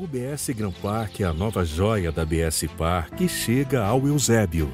[0.00, 4.72] O BS Grand Park é a nova joia da BS Par que chega ao Eusébio.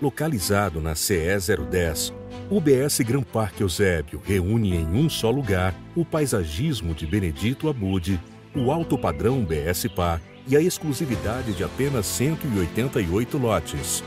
[0.00, 1.36] Localizado na CE
[1.68, 2.14] 010,
[2.48, 8.20] o BS Grand Park Eusébio reúne em um só lugar o paisagismo de Benedito Abude,
[8.54, 14.04] o alto padrão BS Par e a exclusividade de apenas 188 lotes.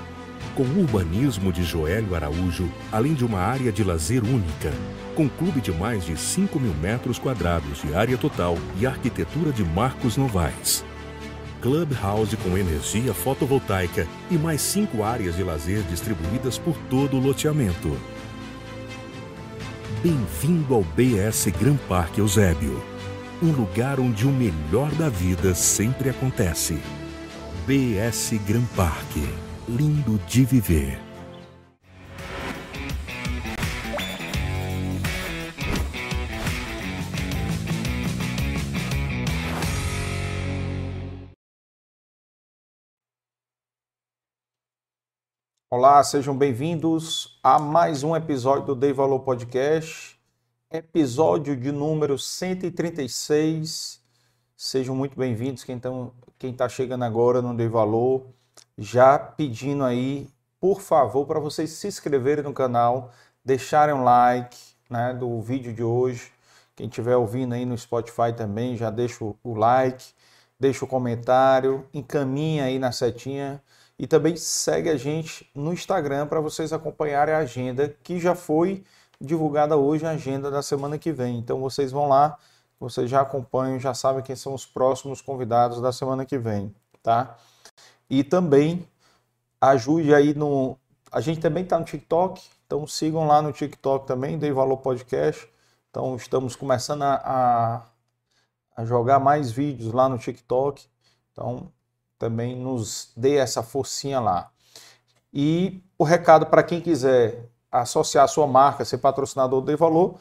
[0.56, 4.72] Com o urbanismo de Joélio Araújo, além de uma área de lazer única,
[5.16, 9.64] com clube de mais de 5 mil metros quadrados de área total e arquitetura de
[9.64, 10.84] Marcos Novaes.
[11.66, 17.98] Clubhouse com energia fotovoltaica e mais cinco áreas de lazer distribuídas por todo o loteamento.
[20.04, 22.84] Bem-vindo ao BS Gran Parque Eusébio,
[23.42, 26.78] um lugar onde o melhor da vida sempre acontece.
[27.66, 29.28] BS Gran Parque,
[29.68, 31.00] lindo de viver.
[45.68, 50.18] Olá, sejam bem-vindos a mais um episódio do Dei Valor Podcast,
[50.72, 54.02] episódio de número 136.
[54.56, 55.90] Sejam muito bem-vindos quem está
[56.56, 58.28] tá chegando agora no Dei Valor,
[58.78, 60.30] já pedindo aí,
[60.60, 63.12] por favor, para vocês se inscreverem no canal,
[63.44, 64.58] deixarem um like
[64.90, 66.32] né, do vídeo de hoje.
[66.76, 70.06] Quem estiver ouvindo aí no Spotify também, já deixa o like,
[70.60, 73.62] deixa o comentário, encaminha aí na setinha
[73.98, 78.84] e também segue a gente no Instagram para vocês acompanharem a agenda que já foi
[79.20, 81.38] divulgada hoje, a agenda da semana que vem.
[81.38, 82.38] Então vocês vão lá,
[82.80, 87.38] vocês já acompanham, já sabem quem são os próximos convidados da semana que vem, tá?
[88.10, 88.88] E também
[89.60, 90.78] ajude aí no.
[91.12, 95.48] A gente também está no TikTok, então sigam lá no TikTok também, Dei Valor Podcast.
[95.90, 97.82] Então estamos começando a, a,
[98.82, 100.86] a jogar mais vídeos lá no TikTok.
[101.32, 101.72] Então
[102.20, 104.52] também nos dê essa forcinha lá.
[105.34, 110.16] E o recado para quem quiser associar a sua marca, ser patrocinador do Valor,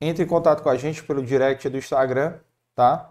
[0.00, 2.34] entre em contato com a gente pelo direct do Instagram,
[2.74, 3.10] tá?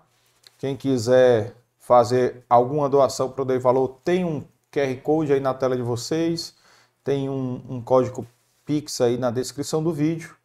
[0.58, 1.56] Quem quiser
[1.88, 5.81] fazer alguma doação para o Dei Valor, tem um QR Code aí na tela de
[5.81, 6.54] vocês,
[7.01, 8.28] tem um, um código
[8.66, 10.36] Pix aí na descrição do vídeo.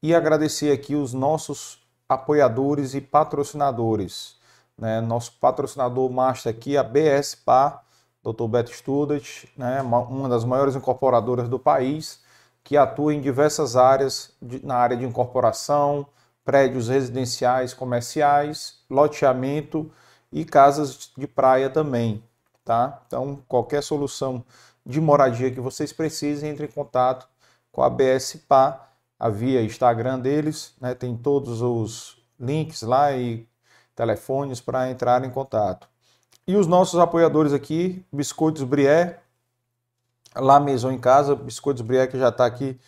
[0.00, 4.36] E agradecer aqui os nossos apoiadores e patrocinadores.
[4.78, 5.00] Né?
[5.00, 7.80] Nosso patrocinador master aqui, a BSPA,
[8.22, 8.46] Dr.
[8.46, 9.82] Beto Student, né?
[9.82, 12.22] uma das maiores incorporadoras do país,
[12.62, 16.06] que atua em diversas áreas, de, na área de incorporação,
[16.44, 19.90] prédios residenciais, comerciais, loteamento
[20.34, 22.22] e casas de praia também.
[22.64, 23.00] Tá?
[23.06, 24.44] Então, qualquer solução
[24.84, 27.28] de moradia que vocês precisem, entre em contato
[27.70, 28.80] com a BSPA,
[29.18, 30.92] a via Instagram deles, né?
[30.92, 33.46] tem todos os links lá e
[33.94, 35.88] telefones para entrar em contato.
[36.46, 39.20] E os nossos apoiadores aqui, Biscoitos Brié,
[40.34, 42.78] La Maison em Casa, Biscoitos Brié que já está aqui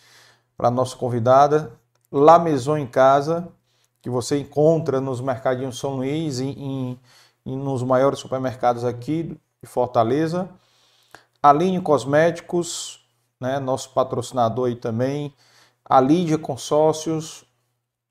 [0.57, 1.71] para nossa convidada,
[2.11, 3.47] La Maison em Casa,
[4.01, 6.99] que você encontra nos mercadinhos São Luís e, em,
[7.55, 10.49] nos maiores supermercados aqui de Fortaleza.
[11.41, 13.07] Aline Cosméticos,
[13.39, 15.33] né, nosso patrocinador aí também.
[15.85, 17.47] A Lídia Consórcios,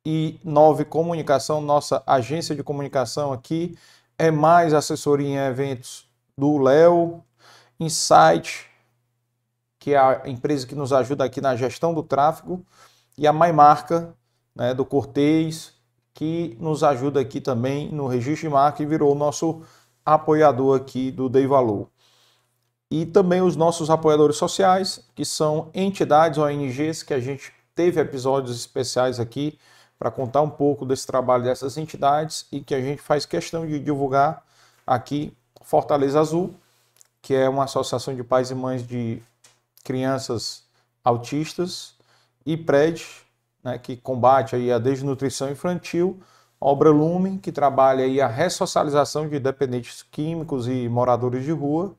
[0.06, 3.76] e 9 Comunicação, nossa agência de comunicação aqui,
[4.16, 6.08] é mais assessoria em eventos
[6.38, 7.24] do Léo,
[7.80, 8.70] Insight,
[9.80, 12.64] que é a empresa que nos ajuda aqui na gestão do tráfego,
[13.18, 14.14] e a MyMarca,
[14.54, 15.74] né, do Cortez,
[16.16, 19.60] que nos ajuda aqui também no registro de marca e virou nosso
[20.04, 21.88] apoiador aqui do Dei Valor.
[22.90, 28.56] E também os nossos apoiadores sociais, que são entidades ONGs, que a gente teve episódios
[28.56, 29.58] especiais aqui,
[29.98, 33.78] para contar um pouco desse trabalho dessas entidades e que a gente faz questão de
[33.78, 34.42] divulgar
[34.86, 36.54] aqui Fortaleza Azul,
[37.20, 39.22] que é uma associação de pais e mães de
[39.84, 40.64] crianças
[41.04, 41.94] autistas,
[42.46, 43.04] e PRED,
[43.66, 46.20] né, que combate aí a desnutrição infantil,
[46.60, 51.96] Obra Lume, que trabalha aí a ressocialização de dependentes químicos e moradores de rua,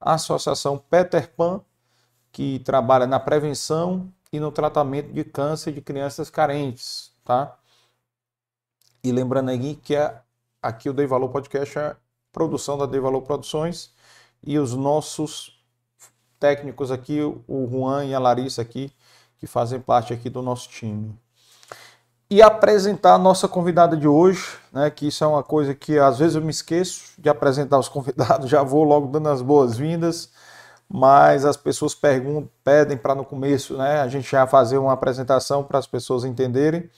[0.00, 1.60] a Associação Peter Pan,
[2.32, 7.54] que trabalha na prevenção e no tratamento de câncer de crianças carentes, tá?
[9.02, 10.22] E lembrando aí que é,
[10.62, 11.96] aqui o Dei Valor Podcast é
[12.32, 13.92] produção da Dei Valor Produções
[14.42, 15.62] e os nossos
[16.40, 18.90] técnicos aqui, o Juan e a Larissa aqui,
[19.44, 21.14] que fazem parte aqui do nosso time.
[22.30, 24.42] E apresentar a nossa convidada de hoje,
[24.72, 27.88] né, que isso é uma coisa que às vezes eu me esqueço de apresentar os
[27.90, 30.30] convidados, já vou logo dando as boas-vindas,
[30.88, 35.62] mas as pessoas perguntam, pedem para no começo, né, a gente já fazer uma apresentação
[35.62, 36.88] para as pessoas entenderem.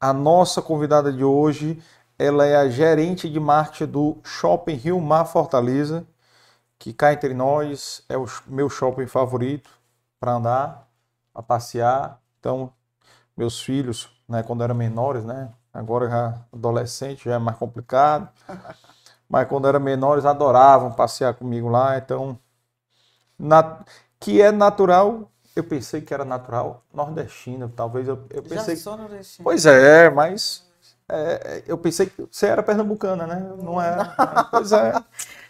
[0.00, 1.82] A nossa convidada de hoje
[2.18, 6.06] ela é a gerente de marketing do Shopping Rio Mar Fortaleza,
[6.78, 9.70] que cá entre nós é o meu shopping favorito
[10.18, 10.85] para andar,
[11.36, 12.20] para passear.
[12.40, 12.72] Então,
[13.36, 18.28] meus filhos, né, quando eram menores, né, agora já adolescente já é mais complicado,
[19.28, 22.38] mas quando eram menores adoravam passear comigo lá, então
[23.38, 23.80] na,
[24.18, 28.76] que é natural eu pensei que era natural nordestino, talvez eu, eu pensei.
[28.76, 29.44] Já sou nordestino.
[29.44, 30.66] Pois é, mas
[31.08, 33.52] é, eu pensei que você era pernambucana, né?
[33.62, 33.96] Não é?
[34.50, 34.92] pois é.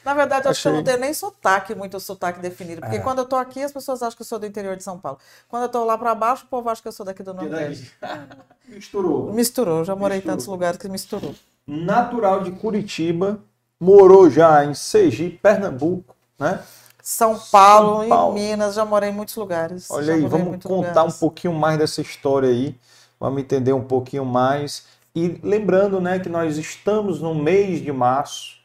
[0.06, 2.80] Na verdade, eu acho que eu não tenho nem sotaque, muito sotaque definido.
[2.80, 3.00] Porque é.
[3.00, 5.18] quando eu tô aqui, as pessoas acham que eu sou do interior de São Paulo.
[5.48, 7.92] Quando eu tô lá para baixo, o povo acha que eu sou daqui do Nordeste.
[8.68, 9.32] misturou.
[9.32, 10.32] Misturou, já morei misturou.
[10.32, 11.34] em tantos lugares que misturou.
[11.66, 13.40] Natural de Curitiba,
[13.80, 16.62] morou já em Sergipe, Pernambuco, né?
[17.02, 18.38] São Paulo, São Paulo.
[18.38, 19.90] em Minas, já morei em muitos lugares.
[19.90, 21.16] Olha aí, vamos contar lugares.
[21.16, 22.78] um pouquinho mais dessa história aí,
[23.18, 24.84] vamos entender um pouquinho mais.
[25.16, 28.55] E lembrando, né, que nós estamos no mês de março,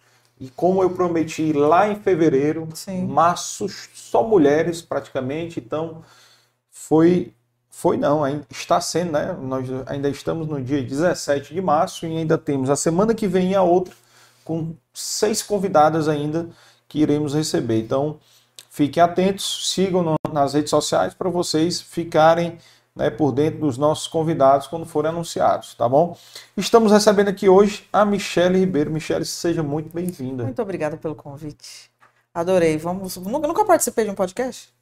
[0.42, 3.06] e como eu prometi lá em fevereiro, Sim.
[3.06, 6.02] março só mulheres praticamente, então
[6.72, 7.32] foi
[7.70, 9.38] foi não, ainda está sendo, né?
[9.40, 13.54] Nós ainda estamos no dia 17 de março e ainda temos a semana que vem
[13.54, 13.94] a outra
[14.44, 16.50] com seis convidadas ainda
[16.88, 17.80] que iremos receber.
[17.80, 18.20] Então,
[18.68, 22.58] fiquem atentos, sigam nas redes sociais para vocês ficarem
[22.96, 26.18] né, por dentro dos nossos convidados quando forem anunciados, tá bom?
[26.56, 28.92] Estamos recebendo aqui hoje a Michele Ribeiro.
[28.92, 30.44] Michele, seja muito bem-vinda.
[30.44, 31.90] Muito obrigada pelo convite.
[32.34, 32.78] Adorei.
[32.78, 33.18] Vamos.
[33.18, 34.74] Nunca, participei de um podcast?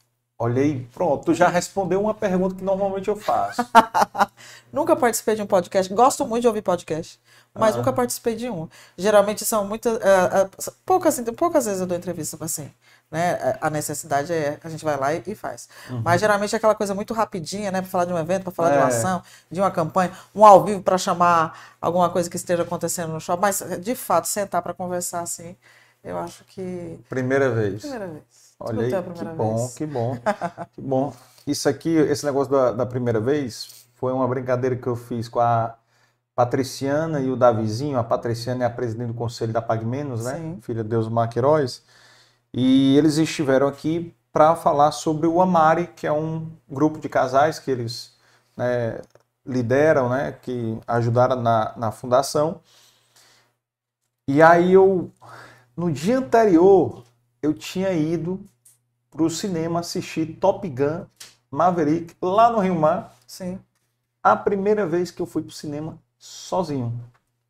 [0.41, 3.61] Olha aí, pronto, tu já respondeu uma pergunta que normalmente eu faço.
[4.71, 5.93] nunca participei de um podcast.
[5.93, 7.19] Gosto muito de ouvir podcast
[7.53, 8.67] mas nunca participei de um.
[8.97, 9.93] Geralmente são muitas.
[9.93, 12.71] Uh, uh, poucas, poucas vezes eu dou entrevista assim.
[13.11, 13.57] Né?
[13.59, 15.67] A necessidade é a gente vai lá e, e faz.
[15.89, 16.01] Uhum.
[16.03, 17.81] Mas geralmente é aquela coisa muito rapidinha, né?
[17.81, 18.71] Para falar de um evento, para falar é.
[18.73, 18.87] de uma é.
[18.87, 23.19] ação, de uma campanha, um ao vivo para chamar alguma coisa que esteja acontecendo no
[23.19, 23.41] shopping.
[23.41, 25.55] Mas, de fato, sentar para conversar assim,
[26.03, 26.99] eu acho que.
[27.09, 27.81] Primeira vez.
[27.81, 28.23] Primeira vez.
[28.59, 29.73] Olha aí, que bom, vez.
[29.73, 30.17] que bom,
[30.73, 31.13] que bom.
[31.47, 35.39] Isso aqui, esse negócio da, da primeira vez, foi uma brincadeira que eu fiz com
[35.39, 35.75] a
[36.35, 37.97] Patriciana e o Davizinho.
[37.97, 40.35] A Patriciana é a presidente do conselho da Pagmenos, né?
[40.35, 40.59] Sim.
[40.61, 41.83] Filha de Deus Maqueiroz.
[42.53, 47.59] E eles estiveram aqui para falar sobre o Amari, que é um grupo de casais
[47.59, 48.13] que eles
[48.55, 49.01] né,
[49.45, 50.31] lideram, né?
[50.31, 52.61] Que ajudaram na, na fundação.
[54.27, 55.11] E aí eu,
[55.75, 57.03] no dia anterior,
[57.41, 58.39] eu tinha ido
[59.09, 61.05] para o cinema assistir Top Gun
[61.49, 63.15] Maverick lá no Rio Mar.
[63.25, 63.59] Sim.
[64.21, 66.93] A primeira vez que eu fui para o cinema sozinho.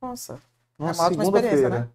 [0.01, 0.39] Nossa.
[0.77, 1.69] Uma é segunda-feira.
[1.69, 1.89] Né?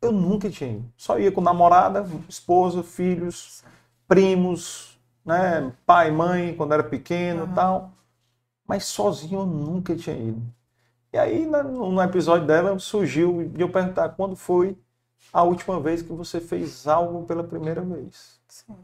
[0.00, 0.84] Eu nunca tinha.
[0.96, 3.64] Só ia com namorada, esposa, filhos,
[4.06, 5.72] primos, né?
[5.84, 7.54] Pai, mãe, quando era pequeno uhum.
[7.54, 7.92] tal.
[8.66, 10.42] Mas sozinho eu nunca tinha ido.
[11.12, 14.76] E aí, no episódio dela, surgiu de eu perguntar quando foi
[15.32, 18.38] a última vez que você fez algo pela primeira vez.
[18.48, 18.76] Sim.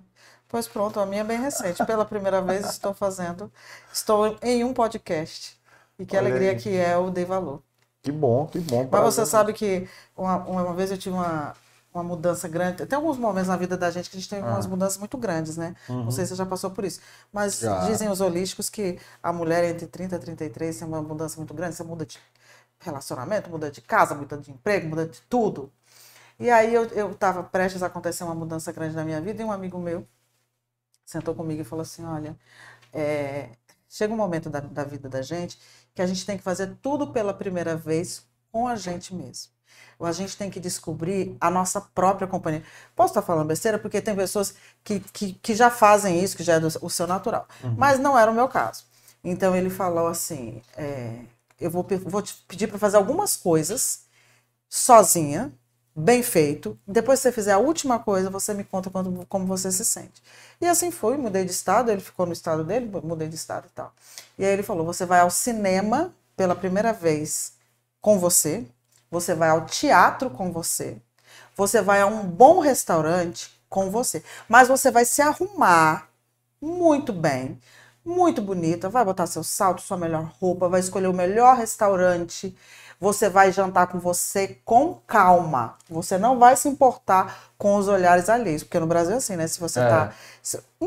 [0.49, 1.85] Pois pronto, a minha é bem recente.
[1.85, 3.51] Pela primeira vez estou fazendo,
[3.93, 5.61] estou em um podcast.
[5.99, 6.57] E que Olha alegria aí.
[6.57, 7.63] que é o Dei Valor.
[8.03, 8.89] Que bom, que bom.
[8.91, 11.55] Mas você sabe que uma, uma vez eu tive uma,
[11.95, 12.85] uma mudança grande.
[12.85, 14.47] Tem alguns momentos na vida da gente que a gente tem ah.
[14.47, 15.77] umas mudanças muito grandes, né?
[15.89, 16.05] Uhum.
[16.05, 17.01] Não sei se você já passou por isso.
[17.33, 17.87] Mas já.
[17.87, 21.77] dizem os holísticos que a mulher entre 30 e 33 tem uma mudança muito grande.
[21.77, 22.19] Você muda de
[22.81, 25.73] relacionamento, muda de casa, muda de emprego, muda de tudo.
[26.41, 29.53] E aí eu estava prestes a acontecer uma mudança grande na minha vida e um
[29.53, 30.05] amigo meu
[31.05, 32.37] sentou comigo e falou assim, olha,
[32.93, 33.51] é,
[33.89, 35.59] chega um momento da, da vida da gente
[35.95, 39.53] que a gente tem que fazer tudo pela primeira vez com a gente mesmo.
[39.99, 42.63] Ou a gente tem que descobrir a nossa própria companhia.
[42.95, 43.79] Posso estar falando besteira?
[43.79, 47.07] Porque tem pessoas que, que, que já fazem isso, que já é do, o seu
[47.07, 47.47] natural.
[47.63, 47.75] Uhum.
[47.79, 48.85] Mas não era o meu caso.
[49.23, 51.21] Então ele falou assim: é,
[51.61, 54.05] eu vou, vou te pedir para fazer algumas coisas
[54.69, 55.53] sozinha,
[55.95, 56.79] bem feito.
[56.87, 60.23] Depois que você fizer a última coisa, você me conta quando, como você se sente.
[60.61, 63.71] E assim foi, mudei de estado, ele ficou no estado dele, mudei de estado e
[63.71, 63.93] tal.
[64.39, 67.53] E aí ele falou: você vai ao cinema pela primeira vez
[68.01, 68.67] com você,
[69.11, 70.97] você vai ao teatro com você,
[71.57, 76.09] você vai a um bom restaurante com você, mas você vai se arrumar
[76.61, 77.59] muito bem,
[78.05, 82.57] muito bonita, vai botar seu salto, sua melhor roupa, vai escolher o melhor restaurante
[83.03, 85.75] você vai jantar com você com calma.
[85.91, 89.49] Você não vai se importar com os olhares alheios, porque no Brasil é assim, né?
[89.49, 89.89] Se você é.
[89.89, 90.13] tá.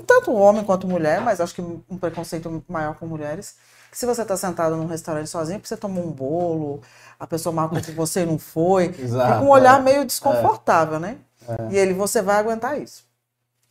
[0.08, 3.58] tanto homem quanto mulher, mas acho que um preconceito maior com mulheres.
[3.92, 6.82] Se você tá sentado num restaurante sozinho, porque você tomou um bolo,
[7.20, 9.84] a pessoa marcou que você não foi, Exato, fica um olhar é.
[9.84, 11.00] meio desconfortável, é.
[11.00, 11.18] né?
[11.50, 11.74] É.
[11.74, 13.04] E ele, você vai aguentar isso.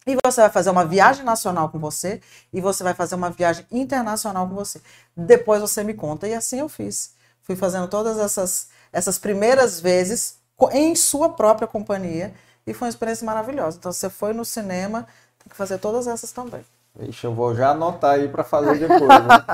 [0.07, 2.21] E você vai fazer uma viagem nacional com você
[2.53, 4.83] e você vai fazer uma viagem internacional com você.
[5.17, 6.29] Depois você me conta.
[6.29, 7.14] E assim eu fiz
[7.45, 10.39] fui fazendo todas essas essas primeiras vezes
[10.73, 12.33] em sua própria companhia
[12.67, 13.77] e foi uma experiência maravilhosa.
[13.77, 15.07] Então, você foi no cinema,
[15.39, 16.65] tem que fazer todas essas também.
[16.95, 19.01] Vixe, eu vou já anotar aí para fazer depois.
[19.01, 19.45] Né?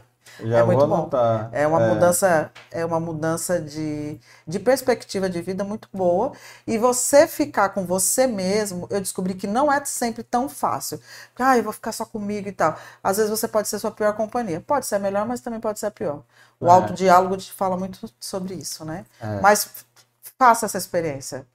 [0.40, 1.48] Já é vou anotar.
[1.52, 1.88] É uma é.
[1.88, 6.32] mudança, é uma mudança de, de perspectiva de vida muito boa.
[6.66, 11.00] E você ficar com você mesmo, eu descobri que não é sempre tão fácil.
[11.38, 12.76] Ah, eu vou ficar só comigo e tal.
[13.02, 14.60] Às vezes você pode ser sua pior companhia.
[14.60, 16.22] Pode ser a melhor, mas também pode ser a pior.
[16.60, 16.70] O é.
[16.70, 19.04] autodiálogo te fala muito sobre isso, né?
[19.20, 19.40] É.
[19.40, 19.86] Mas
[20.38, 21.46] faça essa experiência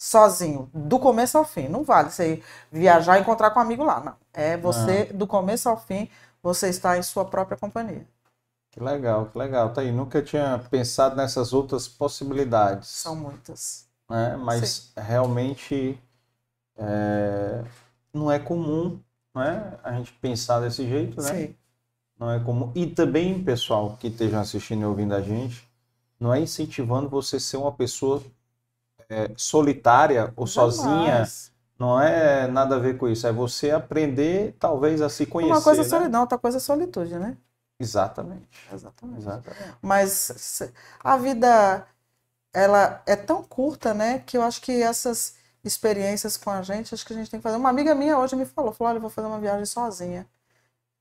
[0.00, 1.68] sozinho, do começo ao fim.
[1.68, 4.16] Não vale você viajar e encontrar com um amigo lá, não.
[4.32, 5.18] É você, não.
[5.18, 6.08] do começo ao fim,
[6.42, 8.06] você está em sua própria companhia.
[8.70, 9.72] Que legal, que legal.
[9.72, 12.88] Tá aí, nunca tinha pensado nessas outras possibilidades.
[12.88, 13.88] São muitas.
[14.08, 14.36] Né?
[14.36, 15.00] Mas Sim.
[15.00, 15.98] realmente
[16.76, 17.64] é,
[18.12, 19.00] não é comum
[19.34, 19.78] né?
[19.82, 21.28] a gente pensar desse jeito, né?
[21.28, 21.54] Sim.
[22.18, 22.70] Não é comum.
[22.74, 25.66] E também, pessoal que esteja assistindo e ouvindo a gente,
[26.18, 28.22] não é incentivando você ser uma pessoa
[29.08, 30.74] é, solitária ou Jamais.
[30.74, 31.28] sozinha,
[31.78, 33.26] não é nada a ver com isso.
[33.26, 35.54] É você aprender, talvez, a se conhecer.
[35.54, 35.88] Uma coisa é né?
[35.88, 37.36] solidão, outra coisa é solitude, né?
[37.80, 38.48] Exatamente.
[38.72, 39.18] Exatamente.
[39.20, 39.78] Exatamente.
[39.82, 40.62] Mas
[41.02, 41.86] a vida,
[42.52, 44.20] ela é tão curta, né?
[44.20, 47.44] Que eu acho que essas experiências com a gente, acho que a gente tem que
[47.44, 47.56] fazer.
[47.56, 50.26] Uma amiga minha hoje me falou, falou, olha, eu vou fazer uma viagem sozinha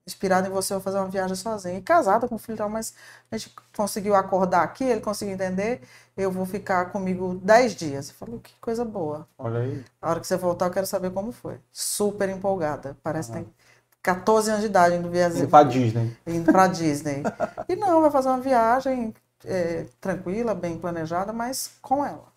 [0.05, 1.77] inspirado em você, eu vou fazer uma viagem sozinha.
[1.77, 2.93] E casada com filho tal, mas
[3.31, 5.81] a gente conseguiu acordar aqui, ele conseguiu entender,
[6.17, 8.09] eu vou ficar comigo 10 dias.
[8.09, 9.27] Eu falei, que coisa boa.
[9.37, 9.85] Olha aí.
[10.01, 11.59] A hora que você voltar, eu quero saber como foi.
[11.71, 12.97] Super empolgada.
[13.03, 13.53] Parece que tem
[14.01, 15.39] 14 anos de idade indo viajar.
[15.39, 16.17] Indo pra Disney.
[16.25, 17.23] Indo pra Disney.
[17.67, 19.13] e não, vai fazer uma viagem
[19.45, 22.27] é, tranquila, bem planejada, mas com ela.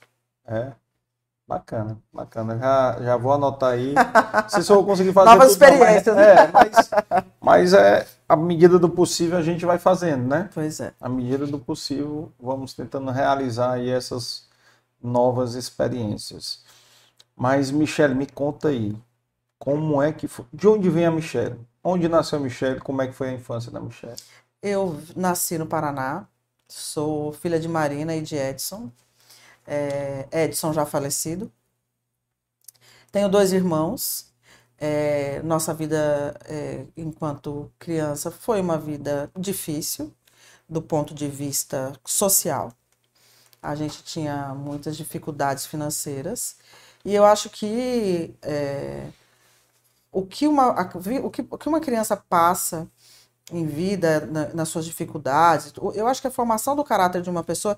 [0.46, 0.72] É.
[1.46, 2.56] Bacana, bacana.
[2.58, 3.94] Já, já vou anotar aí.
[4.48, 5.30] Se eu conseguir fazer.
[5.30, 6.16] Novas tudo, experiências.
[6.16, 6.90] Não, mas, é, mas,
[7.40, 10.48] mas é a medida do possível a gente vai fazendo, né?
[10.54, 10.94] Pois é.
[10.98, 14.48] A medida do possível, vamos tentando realizar aí essas
[15.02, 16.62] novas experiências.
[17.36, 18.96] Mas, Michele, me conta aí.
[19.62, 20.44] Como é que foi?
[20.52, 21.56] De onde vem a Michele?
[21.84, 22.80] Onde nasceu a Michele?
[22.80, 24.16] Como é que foi a infância da Michele?
[24.60, 26.26] Eu nasci no Paraná.
[26.66, 28.90] Sou filha de Marina e de Edson
[29.64, 31.48] é, Edson já falecido.
[33.12, 34.32] Tenho dois irmãos.
[34.78, 40.12] É, nossa vida é, enquanto criança foi uma vida difícil
[40.68, 42.72] do ponto de vista social.
[43.62, 46.56] A gente tinha muitas dificuldades financeiras
[47.04, 49.08] e eu acho que é,
[50.12, 50.70] o, que uma,
[51.24, 52.88] o, que, o que uma criança passa
[53.50, 55.72] em vida, na, nas suas dificuldades.
[55.94, 57.76] Eu acho que a formação do caráter de uma pessoa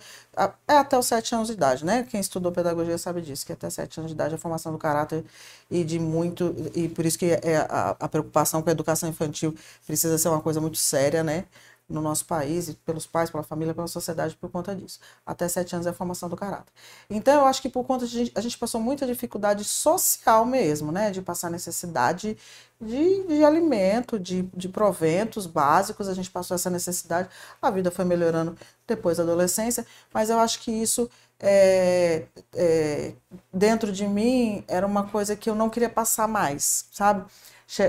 [0.69, 2.05] é até os sete anos de idade, né?
[2.05, 4.79] Quem estudou pedagogia sabe disso, que até sete anos de idade é a formação do
[4.79, 5.25] caráter
[5.71, 9.55] e de muito e por isso que é a, a preocupação com a educação infantil
[9.87, 11.47] precisa ser uma coisa muito séria, né?
[11.89, 14.99] No nosso país, pelos pais, pela família, pela sociedade, por conta disso.
[15.25, 16.73] Até sete anos é a formação do caráter.
[17.11, 21.11] Então, eu acho que por conta de a gente passou muita dificuldade social mesmo, né?
[21.11, 22.37] De passar necessidade
[22.81, 27.29] de, de alimento, de, de proventos básicos, a gente passou essa necessidade.
[27.61, 31.09] A vida foi melhorando depois da adolescência, mas eu acho que isso
[31.41, 32.25] é,
[32.55, 33.13] é,
[33.53, 37.25] dentro de mim era uma coisa que eu não queria passar mais, sabe?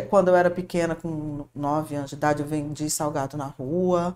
[0.09, 4.15] Quando eu era pequena, com 9 anos de idade, eu vendi salgado na rua.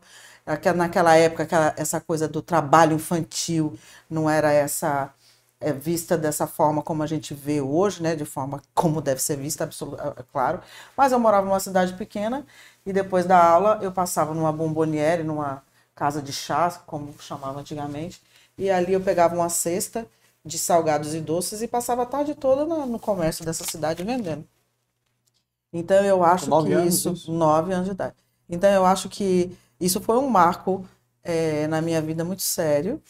[0.75, 3.77] Naquela época, aquela, essa coisa do trabalho infantil
[4.09, 5.13] não era essa
[5.59, 8.15] é, vista dessa forma como a gente vê hoje, né?
[8.15, 10.61] De forma como deve ser vista, absoluto, é, é claro.
[10.97, 12.45] Mas eu morava numa cidade pequena
[12.85, 15.63] e depois da aula eu passava numa bomboniere, numa
[15.95, 18.21] casa de chá, como chamava antigamente,
[18.57, 20.07] e ali eu pegava uma cesta
[20.45, 24.47] de salgados e doces e passava a tarde toda no, no comércio dessa cidade vendendo.
[25.71, 28.15] Então eu acho que isso, isso, nove anos de idade.
[28.49, 30.85] Então eu acho que isso foi um marco
[31.23, 33.01] é, na minha vida muito sério.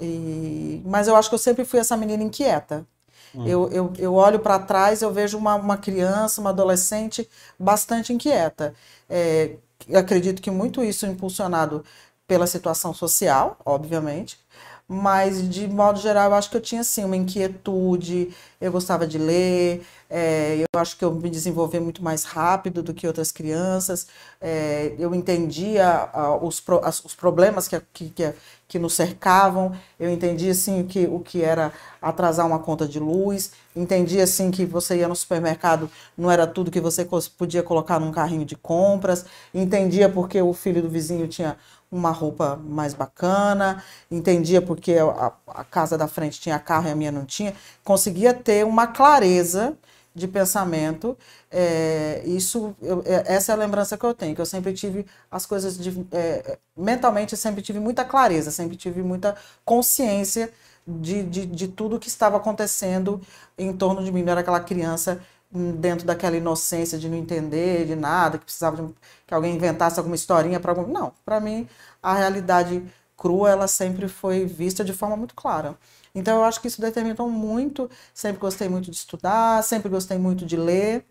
[0.00, 0.82] E...
[0.84, 2.86] Mas eu acho que eu sempre fui essa menina inquieta.
[3.34, 3.46] Hum.
[3.46, 8.74] Eu, eu, eu olho para trás, eu vejo uma, uma criança, uma adolescente bastante inquieta.
[9.10, 9.56] É,
[9.94, 11.84] acredito que muito isso impulsionado
[12.26, 14.38] pela situação social, obviamente,
[14.86, 19.16] mas de modo geral eu acho que eu tinha assim uma inquietude, eu gostava de
[19.18, 24.06] ler, é, eu acho que eu me desenvolvi muito mais rápido do que outras crianças,
[24.40, 28.34] é, eu entendia uh, os, pro, as, os problemas que, que, que,
[28.68, 33.00] que nos cercavam, eu entendia assim o que, o que era atrasar uma conta de
[33.00, 37.06] luz, entendia assim que você ia no supermercado, não era tudo que você
[37.38, 41.56] podia colocar num carrinho de compras, entendia porque o filho do vizinho tinha
[41.94, 46.96] uma roupa mais bacana, entendia porque a, a, casa da frente tinha carro e a
[46.96, 47.54] minha não tinha,
[47.84, 49.78] conseguia ter uma clareza
[50.12, 51.16] de pensamento.
[51.50, 55.06] É, isso, eu, é, essa é a lembrança que eu tenho, que eu sempre tive
[55.30, 60.50] as coisas de, é, mentalmente, sempre tive muita clareza, sempre tive muita consciência
[60.86, 63.20] de, de, de tudo que estava acontecendo
[63.56, 64.22] em torno de mim.
[64.22, 65.20] Eu era aquela criança
[65.54, 68.94] dentro daquela inocência de não entender de nada, que precisava de,
[69.26, 70.90] que alguém inventasse alguma historinha para algum.
[70.92, 71.68] Não, para mim
[72.02, 72.82] a realidade
[73.16, 75.78] crua ela sempre foi vista de forma muito clara.
[76.14, 77.90] Então eu acho que isso determinou muito.
[78.12, 81.06] Sempre gostei muito de estudar, sempre gostei muito de ler.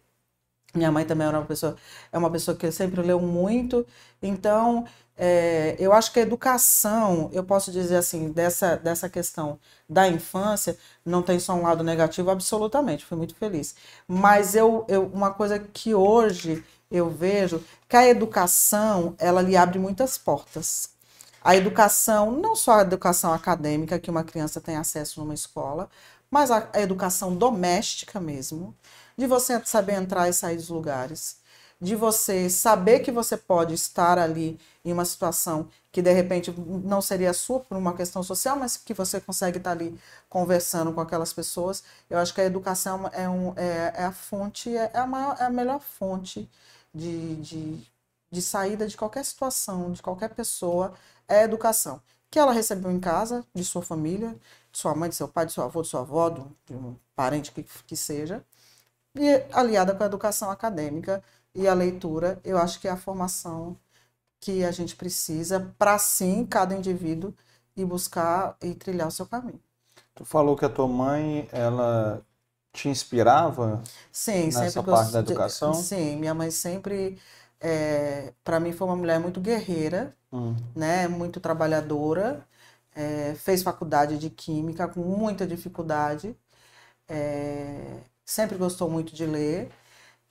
[0.73, 1.75] Minha mãe também era uma pessoa,
[2.11, 3.85] é uma pessoa que sempre leu muito.
[4.21, 10.07] Então é, eu acho que a educação, eu posso dizer assim, dessa, dessa questão da
[10.07, 13.75] infância, não tem só um lado negativo, absolutamente, fui muito feliz.
[14.07, 19.79] Mas eu, eu uma coisa que hoje eu vejo, que a educação, ela lhe abre
[19.79, 20.89] muitas portas.
[21.43, 25.89] A educação, não só a educação acadêmica, que uma criança tem acesso numa escola,
[26.31, 28.75] mas a, a educação doméstica mesmo,
[29.17, 31.37] de você saber entrar e sair dos lugares,
[31.79, 36.51] de você saber que você pode estar ali em uma situação que de repente
[36.83, 39.99] não seria sua por uma questão social, mas que você consegue estar ali
[40.29, 41.83] conversando com aquelas pessoas.
[42.09, 45.43] Eu acho que a educação é, um, é, é a fonte, é a, maior, é
[45.43, 46.49] a melhor fonte
[46.93, 47.79] de, de,
[48.31, 50.93] de saída de qualquer situação, de qualquer pessoa,
[51.27, 52.01] é a educação.
[52.31, 54.35] Que ela recebeu em casa, de sua família,
[54.71, 57.51] de sua mãe, de seu pai, de seu avô, de sua avó, de um parente
[57.51, 58.43] que, que seja,
[59.15, 61.23] e aliada com a educação acadêmica
[61.53, 63.77] e a leitura, eu acho que é a formação
[64.39, 67.33] que a gente precisa para sim cada indivíduo
[67.75, 69.61] e buscar e trilhar o seu caminho.
[70.15, 72.21] Tu falou que a tua mãe ela
[72.73, 75.73] te inspirava sim, nessa parte da educação?
[75.73, 77.19] Sim, minha mãe sempre,
[77.59, 80.55] é, para mim, foi uma mulher muito guerreira, hum.
[80.75, 82.45] né, muito trabalhadora,
[82.95, 86.35] é, fez faculdade de química com muita dificuldade,
[87.07, 89.69] é, sempre gostou muito de ler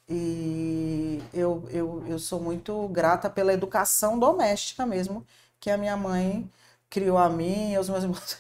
[0.09, 5.25] e eu, eu, eu sou muito grata pela educação doméstica mesmo,
[5.61, 6.51] que a minha mãe
[6.91, 8.37] criou a mim e aos meus irmãos.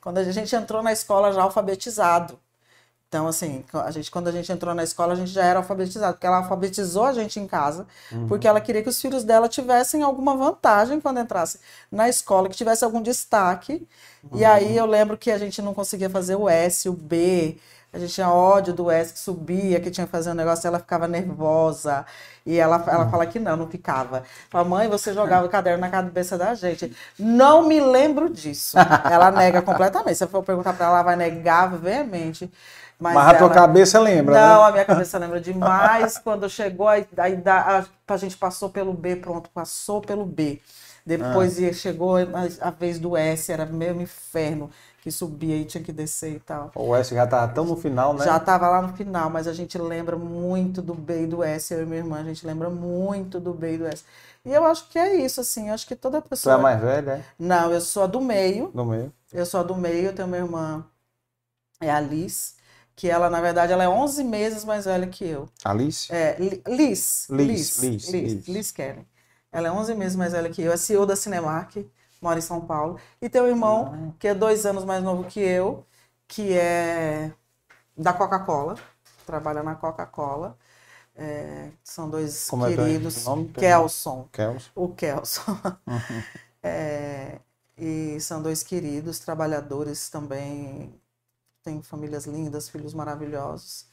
[0.00, 2.38] Quando a gente entrou na escola já alfabetizado.
[3.08, 6.14] Então, assim, a gente, quando a gente entrou na escola, a gente já era alfabetizado,
[6.14, 8.26] porque ela alfabetizou a gente em casa, uhum.
[8.26, 11.60] porque ela queria que os filhos dela tivessem alguma vantagem quando entrasse
[11.92, 13.86] na escola, que tivesse algum destaque.
[14.24, 14.38] Uhum.
[14.38, 17.56] E aí eu lembro que a gente não conseguia fazer o S, o B,
[17.94, 20.80] a gente tinha ódio do S que subia, que tinha que fazer um negócio, ela
[20.80, 22.04] ficava nervosa.
[22.44, 24.24] E ela, ela fala que não, não ficava.
[24.50, 26.94] Fala, mãe, você jogava o caderno na cabeça da gente.
[27.16, 28.76] Não me lembro disso.
[28.78, 30.16] Ela nega completamente.
[30.16, 32.52] Se eu for perguntar para ela, ela vai negar veemente.
[32.98, 34.68] Mas, Mas a tua cabeça lembra, Não, né?
[34.68, 36.18] a minha cabeça lembra demais.
[36.22, 37.06] Quando chegou, aí
[37.46, 40.60] a, a gente passou pelo B, pronto, passou pelo B.
[41.06, 41.72] Depois ah.
[41.72, 42.22] chegou a,
[42.60, 44.70] a, vez do S, era mesmo inferno
[45.04, 46.72] que subia e tinha que descer e tal.
[46.74, 48.24] O S já estava tão no final, né?
[48.24, 51.74] Já estava lá no final, mas a gente lembra muito do B e do S,
[51.74, 54.02] eu e minha irmã, a gente lembra muito do B e do S.
[54.46, 56.54] E eu acho que é isso, assim, eu acho que toda pessoa...
[56.54, 57.24] Você é mais velha, é?
[57.38, 58.68] Não, eu sou a do meio.
[58.68, 59.12] Do meio.
[59.30, 60.82] Eu sou a do meio, eu tenho uma irmã,
[61.82, 62.54] é a Liz,
[62.96, 65.46] que ela, na verdade, ela é 11 meses mais velha que eu.
[65.62, 66.10] Alice?
[66.10, 67.28] É, Liz.
[67.28, 69.06] Liz, Liz, Liz, Liz, Liz Kelly.
[69.52, 71.76] Ela é 11 meses mais velha que eu, é CEO da Cinemark,
[72.24, 72.98] mora em São Paulo.
[73.20, 74.14] E tem um irmão, ah.
[74.18, 75.84] que é dois anos mais novo que eu,
[76.26, 77.30] que é
[77.96, 78.76] da Coca-Cola,
[79.26, 80.56] trabalha na Coca-Cola.
[81.14, 83.24] É, são dois Como é queridos.
[83.24, 83.48] É nome?
[83.50, 84.28] Kelson.
[84.32, 84.70] Kelson.
[84.74, 85.42] O Kelson.
[85.86, 86.22] Uhum.
[86.66, 87.40] É,
[87.76, 90.98] e são dois queridos trabalhadores também.
[91.62, 93.86] Têm famílias lindas, filhos maravilhosos.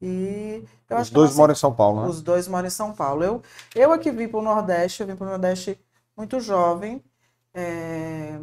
[0.00, 2.08] E eu os dois moram em São Paulo, né?
[2.08, 3.22] Os dois moram em São Paulo.
[3.22, 3.42] Eu,
[3.74, 5.78] eu aqui vim para o Nordeste, eu vim para o Nordeste
[6.16, 7.04] muito jovem.
[7.54, 8.38] É...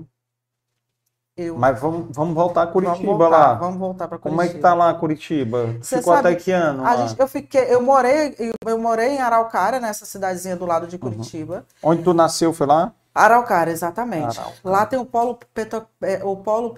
[1.35, 1.57] Eu...
[1.57, 3.53] Mas vamos, vamos voltar a Curitiba vamos voltar, lá.
[3.53, 4.43] Vamos voltar para Curitiba.
[4.43, 5.75] Como é que tá lá Curitiba?
[5.81, 6.83] Você Ficou sabe, até que ano?
[6.97, 11.01] Gente, eu fiquei, eu morei, eu morei em Araucária, nessa cidadezinha do lado de uhum.
[11.01, 11.65] Curitiba.
[11.81, 11.91] Uhum.
[11.91, 12.93] Onde tu nasceu, foi lá?
[13.15, 14.39] Araucária, exatamente.
[14.39, 14.61] Araucária.
[14.63, 16.75] Lá tem o polo, petro, é, o polo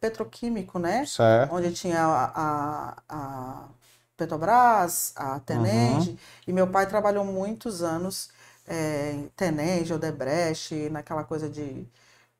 [0.00, 1.04] petroquímico, né?
[1.06, 1.54] Certo.
[1.54, 3.64] Onde tinha a, a, a
[4.16, 6.10] Petrobras, a Tenende.
[6.10, 6.16] Uhum.
[6.46, 8.28] E meu pai trabalhou muitos anos
[8.70, 11.84] é, Tenenge, Odebrecht, naquela coisa de,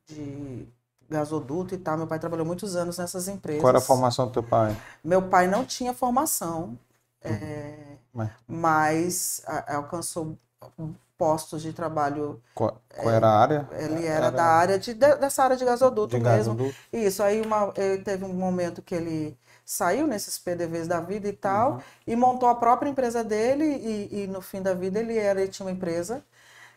[0.07, 0.69] de
[1.09, 1.99] gasoduto e tal.
[1.99, 3.61] Meu pai trabalhou muitos anos nessas empresas.
[3.61, 4.77] Qual era a formação do teu pai?
[5.03, 6.79] Meu pai não tinha formação,
[7.25, 7.33] uhum.
[7.33, 7.77] é,
[8.15, 10.39] mas, mas a, alcançou
[11.19, 12.41] postos de trabalho.
[12.55, 13.69] Qual, qual era a área?
[13.73, 16.55] Ele era, era, da área de, dessa área de gasoduto de mesmo.
[16.55, 16.77] Gasoduto.
[16.93, 19.37] Isso, aí uma, ele teve um momento que ele
[19.71, 21.81] saiu nesses PDVs da vida e tal, uhum.
[22.05, 25.49] e montou a própria empresa dele, e, e, no fim da vida ele, era, ele
[25.49, 26.25] tinha uma empresa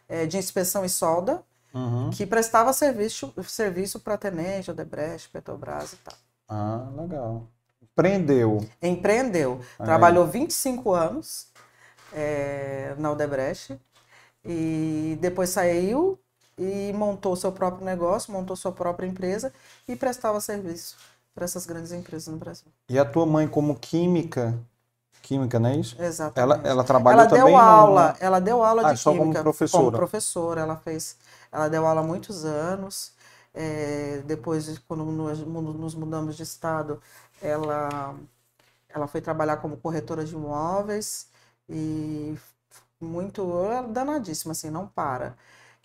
[0.08, 1.42] é, de inspeção e solda,
[1.74, 2.12] uhum.
[2.12, 6.14] que prestava serviço serviço para Tenente, Odebrecht, Petrobras e tal.
[6.48, 7.48] Ah, legal.
[7.82, 8.64] empreendeu.
[8.80, 9.60] Empreendeu.
[9.80, 9.86] Aí.
[9.88, 11.48] Trabalhou 25 anos
[12.14, 13.76] é, na Odebrecht
[14.46, 16.20] e depois saiu
[16.60, 19.52] e montou seu próprio negócio, montou sua própria empresa
[19.88, 20.96] e prestava serviço
[21.34, 22.68] para essas grandes empresas no Brasil.
[22.90, 24.58] E a tua mãe como química,
[25.22, 26.02] química, não é isso?
[26.02, 26.40] Exatamente.
[26.40, 28.26] Ela, ela trabalhou ela também deu aula, no...
[28.26, 29.84] ela deu aula ah, de só química como professora.
[29.84, 31.18] Como professora, ela fez,
[31.52, 33.14] ela deu aula há muitos anos.
[33.54, 37.00] É, depois, quando nos mudamos de estado,
[37.42, 38.16] ela
[38.94, 41.28] ela foi trabalhar como corretora de imóveis
[41.68, 42.38] e
[43.02, 43.44] muito
[43.92, 45.36] danadíssima, assim, não para.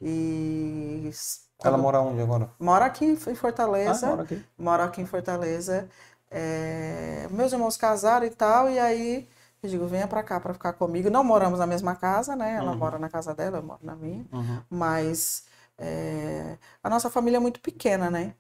[0.01, 1.11] E
[1.63, 2.51] ela mora onde agora?
[2.59, 4.07] Mora aqui em Fortaleza.
[4.07, 4.45] Ah, mora aqui.
[4.57, 5.89] Mora aqui em Fortaleza.
[6.31, 7.27] É...
[7.31, 9.29] Meus irmãos casaram e tal, e aí
[9.63, 11.11] eu digo, venha para cá para ficar comigo.
[11.11, 12.57] Não moramos na mesma casa, né?
[12.57, 12.79] Ela uhum.
[12.79, 14.25] mora na casa dela, eu moro na minha.
[14.33, 14.63] Uhum.
[14.71, 15.45] Mas
[15.77, 16.57] é...
[16.83, 18.35] a nossa família é muito pequena, né?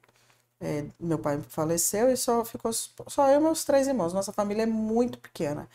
[0.60, 4.12] É, meu pai faleceu e só ficou só eu e meus três irmãos.
[4.12, 5.68] Nossa família é muito pequena.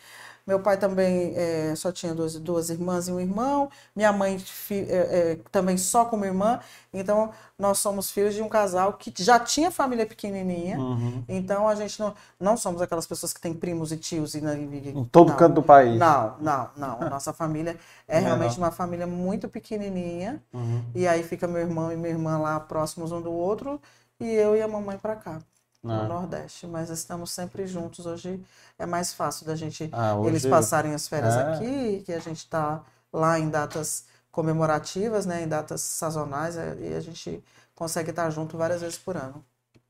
[0.46, 3.70] Meu pai também é, só tinha duas, duas irmãs e um irmão.
[3.96, 4.96] Minha mãe fi, é,
[5.32, 6.60] é, também só com uma irmã.
[6.94, 10.78] Então, nós somos filhos de um casal que já tinha família pequenininha.
[10.78, 11.24] Uhum.
[11.30, 14.36] Então, a gente não, não somos aquelas pessoas que têm primos e tios.
[14.36, 15.98] E, e, em todo não, canto do país.
[15.98, 17.10] Não, não, não.
[17.10, 20.44] Nossa família é realmente uma família muito pequenininha.
[20.54, 20.84] Uhum.
[20.94, 23.80] E aí fica meu irmão e minha irmã lá próximos um do outro.
[24.20, 25.40] E eu e a mamãe para cá
[25.84, 26.04] no ah.
[26.04, 28.06] Nordeste, mas estamos sempre juntos.
[28.06, 28.42] Hoje
[28.80, 30.30] é mais fácil da gente ah, hoje...
[30.30, 31.42] eles passarem as férias é.
[31.42, 36.96] aqui, que a gente está lá em datas comemorativas, né, em datas sazonais, é, e
[36.96, 37.44] a gente
[37.76, 39.44] consegue estar junto várias vezes por ano.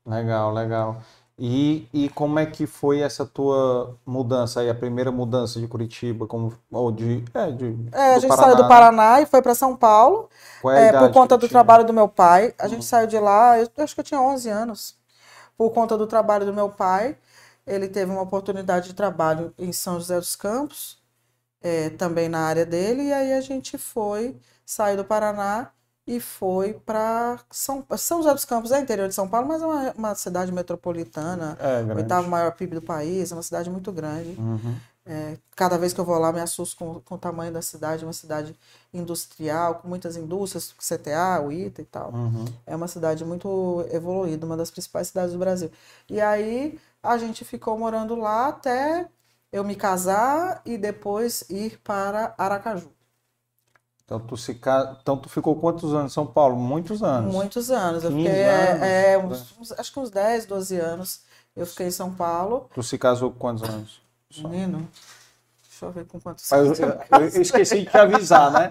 [0.04, 1.00] Legal, legal.
[1.38, 6.26] E, e como é que foi essa tua mudança aí, a primeira mudança de Curitiba,
[6.26, 9.54] como, ou de, é, de é, a gente Paraná, saiu do Paraná e foi para
[9.54, 10.28] São Paulo,
[10.66, 12.54] é, por conta do trabalho do meu pai.
[12.58, 12.82] A gente hum.
[12.82, 15.03] saiu de lá, eu, eu acho que eu tinha 11 anos
[15.56, 17.16] por conta do trabalho do meu pai.
[17.66, 21.02] Ele teve uma oportunidade de trabalho em São José dos Campos,
[21.62, 24.36] é, também na área dele, e aí a gente foi,
[24.66, 25.70] saiu do Paraná
[26.06, 29.66] e foi para São, São José dos Campos, é interior de São Paulo, mas é
[29.66, 34.38] uma, uma cidade metropolitana, é, oitavo maior PIB do país, é uma cidade muito grande.
[34.38, 34.76] Uhum.
[35.06, 38.04] É, cada vez que eu vou lá, me assusto com, com o tamanho da cidade,
[38.04, 38.58] uma cidade
[38.92, 42.10] industrial, com muitas indústrias, CTA, o ITA e tal.
[42.12, 42.44] Uhum.
[42.66, 45.70] É uma cidade muito evoluída, uma das principais cidades do Brasil.
[46.08, 49.06] E aí a gente ficou morando lá até
[49.52, 52.90] eu me casar e depois ir para Aracaju.
[54.04, 54.58] Então tu, se,
[55.00, 56.56] então tu ficou quantos anos em São Paulo?
[56.56, 57.32] Muitos anos.
[57.32, 58.04] Muitos anos.
[58.04, 61.20] Eu fiquei, é, é, uns, acho que uns 10, 12 anos
[61.56, 62.68] eu fiquei em São Paulo.
[62.74, 64.03] Tu se casou com quantos anos?
[64.42, 64.88] Menino,
[65.68, 66.78] deixa eu ver com quantos anos.
[66.78, 68.70] Eu, eu, eu, esqueci de te avisar, né?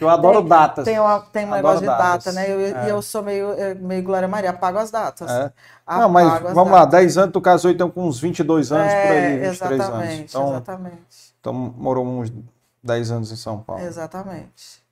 [0.00, 0.84] Eu adoro tem, datas.
[0.84, 2.48] Tem, uma, tem um negócio de data, né?
[2.48, 2.90] E eu, é.
[2.90, 3.48] eu, sou meio,
[3.80, 5.30] meio Glória Maria, apago as datas.
[5.30, 5.52] É.
[5.86, 6.72] Não, mas vamos datas.
[6.72, 10.06] lá, 10 anos, tu casou então com uns 22 anos é, por aí, 23 exatamente,
[10.06, 10.20] anos.
[10.20, 11.34] Então, exatamente.
[11.40, 12.32] Então morou uns
[12.82, 13.82] 10 anos em São Paulo.
[13.82, 14.82] Exatamente.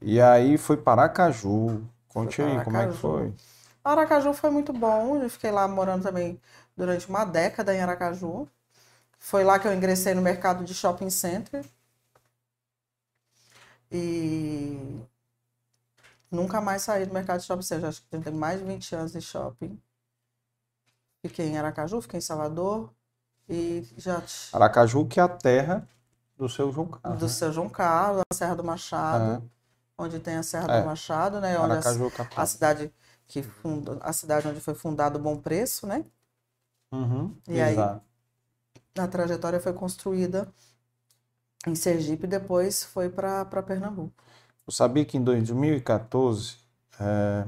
[0.00, 1.82] E aí foi para Aracaju.
[2.08, 3.32] Conte aí, como é que foi?
[3.84, 6.38] Aracaju foi muito bom, eu fiquei lá morando também
[6.78, 8.48] durante uma década em Aracaju.
[9.18, 11.66] Foi lá que eu ingressei no mercado de shopping center.
[13.90, 15.02] E
[16.30, 17.88] nunca mais saí do mercado de shopping center.
[17.88, 19.76] Acho que tenho mais de 20 anos de shopping.
[21.20, 22.94] Fiquei em Aracaju, fiquei em Salvador
[23.48, 24.22] e já.
[24.52, 25.86] Aracaju, que é a terra
[26.36, 27.18] do seu João Carlos.
[27.18, 27.32] Do né?
[27.32, 29.48] seu João Carlos, da Serra do Machado, é.
[29.98, 30.80] onde tem a Serra é.
[30.80, 31.58] do Machado, né?
[31.58, 32.94] Onde Aracaju, a, a cidade
[33.26, 36.04] que funda, a cidade onde foi fundado o Bom Preço, né?
[36.92, 38.02] Uhum, e exato.
[38.02, 38.08] aí
[38.98, 40.48] a trajetória foi construída
[41.66, 44.12] em Sergipe e depois foi para Pernambuco.
[44.66, 46.56] Eu sabia que em 2014
[47.00, 47.44] é,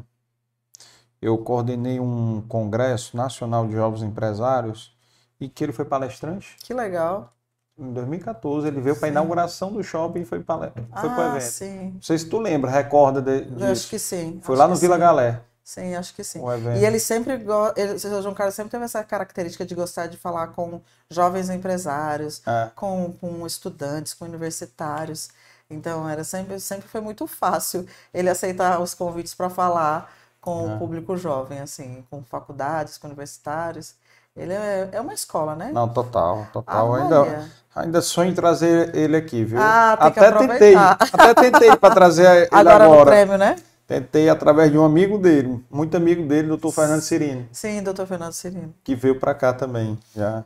[1.21, 4.97] eu coordenei um congresso nacional de jovens empresários
[5.41, 6.57] e que ele foi palestrante.
[6.63, 7.33] Que legal.
[7.79, 11.37] Em 2014 ele veio para a inauguração do shopping e foi para foi ah, o
[11.37, 11.53] evento.
[11.53, 11.91] Sim.
[11.95, 13.65] Não sei se tu lembra, recorda de, disso.
[13.65, 14.39] Eu acho que sim.
[14.43, 15.01] Foi lá no Vila sim.
[15.01, 15.43] Galé.
[15.71, 16.43] Sim, acho que sim.
[16.81, 20.49] E ele sempre ele, o João Carlos sempre teve essa característica de gostar de falar
[20.49, 22.71] com jovens empresários, é.
[22.75, 25.29] com, com estudantes, com universitários.
[25.71, 30.75] Então era sempre sempre foi muito fácil ele aceitar os convites para falar com é.
[30.75, 33.95] o público jovem, assim, com faculdades, com universitários.
[34.37, 35.71] Ele é, é uma escola, né?
[35.73, 36.95] Não, total, total.
[36.95, 39.61] ainda, ainda sonho em trazer ele aqui, viu?
[39.63, 42.85] Ah, tem até tentei, até tentei para trazer ele agora.
[42.85, 43.55] Agora no prêmio, né?
[43.91, 47.49] Tentei através de um amigo dele, muito amigo dele, doutor Fernando Cirino.
[47.51, 48.73] Sim, doutor Fernando Cirino.
[48.85, 50.45] Que veio para cá também, já.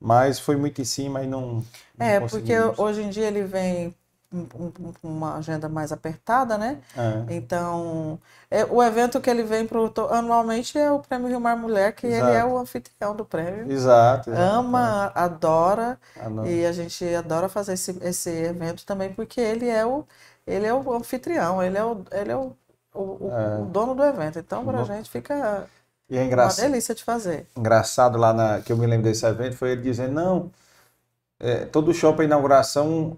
[0.00, 1.62] Mas foi muito em cima e não.
[1.98, 3.94] é, porque hoje em dia ele vem
[5.02, 6.78] uma agenda mais apertada, né?
[6.96, 7.34] É.
[7.34, 8.18] Então,
[8.50, 12.06] é, o evento que ele vem pro, anualmente é o Prêmio Rio Mar Mulher, que
[12.06, 12.28] exato.
[12.28, 13.70] ele é o anfitrião do prêmio.
[13.70, 14.30] Exato.
[14.30, 15.18] exato Ama, é.
[15.20, 16.00] adora,
[16.46, 20.06] e a gente adora fazer esse, esse evento também, porque ele é o,
[20.46, 22.56] ele é o anfitrião, ele é o, ele é o,
[22.94, 23.60] o, é.
[23.60, 24.38] o dono do evento.
[24.38, 25.66] Então, para a gente fica
[26.10, 27.46] e é engraçado, uma delícia de fazer.
[27.56, 30.50] Engraçado lá na, que eu me lembro desse evento, foi ele dizendo, não,
[31.38, 33.16] é, todo shopping inauguração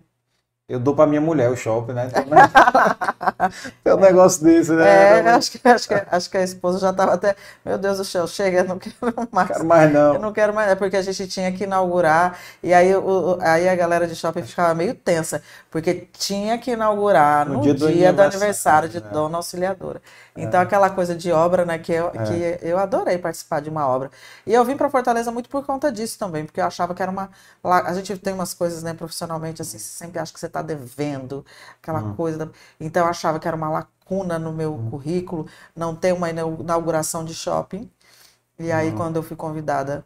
[0.68, 2.08] eu dou para minha mulher o shopping, né?
[2.08, 2.48] Então, né?
[3.84, 5.18] é um negócio desse, né?
[5.18, 8.04] É, acho que, acho, que, acho que a esposa já estava até, meu Deus do
[8.04, 8.94] céu, chega, eu não quero
[9.32, 9.48] mais.
[9.48, 10.14] Quero mais não.
[10.14, 13.68] Eu não quero mais, é porque a gente tinha que inaugurar, e aí, o, aí
[13.68, 17.92] a galera de shopping ficava meio tensa, porque tinha que inaugurar no, no dia, do,
[17.92, 19.10] dia aniversário, do aniversário de né?
[19.12, 20.00] Dona Auxiliadora.
[20.36, 20.62] Então, é.
[20.62, 22.58] aquela coisa de obra, né, que eu, é.
[22.58, 24.10] que eu adorei participar de uma obra.
[24.46, 27.10] E eu vim para Fortaleza muito por conta disso também, porque eu achava que era
[27.10, 27.30] uma.
[27.62, 31.44] A gente tem umas coisas, né, profissionalmente, assim, você sempre acha que você está devendo,
[31.80, 32.14] aquela hum.
[32.14, 32.50] coisa.
[32.78, 34.90] Então, eu achava que era uma lacuna no meu hum.
[34.90, 37.90] currículo não ter uma inauguração de shopping.
[38.58, 38.96] E aí, hum.
[38.96, 40.04] quando eu fui convidada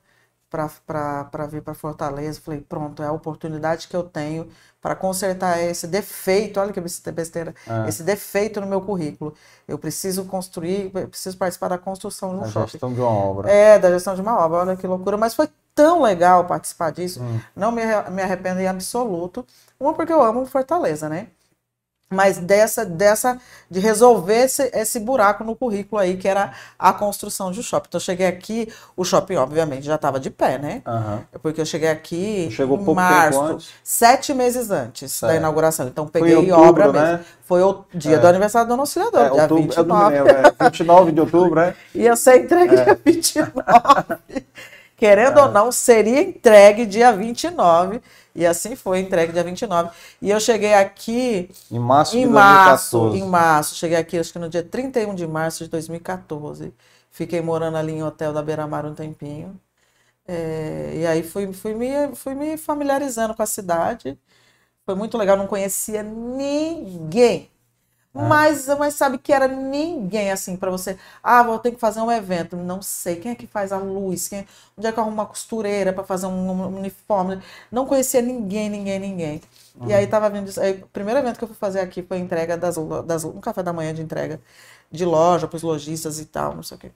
[0.48, 2.40] para vir para Fortaleza.
[2.40, 4.48] Falei, pronto, é a oportunidade que eu tenho
[4.80, 7.88] para consertar esse defeito, olha que besteira, é.
[7.88, 9.34] esse defeito no meu currículo.
[9.66, 12.70] Eu preciso construir, eu preciso participar da construção de um a shopping.
[12.70, 13.50] gestão de uma obra.
[13.50, 15.16] É, da gestão de uma obra, olha que loucura.
[15.16, 17.40] Mas foi tão legal participar disso, hum.
[17.54, 19.44] não me, me arrependo em absoluto.
[19.78, 21.28] Uma, porque eu amo Fortaleza, né?
[22.08, 23.38] Mas dessa, dessa
[23.68, 27.88] de resolver esse, esse buraco no currículo aí, que era a construção de um shopping.
[27.88, 30.82] Então, eu cheguei aqui, o shopping, obviamente, já estava de pé, né?
[30.86, 31.20] Uhum.
[31.42, 35.32] Porque eu cheguei aqui Chegou em março, sete meses antes certo.
[35.32, 35.88] da inauguração.
[35.88, 37.06] Então, peguei outubro, obra mesmo.
[37.06, 37.24] Né?
[37.44, 38.18] Foi o dia é.
[38.18, 40.16] do aniversário do Dona Auxiliadora, é, dia outubro, 29.
[40.16, 41.74] É, 29 de outubro, né?
[41.92, 42.84] Ia ser entregue é.
[42.84, 44.46] dia 29.
[44.96, 48.00] Querendo ou não, seria entregue dia 29.
[48.34, 49.90] E assim foi, entregue dia 29.
[50.22, 51.50] E eu cheguei aqui.
[51.70, 53.18] Em março em de março, 2014.
[53.18, 53.74] Em março.
[53.74, 56.72] Cheguei aqui, acho que no dia 31 de março de 2014.
[57.10, 59.58] Fiquei morando ali em hotel da Beira Mar um tempinho.
[60.26, 64.18] É, e aí fui, fui, me, fui me familiarizando com a cidade.
[64.84, 67.50] Foi muito legal, não conhecia ninguém.
[68.16, 68.24] Ah.
[68.24, 70.98] Mas, mas sabe que era ninguém assim para você.
[71.22, 72.56] Ah, vou ter que fazer um evento.
[72.56, 73.16] Não sei.
[73.16, 74.28] Quem é que faz a luz?
[74.28, 77.40] Quem, onde é que arruma uma costureira para fazer um uniforme?
[77.70, 79.40] Não conhecia ninguém, ninguém, ninguém.
[79.78, 79.88] Uhum.
[79.88, 80.60] E aí tava vendo isso.
[80.60, 83.40] Aí, o primeiro evento que eu fui fazer aqui foi a entrega das, das um
[83.40, 84.40] café da manhã de entrega
[84.90, 86.90] de loja para os lojistas e tal, não sei o quê.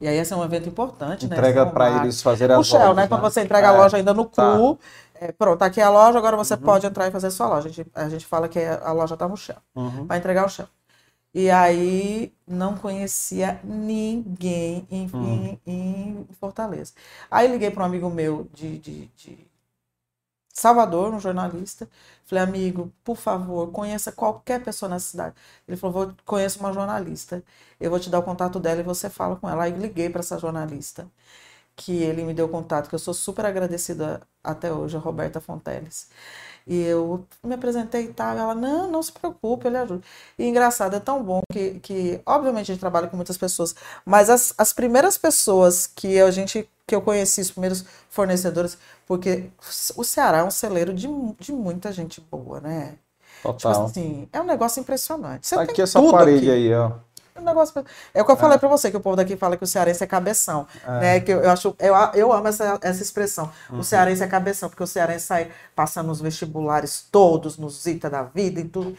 [0.00, 1.50] E aí esse é um evento importante, entrega né?
[1.50, 3.06] Entrega para eles fazerem as O Shell, né?
[3.06, 3.76] Quando você entrega a é.
[3.76, 4.56] loja ainda no tá.
[4.56, 4.78] cu,
[5.20, 6.60] é, pronto, aqui é a loja, agora você uhum.
[6.60, 7.68] pode entrar e fazer sua loja.
[7.68, 10.06] A gente, a gente fala que a loja está no chão, uhum.
[10.06, 10.66] para entregar o chão.
[11.34, 15.58] E aí não conhecia ninguém em, uhum.
[15.66, 16.94] em, em Fortaleza.
[17.30, 19.50] Aí liguei para um amigo meu de, de, de,
[20.52, 21.88] Salvador, um jornalista.
[22.24, 25.34] Falei, amigo, por favor, conheça qualquer pessoa na cidade.
[25.68, 27.44] Ele falou, conheço uma jornalista.
[27.78, 29.64] Eu vou te dar o contato dela e você fala com ela.
[29.64, 31.06] Aí liguei para essa jornalista
[31.80, 36.08] que ele me deu contato, que eu sou super agradecida até hoje, a Roberta Fonteles.
[36.66, 40.02] E eu me apresentei e tal, ela, não, não se preocupe, ele ajuda.
[40.38, 44.28] E engraçado, é tão bom que, que obviamente, a gente trabalha com muitas pessoas, mas
[44.28, 49.50] as, as primeiras pessoas que a gente, que eu conheci, os primeiros fornecedores, porque
[49.96, 52.96] o Ceará é um celeiro de, de muita gente boa, né?
[53.42, 53.56] Total.
[53.56, 55.46] Tipo assim, é um negócio impressionante.
[55.46, 56.68] Você aqui essa parede aqui.
[56.68, 56.92] aí, ó
[57.40, 57.84] um negócio.
[58.14, 58.58] É o que eu falei é.
[58.58, 60.66] para você, que o povo daqui fala que o cearense é cabeção.
[60.86, 61.00] É.
[61.00, 61.20] Né?
[61.20, 63.50] Que eu, eu, acho, eu, eu amo essa, essa expressão.
[63.70, 63.80] Uhum.
[63.80, 68.22] O cearense é cabeção, porque o cearense sai passando nos vestibulares todos, nos ITA da
[68.22, 68.96] vida e tudo.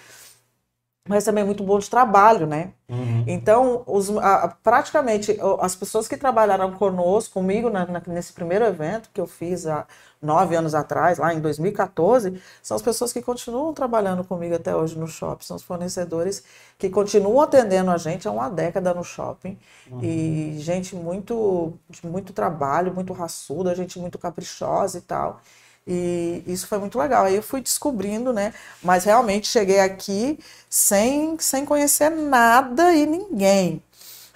[1.10, 2.74] Mas também é muito bom de trabalho, né?
[2.88, 3.24] Uhum.
[3.26, 9.10] Então, os, a, praticamente as pessoas que trabalharam conosco, comigo na, na, nesse primeiro evento
[9.12, 9.88] que eu fiz há
[10.22, 14.96] nove anos atrás, lá em 2014, são as pessoas que continuam trabalhando comigo até hoje
[14.96, 16.44] no shopping, são os fornecedores
[16.78, 19.58] que continuam atendendo a gente há uma década no shopping.
[19.90, 20.04] Uhum.
[20.04, 25.42] E gente muito, de muito trabalho, muito raçuda, gente muito caprichosa e tal.
[25.86, 27.26] E isso foi muito legal.
[27.26, 28.54] Aí eu fui descobrindo, né?
[28.84, 30.40] Mas realmente cheguei aqui
[30.70, 33.84] sem, sem conhecer nada e ninguém.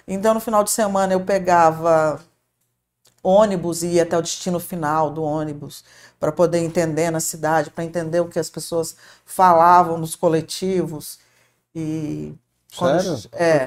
[0.06, 2.20] Então, no final de semana, eu pegava
[3.22, 5.84] ônibus e ia até o destino final do ônibus
[6.18, 11.18] para poder entender na cidade, para entender o que as pessoas falavam nos coletivos.
[11.74, 12.34] E
[12.76, 13.30] quando, Sério?
[13.32, 13.66] É,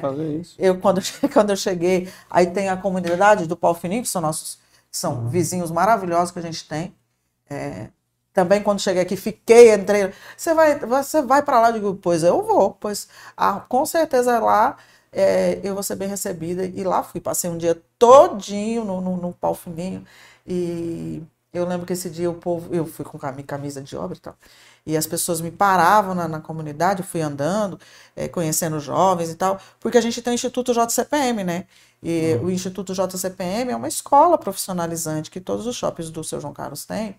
[0.58, 1.00] eu quando,
[1.32, 4.58] quando eu cheguei, aí tem a comunidade do Pau Fininho, que são nossos
[4.90, 5.28] são uhum.
[5.28, 6.92] vizinhos maravilhosos que a gente tem.
[7.50, 7.90] É,
[8.32, 10.12] também quando cheguei aqui, fiquei, entrei.
[10.36, 11.68] Você vai, você vai para lá?
[11.70, 14.76] Eu digo, pois eu vou, pois ah, com certeza lá
[15.12, 16.64] é, eu vou ser bem recebida.
[16.64, 19.34] E lá fui, passei um dia todinho no, no, no.
[20.46, 24.20] E Eu lembro que esse dia o povo, eu fui com camisa de obra e
[24.20, 24.36] tal,
[24.86, 27.78] e as pessoas me paravam na, na comunidade, fui andando,
[28.16, 31.66] é, conhecendo jovens e tal, porque a gente tem o Instituto JCPM, né?
[32.02, 32.46] E uhum.
[32.46, 36.84] o Instituto JCPM é uma escola profissionalizante que todos os shoppings do seu João Carlos
[36.86, 37.14] têm,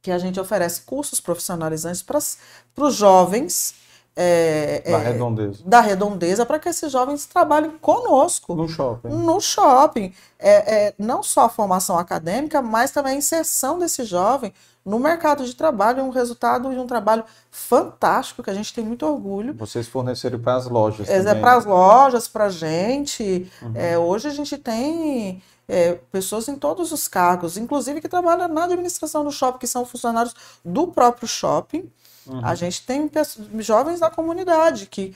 [0.00, 3.74] que a gente oferece cursos profissionalizantes para os jovens
[4.20, 5.62] é, da é, redondeza.
[5.64, 8.52] Da redondeza para que esses jovens trabalhem conosco.
[8.52, 9.08] No shopping.
[9.10, 10.12] No shopping.
[10.40, 14.52] É, é, não só a formação acadêmica, mas também a inserção desse jovem
[14.88, 16.00] no mercado de trabalho.
[16.00, 19.54] É um resultado de um trabalho fantástico que a gente tem muito orgulho.
[19.54, 21.08] Vocês forneceram para as lojas.
[21.08, 23.50] É, para as lojas, para a gente.
[23.60, 23.72] Uhum.
[23.74, 28.64] É, hoje a gente tem é, pessoas em todos os cargos, inclusive que trabalham na
[28.64, 31.90] administração do shopping, que são funcionários do próprio shopping.
[32.26, 32.44] Uhum.
[32.44, 33.10] A gente tem
[33.58, 35.14] jovens da comunidade que,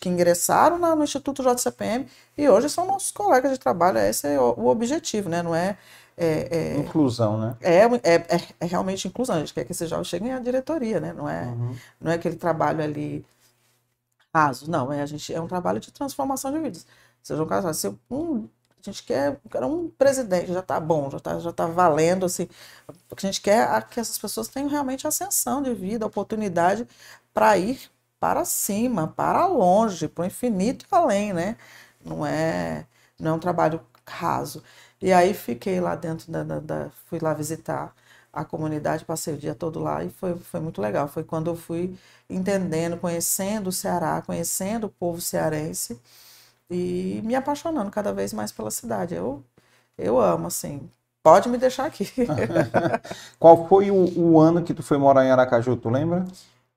[0.00, 3.98] que ingressaram na, no Instituto JCPM e hoje são nossos colegas de trabalho.
[3.98, 5.42] Esse é o, o objetivo, né?
[5.42, 5.76] Não é,
[6.16, 7.56] é, é inclusão, né?
[7.60, 9.36] É, é, é, é, realmente inclusão.
[9.36, 11.12] A gente quer que esses jovens cheguem à diretoria, né?
[11.12, 11.76] Não é, uhum.
[12.00, 13.24] não é aquele trabalho ali
[14.34, 14.70] raso.
[14.70, 16.86] Não, é, a gente, é um trabalho de transformação de vidas.
[17.22, 18.48] Seja um caso, se um
[18.84, 22.48] a gente quer, quer um presidente, já está bom, já está já tá valendo, assim.
[23.08, 26.86] O que a gente quer é que essas pessoas tenham realmente ascensão de vida, oportunidade
[27.32, 27.78] para ir
[28.18, 31.56] para cima, para longe, para o infinito e além, né?
[32.04, 32.86] Não é,
[33.18, 34.62] não é um trabalho raso.
[35.02, 37.92] E aí fiquei lá dentro da, da, da, fui lá visitar
[38.32, 41.08] a comunidade, passei o dia todo lá e foi, foi muito legal.
[41.08, 41.98] Foi quando eu fui
[42.30, 46.00] entendendo, conhecendo o Ceará, conhecendo o povo cearense
[46.70, 49.14] e me apaixonando cada vez mais pela cidade.
[49.14, 49.44] Eu,
[49.98, 50.88] eu amo, assim.
[51.22, 52.06] Pode me deixar aqui.
[53.38, 56.24] Qual foi o, o, ano que tu foi morar em Aracaju, tu lembra?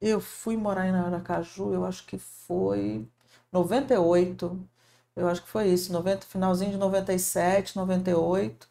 [0.02, 3.08] Eu fui morar em Aracaju, eu acho que foi
[3.52, 4.60] 98.
[5.16, 8.68] Eu acho que foi isso, 90, finalzinho de 97, 98.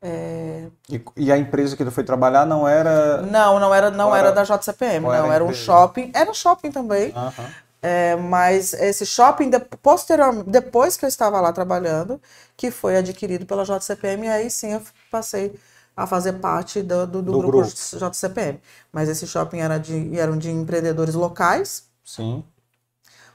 [0.00, 0.68] É...
[0.88, 3.22] E, e, a empresa que tu foi trabalhar não era.
[3.22, 6.10] Não, não era, não era, era da JCPM, não, era, era um shopping.
[6.14, 7.08] Era shopping também.
[7.08, 7.46] Uhum.
[7.80, 12.20] É, mas esse shopping, de, posteriormente, depois que eu estava lá trabalhando,
[12.56, 15.54] que foi adquirido pela JCPM, e aí sim eu passei
[15.96, 18.58] a fazer parte do, do, do, do grupo, grupo, JCPM.
[18.90, 21.84] Mas esse shopping era de, eram de empreendedores locais.
[22.02, 22.42] Sim.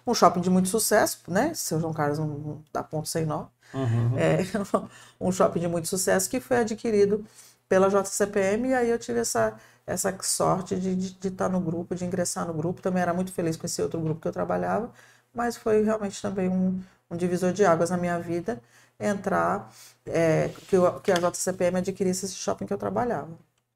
[0.10, 1.54] Um shopping de muito sucesso, né?
[1.54, 3.48] Seu João Carlos não dá ponto sem nó.
[3.74, 4.18] Uhum.
[4.18, 4.40] É,
[5.22, 7.24] um shopping de muito sucesso que foi adquirido
[7.68, 9.56] pela JCPM, e aí eu tive essa
[9.90, 12.82] essa sorte de, de, de, estar no grupo, de ingressar no grupo.
[12.82, 14.92] Também era muito feliz com esse outro grupo que eu trabalhava,
[15.34, 16.80] mas foi realmente também um,
[17.10, 18.62] um divisor de águas na minha vida
[19.00, 19.72] entrar,
[20.06, 23.30] é, que, eu, que a JCPM adquirisse esse shopping que eu trabalhava.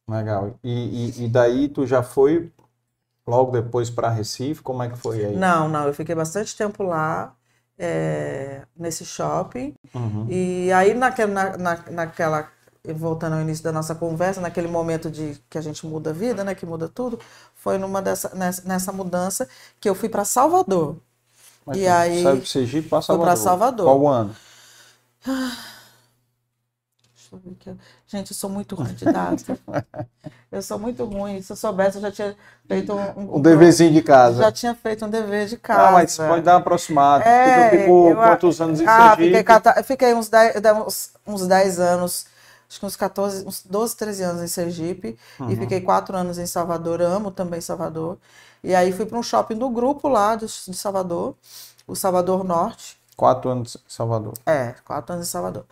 [0.08, 0.60] Legal.
[0.64, 2.52] E, e, e daí tu já foi
[3.28, 4.62] logo depois para Recife?
[4.62, 5.36] Como é que foi aí?
[5.36, 5.88] Não, não.
[5.88, 7.34] Eu fiquei bastante tempo lá.
[7.76, 9.74] É, nesse shopping.
[9.96, 10.28] Uhum.
[10.30, 12.48] E aí, naquela, na, na, naquela
[12.92, 16.44] voltando ao início da nossa conversa, naquele momento de que a gente muda a vida,
[16.44, 17.18] né, que muda tudo,
[17.56, 19.48] foi numa dessa, nessa, nessa mudança
[19.80, 20.98] que eu fui para Salvador.
[21.66, 23.28] Mas e aí saiu de Sergipe para Salvador.
[23.28, 23.86] para Salvador.
[23.86, 24.36] Qual ano?
[27.34, 27.80] Deixa eu ver aqui.
[28.08, 29.60] Gente, eu sou muito ruim de data.
[30.52, 31.42] eu sou muito ruim.
[31.42, 32.36] Se eu soubesse, eu já tinha
[32.68, 34.42] feito um, um, um deverzinho de casa.
[34.42, 35.90] Já tinha feito um dever de casa.
[35.90, 37.24] Ah, mas pode dar uma aproximada.
[37.26, 39.38] É, ficou quantos anos em ah, Sergipe?
[39.38, 40.56] Fiquei, fiquei uns 10
[40.86, 42.34] uns, uns 10 anos
[42.70, 45.52] acho que uns 14, uns 12, 13 anos em Sergipe uhum.
[45.52, 48.18] e fiquei quatro anos em Salvador, amo também Salvador.
[48.64, 51.36] E aí fui para um shopping do grupo lá de, de Salvador,
[51.86, 52.98] o Salvador Norte.
[53.16, 54.34] Quatro anos em Salvador.
[54.46, 55.66] É, quatro anos em Salvador.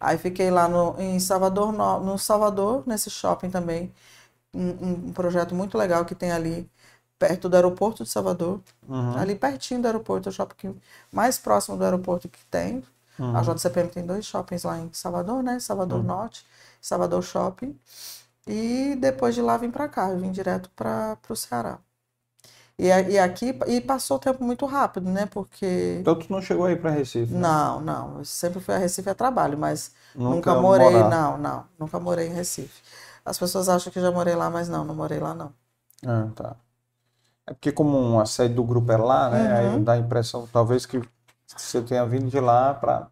[0.00, 3.92] Aí fiquei lá no, em Salvador, no, no Salvador, nesse shopping também.
[4.54, 6.70] Um, um, projeto muito legal que tem ali
[7.18, 8.60] perto do aeroporto de Salvador.
[8.88, 9.16] Uhum.
[9.16, 10.80] Ali pertinho do aeroporto, é o shopping
[11.12, 12.82] mais próximo do aeroporto que tem.
[13.18, 13.36] Uhum.
[13.36, 15.58] A JCPM tem dois shoppings lá em Salvador, né?
[15.58, 16.04] Salvador uhum.
[16.04, 16.46] Norte,
[16.80, 17.78] Salvador Shopping.
[18.46, 21.78] E depois de lá vim para cá, eu vim direto para o Ceará.
[22.78, 25.26] E, e aqui e passou o tempo muito rápido, né?
[25.26, 25.98] Porque.
[26.00, 27.32] Então tu não chegou aí para Recife?
[27.32, 27.40] Né?
[27.40, 28.18] Não, não.
[28.18, 31.10] Eu sempre fui a Recife a trabalho, mas nunca, nunca morei, morar.
[31.10, 31.64] não, não.
[31.78, 32.82] Nunca morei em Recife.
[33.24, 35.52] As pessoas acham que já morei lá, mas não, não morei lá, não.
[36.06, 36.56] Ah, tá.
[37.46, 39.62] É porque como a sede do grupo é lá, né?
[39.62, 39.74] Uhum.
[39.76, 41.00] Aí dá a impressão, talvez, que
[41.46, 43.08] você tenha vindo de lá para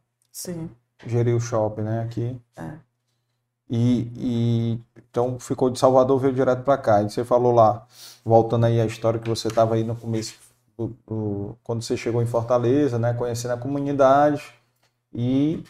[1.07, 2.03] gerir o shopping, né?
[2.03, 2.41] Aqui.
[2.57, 2.79] É.
[3.69, 7.03] E, e, então ficou de Salvador, veio direto para cá.
[7.03, 7.87] E você falou lá,
[8.25, 10.35] voltando aí a história que você estava aí no começo,
[10.77, 13.15] do, do, quando você chegou em Fortaleza, né?
[13.15, 14.43] Conhecendo a comunidade
[15.13, 15.63] e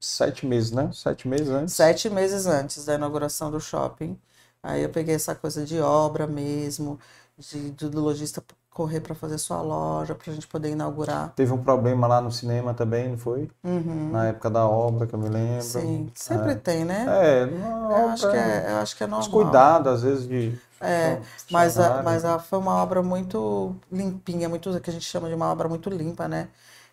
[0.00, 0.90] sete meses, né?
[0.92, 1.74] Sete meses antes.
[1.74, 4.18] Sete meses antes da inauguração do shopping.
[4.62, 6.98] Aí eu peguei essa coisa de obra mesmo,
[7.36, 8.42] de, de lojista
[8.74, 11.32] correr para fazer sua loja, para a gente poder inaugurar.
[11.36, 13.48] Teve um problema lá no cinema também, não foi?
[13.62, 14.10] Uhum.
[14.10, 15.62] Na época da obra, que eu me lembro.
[15.62, 16.54] Sim, sempre é.
[16.56, 17.06] tem, né?
[17.08, 19.30] É, eu, acho que é eu acho que é normal.
[19.30, 20.58] Cuidado, às vezes, de.
[20.80, 21.20] É,
[21.50, 25.34] mas, a, mas a, foi uma obra muito limpinha, muito que a gente chama de
[25.34, 26.48] uma obra muito limpa, né?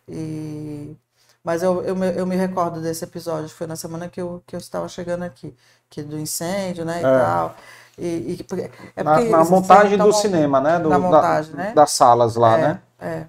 [0.08, 0.96] E
[1.44, 4.56] mas eu, eu, me, eu me recordo desse episódio, foi na semana que eu, que
[4.56, 5.56] eu estava chegando aqui,
[5.90, 7.02] que do incêndio, né, e é.
[7.02, 7.56] tal.
[7.98, 8.46] E, e,
[8.96, 10.80] é na, na montagem do cinema, né?
[10.80, 11.74] Do, na montagem, da, né?
[11.74, 12.82] Das salas lá, é, né?
[13.00, 13.26] É.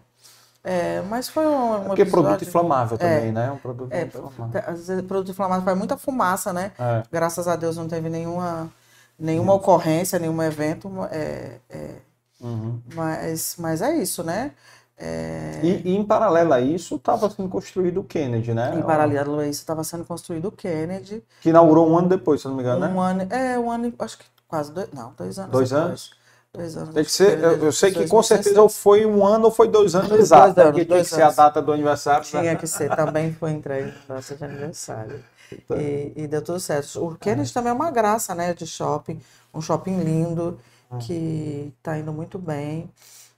[0.64, 1.74] É, mas foi um.
[1.74, 3.50] um Porque é produto inflamável é, também, né?
[3.50, 4.62] Um produto é, inflamável.
[4.66, 6.72] Às vezes, produto inflamável faz muita fumaça, né?
[6.78, 7.02] É.
[7.10, 8.70] Graças a Deus não teve nenhuma,
[9.18, 9.58] nenhuma uhum.
[9.58, 10.88] ocorrência, nenhum evento.
[11.10, 11.94] É, é,
[12.40, 12.80] uhum.
[12.94, 14.52] mas, mas é isso, né?
[14.96, 15.58] É...
[15.64, 18.72] E, e, em paralelo a isso estava sendo construído o Kennedy, né?
[18.78, 21.24] Em paralelo a isso estava sendo construído o Kennedy.
[21.40, 23.10] Que inaugurou um ano depois, se não me engano, um né?
[23.10, 25.50] Ano, é, um ano, acho que quase dois, não, dois anos.
[25.50, 25.86] Dois depois.
[25.86, 26.10] anos?
[26.52, 26.94] Dois anos.
[26.94, 29.94] Tem que ser, eu, eu sei que com certeza foi um ano ou foi dois
[29.94, 30.52] anos exato.
[30.52, 32.26] Dois anos, dois tinha que ser a data do aniversário.
[32.26, 32.54] Tinha né?
[32.56, 35.24] que ser, também foi entregue data de aniversário.
[35.50, 35.80] Então.
[35.80, 37.02] E, e, deu tudo certo.
[37.02, 37.54] O Kennedy é.
[37.54, 39.18] também é uma graça, né, de shopping.
[39.54, 40.58] Um shopping lindo,
[40.90, 40.98] hum.
[40.98, 42.90] que está indo muito bem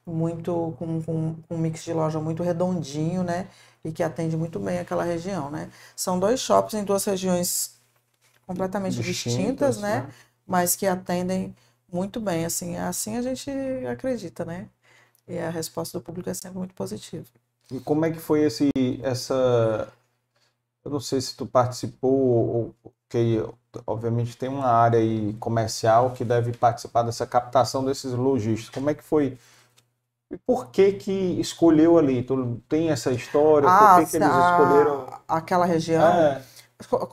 [0.06, 3.46] muito com, com, um mix de loja muito redondinho, né?
[3.82, 5.70] E que atende muito bem aquela região, né?
[5.96, 7.74] São dois shoppings em duas regiões
[8.46, 10.00] completamente distintas, distintas né?
[10.00, 10.06] né?
[10.46, 11.54] Mas que atendem
[11.92, 13.50] muito bem, assim, assim a gente
[13.90, 14.68] acredita, né?
[15.26, 17.26] E a resposta do público é sempre muito positiva.
[17.70, 18.70] E como é que foi esse,
[19.02, 19.88] essa,
[20.84, 22.74] eu não sei se tu participou ou
[23.08, 23.42] que
[23.86, 28.70] obviamente tem uma área aí comercial que deve participar dessa captação desses lojistas.
[28.70, 29.38] Como é que foi
[30.30, 32.22] e por que que escolheu ali?
[32.22, 33.68] Tu tem essa história?
[33.68, 35.06] Ah, por que, que eles escolheram?
[35.28, 36.02] Aquela região?
[36.02, 36.42] É.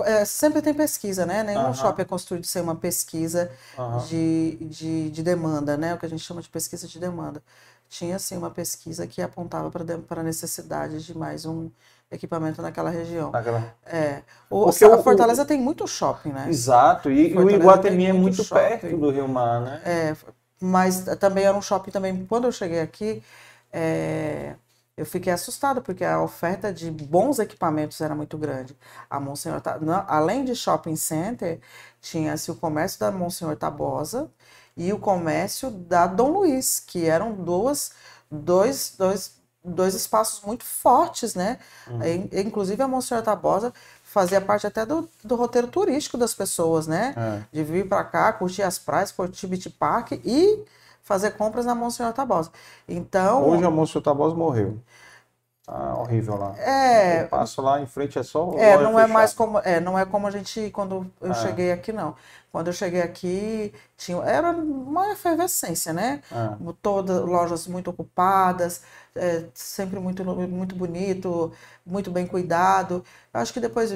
[0.05, 1.43] É, sempre tem pesquisa, né?
[1.43, 1.73] Nenhum uh -huh.
[1.75, 4.07] shopping é construído sem uma pesquisa uh -huh.
[4.07, 5.93] de, de, de, demanda, né?
[5.93, 7.41] O que a gente chama de pesquisa de demanda.
[7.87, 11.69] Tinha, sim, uma pesquisa que apontava para a necessidade de mais um
[12.11, 13.31] equipamento naquela região.
[13.31, 13.73] Naquela...
[13.85, 14.21] É.
[14.49, 15.45] O, a Fortaleza o...
[15.45, 16.47] tem muito shopping, né?
[16.49, 19.81] Exato, e, e o Iguatemi é muito, muito perto do Rio Mar, né?
[19.85, 20.15] É,
[20.59, 22.25] mas também era um shopping também.
[22.25, 23.23] Quando eu cheguei aqui,
[23.71, 24.55] é,
[25.01, 28.77] eu fiquei assustada porque a oferta de bons equipamentos era muito grande.
[29.09, 29.59] A Monsenhor,
[30.07, 31.59] além de shopping center,
[31.99, 34.29] tinha-se o comércio da Monsenhor Tabosa
[34.77, 37.93] e o comércio da Dom Luiz, que eram duas,
[38.29, 41.57] dois, dois, dois espaços muito fortes, né?
[41.87, 42.29] Uhum.
[42.33, 43.73] Inclusive a Monsenhor Tabosa
[44.03, 47.15] fazia parte até do, do roteiro turístico das pessoas, né?
[47.17, 47.43] É.
[47.51, 50.63] De vir para cá, curtir as praias, curtir Beach Park e
[51.11, 52.51] fazer compras na Monsenhor Tabosa.
[52.87, 53.45] Então.
[53.45, 54.79] Hoje a Monsenhor Tabosa morreu.
[55.67, 56.55] Ah, horrível lá.
[56.57, 57.23] É.
[57.23, 58.53] Eu passo lá em frente é só.
[58.57, 61.33] É, não é mais como, é, não é como a gente quando eu é.
[61.35, 62.15] cheguei aqui não.
[62.51, 66.21] Quando eu cheguei aqui tinha era uma efervescência, né?
[66.31, 66.73] É.
[66.81, 68.81] Todas lojas muito ocupadas,
[69.15, 71.51] é, sempre muito muito bonito,
[71.85, 73.03] muito bem cuidado.
[73.33, 73.91] Acho que depois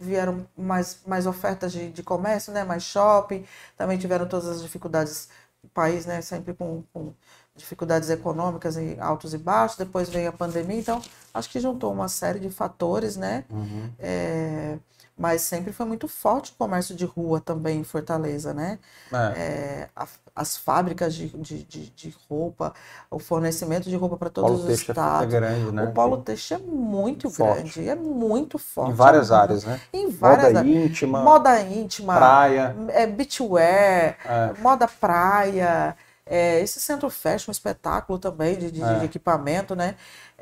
[0.00, 2.64] vieram mais mais ofertas de, de comércio, né?
[2.64, 3.44] Mais shopping.
[3.76, 5.28] Também tiveram todas as dificuldades
[5.68, 6.20] país, né?
[6.20, 7.12] Sempre com, com
[7.54, 11.02] dificuldades econômicas e altos e baixos, depois veio a pandemia, então
[11.34, 13.44] acho que juntou uma série de fatores, né?
[13.50, 13.90] Uhum.
[13.98, 14.78] É,
[15.22, 18.80] mas sempre foi muito forte o comércio de rua também em Fortaleza, né?
[19.12, 19.16] É.
[19.16, 20.04] É, a,
[20.34, 22.74] as fábricas de, de, de, de, roupa,
[23.08, 25.32] o fornecimento de roupa para todos os é estados.
[25.32, 25.84] É grande, né?
[25.84, 27.78] O polo têxtil é muito forte.
[27.78, 28.90] grande, é muito forte.
[28.90, 29.80] Em várias áreas, né?
[29.92, 30.76] Em várias moda áreas.
[30.76, 34.60] íntima, moda íntima, praia, é beachwear, é.
[34.60, 35.96] moda praia.
[36.26, 38.98] É, esse centro fecha um espetáculo também de, de, é.
[38.98, 39.94] de equipamento, né?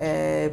[0.03, 0.53] É,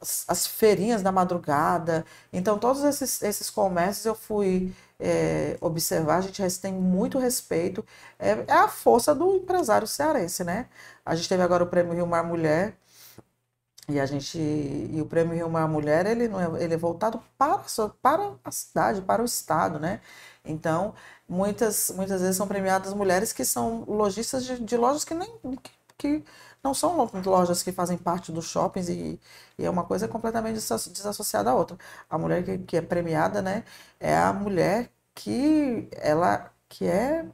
[0.00, 2.04] as, as, feirinhas da madrugada.
[2.32, 7.84] Então, todos esses, esses comércios eu fui é, observar, a gente tem muito respeito.
[8.18, 10.66] É, é, a força do empresário cearense, né?
[11.04, 12.76] A gente teve agora o Prêmio Rio Mar Mulher.
[13.88, 17.22] E a gente e o Prêmio Rio Mar Mulher ele não é, ele é voltado
[17.38, 17.62] para,
[18.02, 20.00] para a cidade, para o estado, né?
[20.44, 20.92] Então
[21.28, 25.30] muitas, muitas vezes são premiadas mulheres que são lojistas de, de lojas que nem
[25.62, 26.24] que, que,
[26.66, 29.20] não são lojas que fazem parte dos shoppings e,
[29.56, 31.78] e, é uma coisa completamente desassociada à outra.
[32.10, 33.64] A mulher que, que é premiada, né,
[34.00, 37.24] é a mulher que ela que é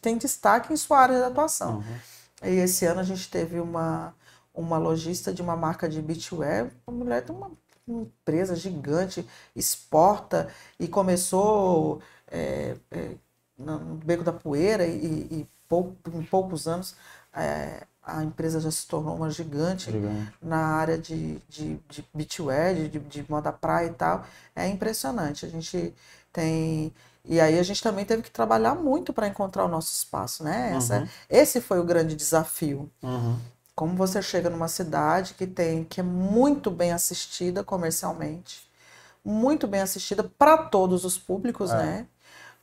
[0.00, 1.78] tem destaque em sua área de atuação.
[1.78, 1.98] Uhum.
[2.44, 4.14] E esse ano a gente teve uma
[4.54, 7.50] uma lojista de uma marca de beachwear, uma mulher de uma
[7.86, 13.10] empresa gigante, exporta e começou é, é,
[13.56, 16.96] no Beco da Poeira e, e pou, em poucos anos
[17.32, 20.32] é, a empresa já se tornou uma gigante, gigante.
[20.42, 24.24] na área de, de, de beachwear, de, de moda praia e tal.
[24.56, 25.44] É impressionante.
[25.44, 25.94] A gente
[26.32, 26.92] tem.
[27.24, 30.74] E aí a gente também teve que trabalhar muito para encontrar o nosso espaço, né?
[30.74, 31.08] Essa, uhum.
[31.28, 32.90] Esse foi o grande desafio.
[33.02, 33.38] Uhum.
[33.74, 38.68] como você chega numa cidade que tem que é muito bem assistida comercialmente,
[39.24, 41.76] muito bem assistida para todos os públicos, é.
[41.76, 42.06] né?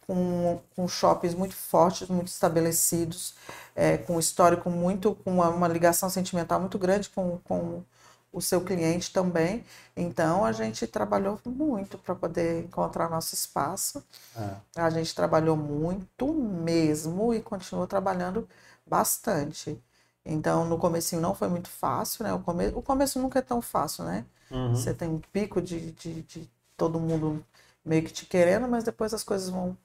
[0.07, 3.33] Com, com shoppings muito fortes, muito estabelecidos,
[3.75, 7.83] é, com histórico muito, com uma, uma, ligação sentimental muito grande com, com
[8.31, 9.63] o seu cliente também.
[9.95, 14.03] Então a gente trabalhou muito para poder encontrar nosso espaço.
[14.37, 14.81] É.
[14.81, 18.47] A gente trabalhou muito mesmo e continua trabalhando
[18.85, 19.81] bastante.
[20.25, 22.33] Então, no começo não foi muito fácil, né?
[22.33, 22.67] O, come...
[22.69, 24.25] o começo nunca é tão fácil, né?
[24.49, 24.75] Uhum.
[24.75, 27.45] Você tem um pico de, de, de, todo mundo
[27.83, 29.77] meio que te querendo, mas depois as coisas vão,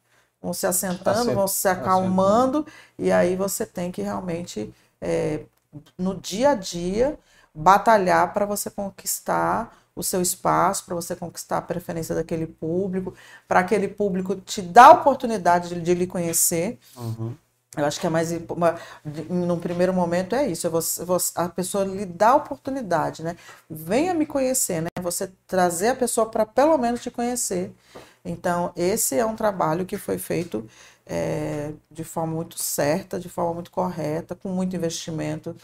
[0.42, 1.34] vão se assentando, Assent...
[1.34, 2.66] vão se acalmando,
[2.98, 5.40] e aí você tem que realmente, é,
[5.98, 7.18] no dia a dia,
[7.54, 13.14] batalhar para você conquistar o seu espaço, para você conquistar a preferência daquele público,
[13.46, 16.78] para aquele público te dar a oportunidade de, de lhe conhecer.
[16.96, 17.34] Uhum.
[17.76, 18.30] Eu acho que é mais
[19.28, 23.36] no primeiro momento é isso, é você, você, a pessoa lhe dá a oportunidade, né?
[23.68, 24.88] Venha me conhecer, né?
[25.00, 27.72] Você trazer a pessoa para pelo menos te conhecer.
[28.24, 30.68] Então, esse é um trabalho que foi feito
[31.06, 35.56] é, de forma muito certa, de forma muito correta, com muito investimento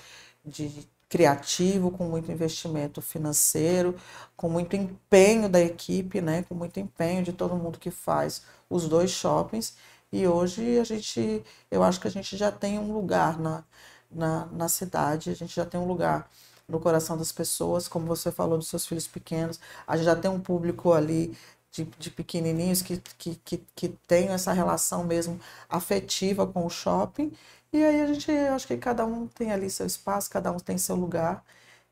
[0.44, 3.94] de criativo, com muito investimento financeiro,
[4.36, 6.42] com muito empenho da equipe, né?
[6.48, 9.76] Com muito empenho de todo mundo que faz os dois shoppings
[10.12, 13.64] e hoje a gente, eu acho que a gente já tem um lugar na,
[14.10, 16.28] na, na cidade, a gente já tem um lugar
[16.68, 20.30] no coração das pessoas, como você falou dos seus filhos pequenos, a gente já tem
[20.30, 21.36] um público ali
[21.76, 27.32] de, de pequenininhos que, que, que, que tem essa relação mesmo afetiva com o shopping.
[27.72, 30.78] E aí a gente, acho que cada um tem ali seu espaço, cada um tem
[30.78, 31.44] seu lugar.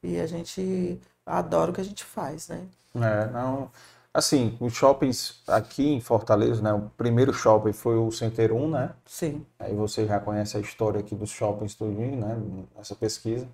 [0.03, 2.67] E a gente adora o que a gente faz, né?
[2.95, 3.71] É, não.
[4.13, 6.73] Assim, os shoppings aqui em Fortaleza, né?
[6.73, 8.95] O primeiro shopping foi o Center 1, né?
[9.05, 9.45] Sim.
[9.59, 12.41] Aí você já conhece a história aqui dos shoppings tudinho, né?
[12.77, 13.49] Nessa pesquisa.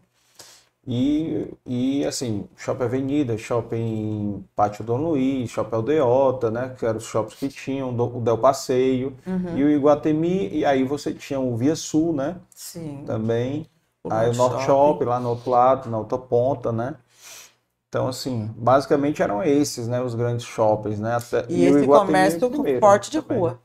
[0.86, 6.74] E, e assim, Shopping Avenida, Shopping Pátio Dom Luiz, Shopping Aldeota, né?
[6.78, 9.58] Que eram os shoppings que tinham, o Del Passeio uhum.
[9.58, 10.48] e o Iguatemi.
[10.48, 12.36] E aí você tinha o Via Sul, né?
[12.54, 13.04] Sim.
[13.06, 13.66] Também.
[14.02, 14.92] O aí Norte o Norte Shopping.
[14.92, 16.96] Shopping lá no outro lado, na outra ponta, né?
[17.90, 21.16] Então, assim, basicamente eram esses, né, os grandes shoppings, né?
[21.16, 23.38] Até, e, e esse comércio primeiro, forte de também.
[23.38, 23.58] rua.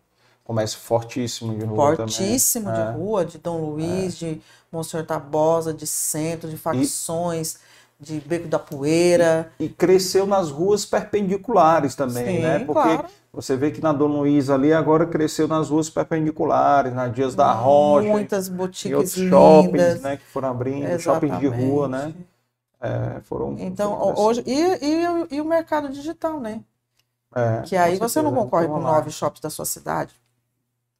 [0.45, 2.83] Comércio fortíssimo de rua Fortíssimo também.
[2.83, 2.93] de é.
[2.93, 4.33] rua, de Dom Luiz, é.
[4.33, 4.41] de
[4.71, 7.57] Monsenhor Tabosa, de centro, de facções,
[7.99, 9.51] e, de Beco da Poeira.
[9.59, 12.59] E, e, cresceu nas ruas perpendiculares também, Sim, né?
[12.59, 13.07] Porque claro.
[13.33, 17.51] você vê que na Dom Luiz ali agora cresceu nas ruas perpendiculares, na Dias da
[17.51, 18.07] Rocha.
[18.07, 19.39] Muitas boutiques lindas.
[19.39, 21.01] shoppings, né, que foram abrindo, Exatamente.
[21.01, 22.13] shoppings de rua, né?
[22.79, 23.55] É, foram.
[23.57, 24.43] Então, foram hoje.
[24.45, 26.61] E, e, e, o mercado digital, né?
[27.35, 30.13] É, que aí você não concorre com nove shops da sua cidade.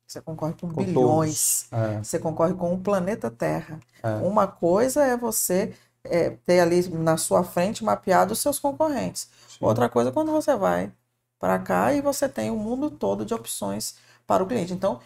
[0.08, 1.68] Você concorre com, com bilhões.
[1.72, 2.04] É.
[2.04, 3.80] Você concorre com o planeta Terra.
[4.04, 4.16] É.
[4.18, 9.30] Uma coisa é você é, ter ali na sua frente mapeado os seus concorrentes.
[9.48, 9.58] Sim.
[9.62, 10.92] Outra coisa é quando você vai
[11.40, 13.96] para cá e você tem o mundo todo de opções
[14.26, 14.74] para o cliente.
[14.74, 15.00] Então,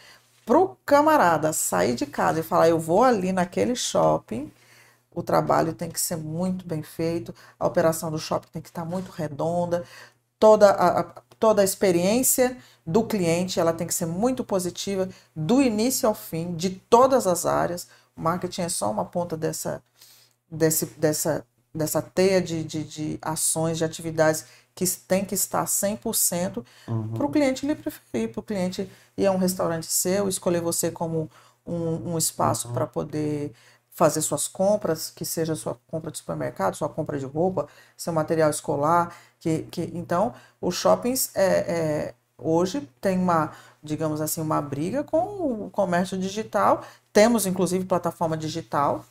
[0.45, 4.51] para o camarada sair de casa e falar, eu vou ali naquele shopping,
[5.11, 8.85] o trabalho tem que ser muito bem feito, a operação do shopping tem que estar
[8.85, 9.83] muito redonda,
[10.39, 11.03] toda a, a,
[11.39, 12.57] toda a experiência
[12.89, 17.45] do cliente ela tem que ser muito positiva, do início ao fim, de todas as
[17.45, 17.87] áreas.
[18.17, 19.83] O marketing é só uma ponta dessa,
[20.49, 26.65] desse, dessa, dessa teia de, de, de ações, de atividades que tem que estar 100%
[26.87, 27.09] uhum.
[27.09, 30.89] para o cliente lhe preferir, para o cliente ir a um restaurante seu, escolher você
[30.89, 31.29] como
[31.67, 32.73] um, um espaço uhum.
[32.73, 33.53] para poder
[33.91, 37.67] fazer suas compras, que seja sua compra de supermercado, sua compra de roupa,
[37.97, 43.51] seu material escolar, que, que então os shoppings é, é, hoje tem uma,
[43.83, 46.83] digamos assim, uma briga com o comércio digital.
[47.13, 49.05] Temos inclusive plataforma digital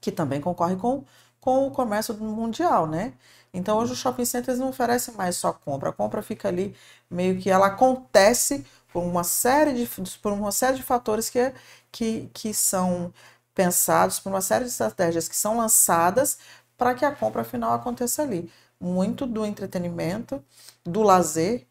[0.00, 1.04] que também concorre com,
[1.40, 3.12] com o comércio mundial, né?
[3.52, 6.76] Então hoje os shopping centers não oferecem mais só compra, a compra fica ali
[7.10, 9.88] meio que ela acontece por uma série de,
[10.22, 11.52] por uma série de fatores que,
[11.90, 13.12] que, que são
[13.54, 16.38] pensados por uma série de estratégias que são lançadas
[16.76, 18.50] para que a compra final aconteça ali.
[18.80, 20.42] Muito do entretenimento,
[20.84, 21.66] do lazer.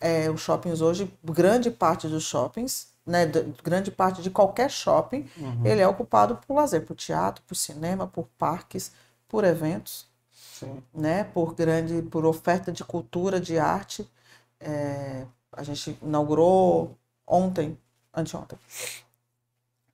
[0.00, 3.26] É, os shoppings hoje, grande parte dos shoppings, né,
[3.62, 5.66] grande parte de qualquer shopping, uhum.
[5.66, 8.92] ele é ocupado por lazer, por teatro, por cinema, por parques,
[9.28, 10.82] por eventos, Sim.
[10.94, 14.08] né, por grande, por oferta de cultura, de arte.
[14.58, 16.96] É, a gente inaugurou
[17.26, 17.78] ontem,
[18.14, 18.58] anteontem,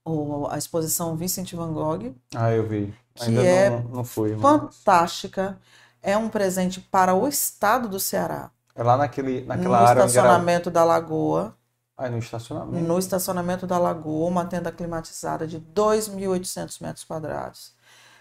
[0.05, 2.15] o, a exposição Vincent Van Gogh.
[2.35, 2.95] Ah, eu vi.
[3.21, 4.43] Ainda que é não, não fui, mas...
[4.43, 5.59] fantástica.
[6.03, 8.51] É um presente para o estado do Ceará.
[8.77, 10.03] É lá naquele, naquela no área.
[10.03, 11.57] No estacionamento da Lagoa.
[11.97, 12.87] Ah, no estacionamento?
[12.87, 17.75] No estacionamento da Lagoa, uma tenda climatizada de 2.800 metros quadrados.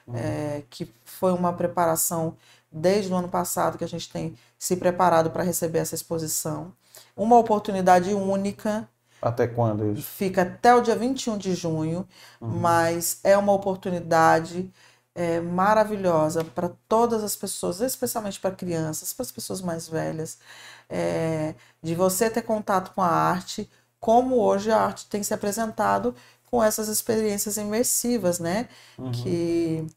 [0.07, 0.15] uhum.
[0.15, 2.37] é, que foi uma preparação
[2.71, 6.73] desde o ano passado que a gente tem se preparado para receber essa exposição.
[7.15, 8.87] Uma oportunidade única.
[9.21, 10.03] Até quando isso?
[10.03, 12.07] Fica até o dia 21 de junho,
[12.39, 12.47] uhum.
[12.47, 14.71] mas é uma oportunidade
[15.15, 20.37] é, maravilhosa para todas as pessoas, especialmente para crianças, para as pessoas mais velhas,
[20.89, 26.13] é, de você ter contato com a arte, como hoje a arte tem se apresentado
[26.51, 28.67] com essas experiências imersivas, né?
[28.97, 29.11] Uhum.
[29.11, 29.87] Que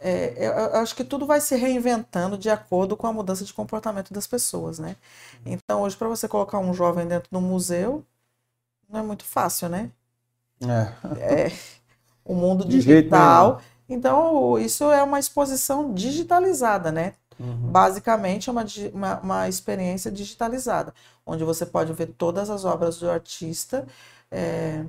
[0.00, 3.52] é, eu, eu, acho que tudo vai se reinventando de acordo com a mudança de
[3.52, 4.96] comportamento das pessoas, né?
[5.44, 8.04] Então, hoje, para você colocar um jovem dentro do museu,
[8.88, 9.90] não é muito fácil, né?
[10.60, 11.46] É.
[11.46, 11.52] é
[12.24, 13.60] o mundo digital.
[13.92, 17.14] Então, isso é uma exposição digitalizada, né?
[17.38, 17.70] Uhum.
[17.70, 20.94] Basicamente, é uma, uma, uma, experiência digitalizada,
[21.26, 23.86] onde você pode ver todas as obras do artista
[24.30, 24.84] é,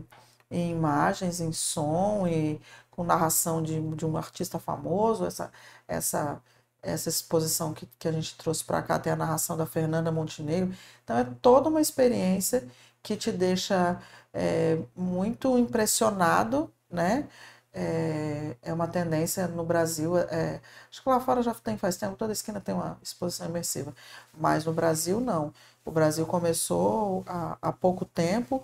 [0.51, 5.25] em imagens, em som e com narração de, de um artista famoso.
[5.25, 5.51] Essa,
[5.87, 6.41] essa,
[6.81, 10.73] essa exposição que, que a gente trouxe para cá tem a narração da Fernanda Montenegro.
[11.03, 12.67] Então, é toda uma experiência
[13.01, 13.99] que te deixa
[14.33, 17.27] é, muito impressionado, né?
[17.73, 20.17] É, é uma tendência no Brasil.
[20.17, 23.93] É, acho que lá fora já tem faz tempo, toda esquina tem uma exposição imersiva.
[24.37, 25.53] Mas no Brasil, não.
[25.83, 28.63] O Brasil começou há, há pouco tempo.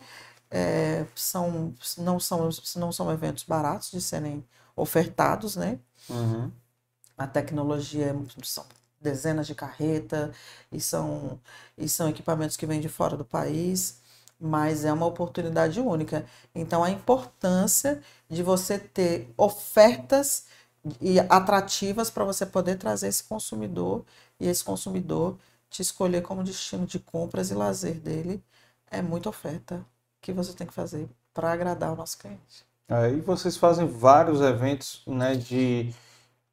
[0.52, 4.44] É, são, não, são, não são eventos baratos de serem
[4.76, 5.80] ofertados, né?
[6.10, 6.52] Uhum.
[7.18, 8.66] A tecnologia é, são
[9.02, 10.32] dezenas de carreta
[10.72, 11.40] e são,
[11.78, 14.00] e são equipamentos que vêm de fora do país
[14.40, 16.26] mas é uma oportunidade única.
[16.56, 20.46] Então, a importância de você ter ofertas
[21.02, 24.06] e atrativas para você poder trazer esse consumidor
[24.40, 25.38] e esse consumidor
[25.70, 28.44] te escolher como destino de compras e lazer dele
[28.90, 29.86] é muita oferta
[30.22, 32.66] que você tem que fazer para agradar o nosso cliente.
[32.88, 35.94] É, e vocês fazem vários eventos né, de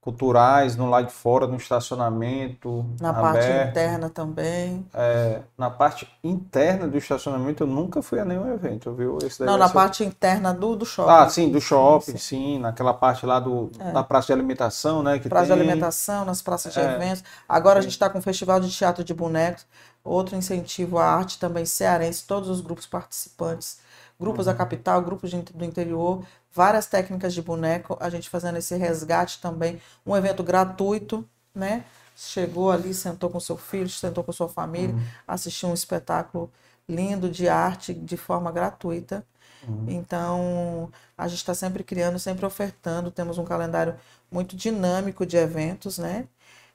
[0.07, 2.87] culturais no lado de fora, no estacionamento.
[3.01, 3.25] Na aberto.
[3.25, 4.87] parte interna também.
[4.95, 9.19] É, na parte interna do estacionamento eu nunca fui a nenhum evento, viu?
[9.41, 9.75] Não, na ser...
[9.75, 11.11] parte interna do, do shopping.
[11.11, 13.91] Ah, sim, do shopping, sim, sim naquela parte lá do, é.
[13.91, 15.19] da praça de alimentação, né?
[15.19, 15.57] Que praça tem...
[15.57, 16.95] de alimentação, nas praças de é.
[16.95, 17.25] eventos.
[17.49, 19.67] Agora a gente está com o Festival de Teatro de Bonecos,
[20.05, 23.85] outro incentivo à arte também cearense, todos os grupos participantes
[24.19, 24.53] grupos uhum.
[24.53, 26.23] da capital, grupos do interior,
[26.57, 31.23] várias técnicas de boneco, a gente fazendo esse resgate também, um evento gratuito,
[31.55, 31.85] né?
[32.17, 35.03] Chegou ali, sentou com seu filho, sentou com sua família, uhum.
[35.29, 36.51] assistiu um espetáculo
[36.89, 39.23] lindo de arte de forma gratuita.
[39.69, 39.85] Uhum.
[39.87, 43.11] Então, a gente está sempre criando, sempre ofertando.
[43.11, 43.95] Temos um calendário
[44.31, 46.27] muito dinâmico de eventos, né?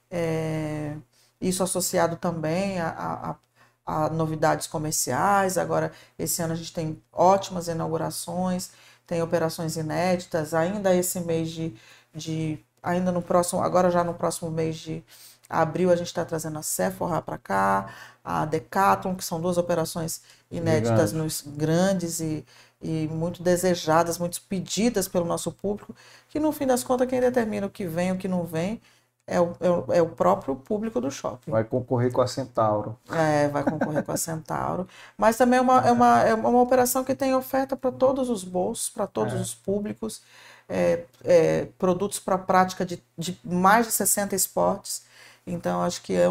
[0.08, 0.94] É,
[1.40, 3.36] isso associado também a,
[3.84, 5.58] a, a novidades comerciais.
[5.58, 8.70] Agora, esse ano a gente tem ótimas inaugurações,
[9.12, 10.54] tem operações inéditas.
[10.54, 11.74] Ainda esse mês de,
[12.14, 15.04] de ainda no próximo, agora já no próximo mês de
[15.50, 17.94] abril a gente está trazendo a Sephora para cá,
[18.24, 22.42] a Decathlon, que são duas operações inéditas nos grandes e,
[22.80, 25.94] e muito desejadas, muito pedidas pelo nosso público,
[26.30, 28.80] que no fim das contas quem determina o que vem, o que não vem,
[29.26, 31.50] é o, é o, é o próprio público do shopping.
[31.50, 32.98] Vai concorrer com a Centauro.
[33.10, 34.88] É, vai concorrer com a Centauro.
[35.16, 38.42] Mas também é uma, é uma, é uma operação que tem oferta para todos os
[38.42, 39.36] bolsos, para todos é.
[39.36, 40.22] os públicos,
[40.68, 45.04] é, é, produtos para prática de, de mais de 60 esportes.
[45.46, 46.26] Então, acho que é,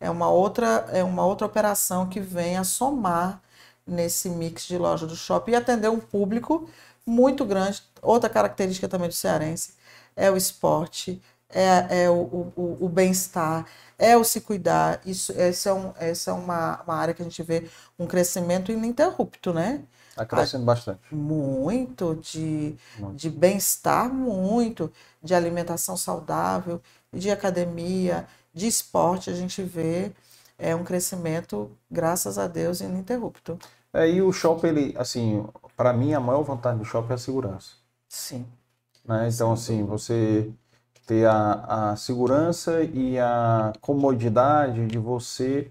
[0.00, 3.40] é, uma outra, é uma outra operação que vem a somar
[3.86, 6.68] nesse mix de loja do shopping e atender um público
[7.06, 7.82] muito grande.
[8.02, 9.74] Outra característica também do cearense
[10.16, 13.66] é o esporte, é, é o, o, o bem-estar,
[13.98, 15.00] é o se cuidar.
[15.06, 17.68] Isso, essa é, um, essa é uma, uma área que a gente vê
[17.98, 19.82] um crescimento ininterrupto, né?
[20.10, 21.00] Está crescendo bastante.
[21.14, 22.74] Muito de,
[23.14, 24.90] de bem-estar, muito
[25.22, 26.80] de alimentação saudável,
[27.12, 30.12] de academia, de esporte, a gente vê
[30.58, 33.58] é um crescimento, graças a Deus, ininterrupto.
[33.92, 37.18] É, e o shopping, ele, assim, para mim, a maior vantagem do shopping é a
[37.18, 37.74] segurança.
[38.08, 38.46] Sim.
[39.04, 39.28] Né?
[39.32, 39.80] Então, Sim.
[39.80, 40.50] assim, você
[41.06, 45.70] ter a, a segurança e a comodidade de você,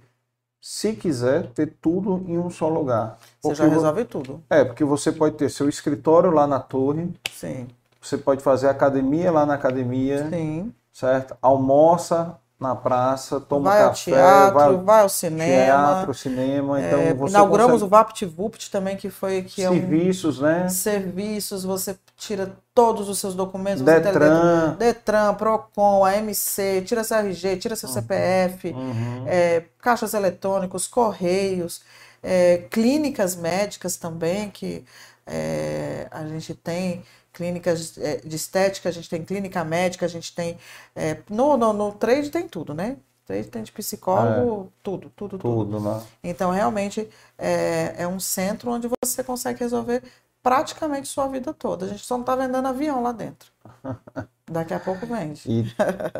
[0.61, 3.19] se quiser, ter tudo em um só lugar.
[3.41, 4.41] Porque você já resolve tudo.
[4.49, 7.13] É, porque você pode ter seu escritório lá na torre.
[7.31, 7.67] Sim.
[8.01, 10.29] Você pode fazer academia lá na academia.
[10.29, 10.73] Sim.
[10.93, 11.35] Certo?
[11.41, 15.65] Almoça na praça, toma vai café, ao teatro, vai, vai ao cinema.
[15.65, 16.81] Teatro, cinema.
[16.81, 17.85] Então é, inauguramos consegue...
[17.85, 20.47] o VaptVupt também, que foi que serviços, é um...
[20.47, 20.69] né?
[20.69, 23.81] Serviços, você tira todos os seus documentos.
[23.81, 24.75] Detran.
[24.79, 27.95] Detran, Procon, AMC, tira seu RG, tira seu uhum.
[27.95, 29.25] CPF, uhum.
[29.27, 31.81] É, caixas eletrônicos, correios,
[32.23, 34.85] é, clínicas médicas também, que
[35.27, 37.03] é, a gente tem
[37.35, 40.57] clínicas é, de estética, a gente tem clínica médica, a gente tem.
[40.95, 42.97] É, no, no, no trade tem tudo, né?
[43.25, 45.65] Trade tem de psicólogo, é, tudo, tudo, tudo.
[45.65, 46.01] Tudo, né?
[46.23, 50.01] Então, realmente, é, é um centro onde você consegue resolver
[50.41, 51.85] praticamente sua vida toda.
[51.85, 53.51] A gente só não está vendendo avião lá dentro.
[54.49, 55.41] Daqui a pouco vende.
[55.45, 55.65] E,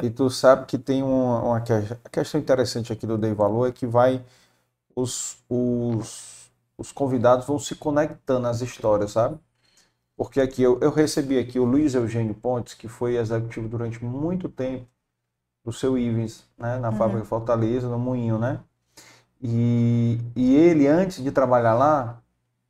[0.03, 1.63] e tu sabe que tem uma, uma
[2.11, 4.23] questão interessante aqui do Dei Valor é que vai
[4.95, 9.37] os, os, os convidados vão se conectando às histórias, sabe?
[10.17, 14.47] Porque aqui eu, eu recebi aqui o Luiz Eugênio Pontes, que foi executivo durante muito
[14.47, 14.87] tempo
[15.63, 16.95] do seu Ivens, né, na uhum.
[16.95, 18.59] fábrica Fortaleza, no Moinho, né?
[19.41, 22.21] E, e ele, antes de trabalhar lá,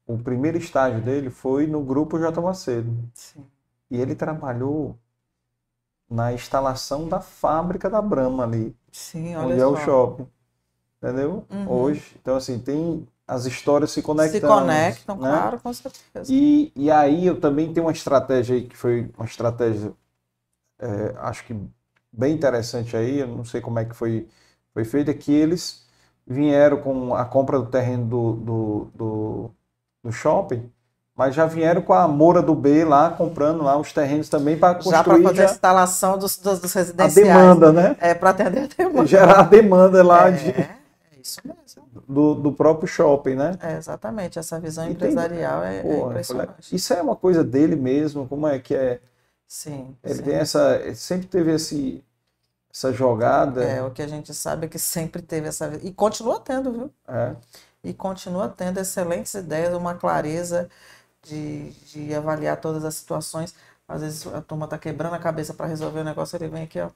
[0.08, 2.42] o primeiro estágio dele foi no grupo J.
[2.42, 2.92] Macedo.
[3.14, 3.46] Sim.
[3.92, 4.98] E ele trabalhou
[6.10, 8.76] na instalação da fábrica da Brahma ali.
[8.92, 9.64] Sim, olha onde só.
[9.64, 10.28] é o shopping.
[10.98, 11.46] Entendeu?
[11.50, 11.70] Uhum.
[11.70, 12.16] Hoje.
[12.20, 14.40] Então, assim, tem as histórias se conectam.
[14.40, 15.30] Se conectam, né?
[15.30, 16.32] claro, com certeza.
[16.32, 19.92] E, e aí eu também tenho uma estratégia aí que foi uma estratégia,
[20.80, 21.56] é, acho que
[22.12, 24.28] bem interessante aí, eu não sei como é que foi,
[24.74, 25.86] foi feita, que eles
[26.26, 29.52] vieram com a compra do terreno do, do, do,
[30.04, 30.70] do shopping,
[31.16, 34.76] mas já vieram com a Moura do B lá, comprando lá os terrenos também para
[34.76, 34.98] construir.
[34.98, 35.44] Já para fazer já...
[35.44, 37.18] a instalação dos, dos, dos residenciais.
[37.30, 37.96] A demanda, né?
[38.00, 39.08] É, para atender a demanda.
[39.08, 40.70] Gerar a demanda lá é, de...
[41.26, 42.04] É isso mesmo.
[42.08, 43.58] Do, do próprio shopping, né?
[43.62, 44.38] É, exatamente.
[44.38, 45.78] Essa visão e empresarial tem...
[45.78, 46.76] é, Pô, é impressionante.
[46.76, 48.28] Isso é uma coisa dele mesmo?
[48.28, 49.00] Como é que é?
[49.48, 49.96] Sim.
[50.04, 50.24] Ele sim.
[50.24, 50.76] tem essa...
[50.78, 52.04] Ele sempre teve esse
[52.76, 53.64] essa jogada.
[53.64, 55.80] É, o que a gente sabe é que sempre teve essa.
[55.82, 56.92] E continua tendo, viu?
[57.08, 57.34] É.
[57.82, 60.70] E continua tendo excelentes ideias, uma clareza
[61.24, 63.56] de, de avaliar todas as situações.
[63.88, 66.80] Às vezes a turma tá quebrando a cabeça para resolver o negócio, ele vem aqui,
[66.82, 66.90] ó,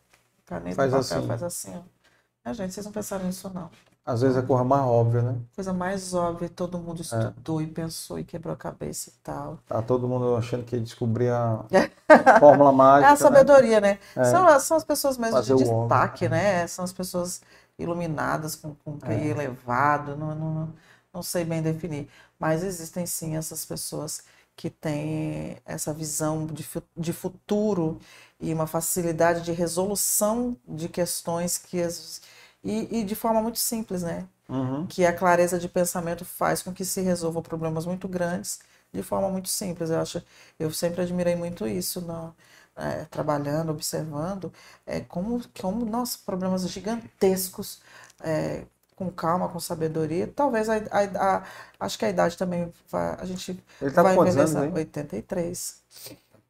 [0.46, 1.28] caneta, faz papel, assim.
[1.28, 2.50] faz assim, ó.
[2.50, 3.70] É, gente, vocês não pensaram nisso, não.
[4.10, 5.36] Às vezes é coisa mais óbvia, né?
[5.54, 7.64] Coisa mais óbvia, todo mundo estudou é.
[7.64, 9.60] e pensou e quebrou a cabeça e tal.
[9.68, 11.64] Tá todo mundo achando que descobrir a
[12.40, 13.12] fórmula mágica.
[13.12, 14.00] É a sabedoria, né?
[14.16, 14.24] né?
[14.24, 14.24] É.
[14.26, 16.40] São, são as pessoas mesmo Fazer de destaque, homem.
[16.40, 16.66] né?
[16.66, 17.40] São as pessoas
[17.78, 19.28] iluminadas, com, com QI é.
[19.28, 20.74] elevado, não, não,
[21.14, 22.10] não sei bem definir.
[22.40, 24.24] Mas existem sim essas pessoas
[24.56, 28.00] que têm essa visão de, de futuro
[28.40, 32.22] e uma facilidade de resolução de questões que as
[32.64, 34.28] e, e de forma muito simples, né?
[34.48, 34.88] Uhum.
[34.88, 38.60] Que a clareza de pensamento faz com que se resolvam problemas muito grandes
[38.92, 39.90] de forma muito simples.
[39.90, 40.24] Eu acho,
[40.60, 42.34] eu sempre admirei muito isso, no,
[42.76, 44.52] é, trabalhando, observando,
[44.86, 47.82] é, como, como, nossa, problemas gigantescos,
[48.22, 48.64] é,
[48.96, 50.28] com calma, com sabedoria.
[50.28, 51.44] Talvez a, a, a,
[51.80, 54.60] acho que a idade também vai, a gente Ele tá vai envelhecendo.
[54.60, 55.82] Anos, 83.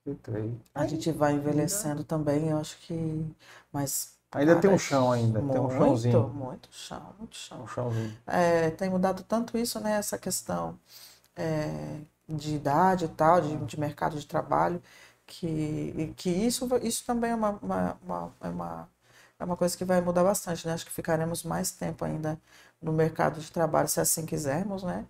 [0.08, 0.54] 83.
[0.74, 3.26] A gente vai envelhecendo também, eu acho que,
[3.72, 6.28] mas Ainda Cara, tem um chão ainda, muito, tem um chãozinho.
[6.30, 7.64] Muito chão, muito chão.
[7.64, 8.18] Um chãozinho.
[8.28, 10.80] É, tem mudado tanto isso, né, essa questão
[11.36, 14.82] é, de idade e tal, de, de, mercado de trabalho,
[15.26, 18.90] que, que isso, isso também é uma, uma, uma, é uma,
[19.40, 20.74] é uma coisa que vai mudar bastante, né?
[20.74, 22.40] Acho que ficaremos mais tempo ainda
[22.82, 25.06] no mercado de trabalho, se assim quisermos, né?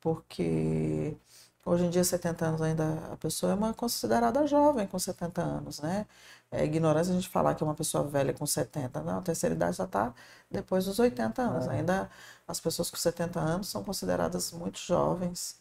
[0.00, 1.16] Porque
[1.64, 5.80] hoje em dia, 70 anos ainda, a pessoa é uma considerada jovem com 70 anos,
[5.80, 6.06] né?
[6.54, 9.02] É ignorância a gente falar que é uma pessoa velha com 70.
[9.02, 10.14] Não, a terceira idade já está
[10.50, 11.66] depois dos 80 anos.
[11.66, 11.70] É.
[11.72, 12.10] Ainda
[12.46, 15.58] as pessoas com 70 anos são consideradas muito jovens.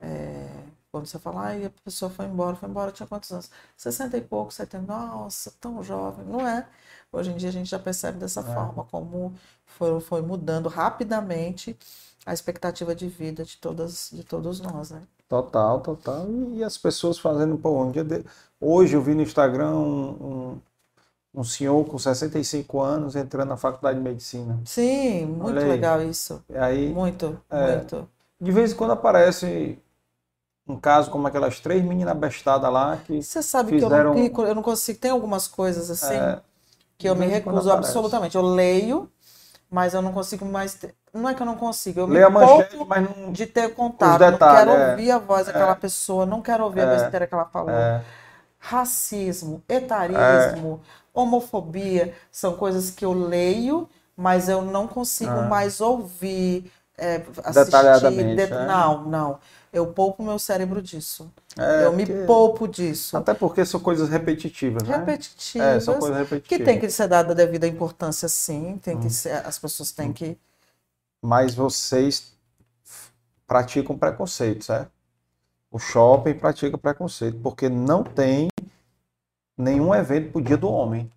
[0.00, 0.48] É,
[0.90, 3.50] quando você fala, ah, a pessoa foi embora, foi embora, tinha quantos anos?
[3.76, 6.26] 60 e pouco, 70, nossa, tão jovem.
[6.26, 6.68] Não é.
[7.12, 8.44] Hoje em dia a gente já percebe dessa é.
[8.44, 9.34] forma, como
[9.64, 11.78] foi, foi mudando rapidamente
[12.26, 15.02] a expectativa de vida de, todas, de todos nós, né?
[15.32, 16.26] Total, total.
[16.52, 18.22] E, as pessoas fazendo, pô, um dia de...
[18.60, 20.10] Hoje eu vi no Instagram um,
[21.34, 24.60] um, um, senhor com 65 anos entrando na faculdade de medicina.
[24.66, 26.44] Sim, muito legal isso.
[26.54, 28.06] Aí, muito, é, muito.
[28.38, 29.78] De vez em quando aparece
[30.68, 33.22] um caso como aquelas três meninas bestadas lá que.
[33.22, 34.14] Você sabe fizeram...
[34.14, 34.98] que eu não, eu não consigo.
[34.98, 36.42] Tem algumas coisas assim é,
[36.98, 38.36] que eu me recuso absolutamente.
[38.36, 39.10] Eu leio,
[39.72, 40.74] mas eu não consigo mais.
[40.74, 40.94] Ter...
[41.14, 43.32] Não é que eu não consigo, eu Lê me manchete, mas não...
[43.32, 44.18] de ter contato.
[44.18, 46.96] Detalhes, não quero é, ouvir a voz daquela é, pessoa, não quero ouvir a é.
[46.98, 47.70] besteira que ela falou.
[47.70, 48.02] É.
[48.58, 55.48] Racismo, etarismo, homofobia, são coisas que eu leio, mas eu não consigo ah.
[55.48, 56.70] mais ouvir,
[57.42, 58.50] assistir.
[58.66, 59.38] Não, não.
[59.72, 61.32] Eu poupo meu cérebro disso.
[61.58, 62.24] É, eu me porque...
[62.24, 63.16] poupo disso.
[63.16, 64.96] Até porque são coisas repetitivas, né?
[64.98, 65.66] Repetitivas.
[65.66, 66.58] É, são coisas repetitivas.
[66.58, 68.78] Que tem que ser dada a devida importância, sim.
[68.82, 69.00] Tem hum.
[69.00, 70.12] que ser, as pessoas têm hum.
[70.12, 70.38] que.
[71.22, 72.32] Mas vocês
[73.46, 74.90] praticam preconceito, certo?
[75.70, 78.48] O shopping pratica preconceito, porque não tem
[79.56, 81.10] nenhum evento pro dia do homem.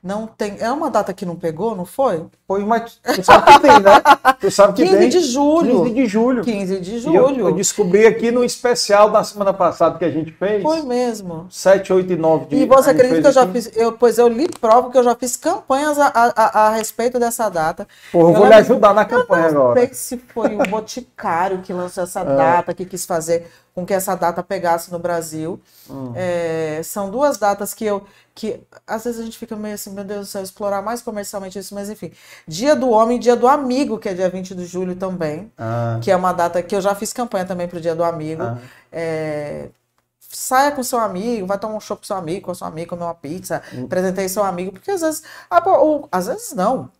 [0.00, 0.58] Não tem.
[0.60, 2.24] É uma data que não pegou, não foi?
[2.48, 4.36] Foi, mas tu sabe que tem, né?
[4.40, 5.08] Tu sabe que 15 tem.
[5.08, 5.82] de julho.
[5.82, 6.44] 15 de julho.
[6.44, 7.16] 15 de julho.
[7.16, 10.62] eu, eu descobri aqui no especial da semana passada que a gente fez.
[10.62, 11.48] Foi mesmo.
[11.50, 13.70] 7, 8 e 9 de E você acredita que eu já fiz.
[13.76, 17.48] Eu, pois eu li prova que eu já fiz campanhas a, a, a- respeito dessa
[17.48, 17.86] data.
[18.12, 19.80] Porra, eu vou lhe não- ajudar na campanha Não agora.
[19.80, 22.36] sei se foi o Boticário que lançou essa É.
[22.36, 25.60] data, que quis fazer com que essa data pegasse no Brasil.
[25.90, 26.12] Hum.
[26.14, 28.02] É, são duas datas que eu.
[28.34, 31.58] que às vezes a gente fica meio assim, meu Deus do céu, explorar mais comercialmente
[31.58, 32.10] isso, mas enfim.
[32.46, 35.98] Dia do Homem e Dia do Amigo, que é dia 20 de julho também, Ah,
[36.02, 38.42] que é uma data que eu já fiz campanha também para o Dia do Amigo.
[38.42, 38.58] ah.
[38.92, 39.68] É,
[40.20, 43.04] saia com seu amigo, vai tomar um show com seu amigo, com seu amigo, comer
[43.04, 43.84] uma pizza, Hum.
[43.84, 46.90] apresentei seu amigo, porque às vezes, ah, ou, às vezes não,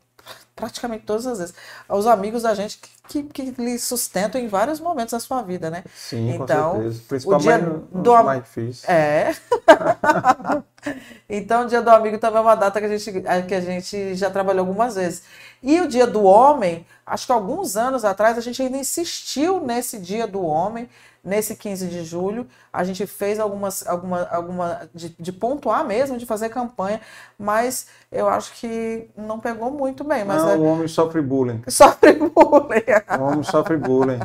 [0.56, 1.54] praticamente todas as vezes,
[1.88, 2.78] os amigos da gente
[3.08, 5.84] que, que, que lhe sustentam em vários momentos da sua vida, né?
[5.94, 7.02] Sim, Então, com certeza.
[7.38, 8.84] dia Principalmente no- do nos am- mais difíceis.
[8.88, 9.34] É.
[11.28, 14.14] então, o dia do amigo também é uma data que a, gente, que a gente
[14.14, 15.22] já trabalhou algumas vezes.
[15.66, 19.98] E o dia do homem, acho que alguns anos atrás, a gente ainda insistiu nesse
[19.98, 20.88] dia do homem,
[21.24, 22.46] nesse 15 de julho.
[22.72, 27.00] A gente fez algumas, alguma, alguma de, de pontuar mesmo, de fazer campanha,
[27.36, 30.24] mas eu acho que não pegou muito bem.
[30.24, 31.60] Mas Não, é, o homem sofre bullying.
[31.66, 32.84] sofre bullying.
[33.18, 34.20] O homem sofre bullying.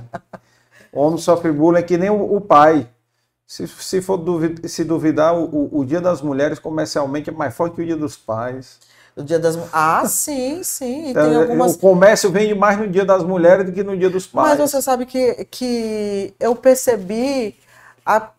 [0.94, 2.88] O homem sofre bullying é que nem o, o pai.
[3.48, 7.56] Se, se for duvi- se duvidar, o, o- o Dia das Mulheres comercialmente é mais
[7.56, 8.80] forte que o Dia dos Pais.
[9.16, 9.58] O dia das...
[9.74, 11.10] Ah, sim, sim.
[11.10, 14.10] E tem algumas O comércio vende mais no Dia das Mulheres do que no Dia
[14.10, 14.58] dos Pais.
[14.58, 17.56] Mas você sabe que, que eu percebi
[18.06, 18.30] a-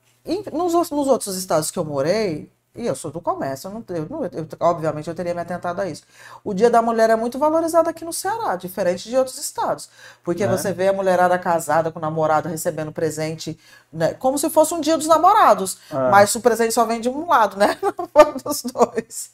[0.52, 3.74] nos, outros- nos outros estados que eu morei, e eu sou do comércio, eu
[4.08, 6.04] não, eu eu- obviamente eu teria me atentado a isso.
[6.42, 9.90] O Dia da Mulher é muito valorizado aqui no Ceará, diferente de outros estados.
[10.24, 10.48] Porque É.
[10.48, 13.58] você vê a mulherada casada com o namorado recebendo presente,
[13.92, 15.76] né, como se fosse um dia dos namorados.
[15.90, 16.10] É.
[16.10, 17.76] Mas o presente só vem de um lado, né?
[17.82, 19.30] Não foi dos dois.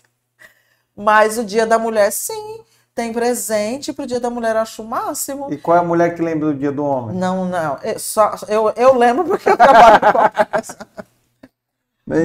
[0.99, 2.61] Mas o Dia da Mulher, sim,
[2.93, 5.47] tem presente pro Dia da Mulher, eu acho o máximo.
[5.53, 7.17] E qual é a mulher que lembra do Dia do Homem?
[7.17, 7.79] Não, não.
[7.85, 10.77] Eu, só, eu, eu lembro porque eu trabalho com comércio.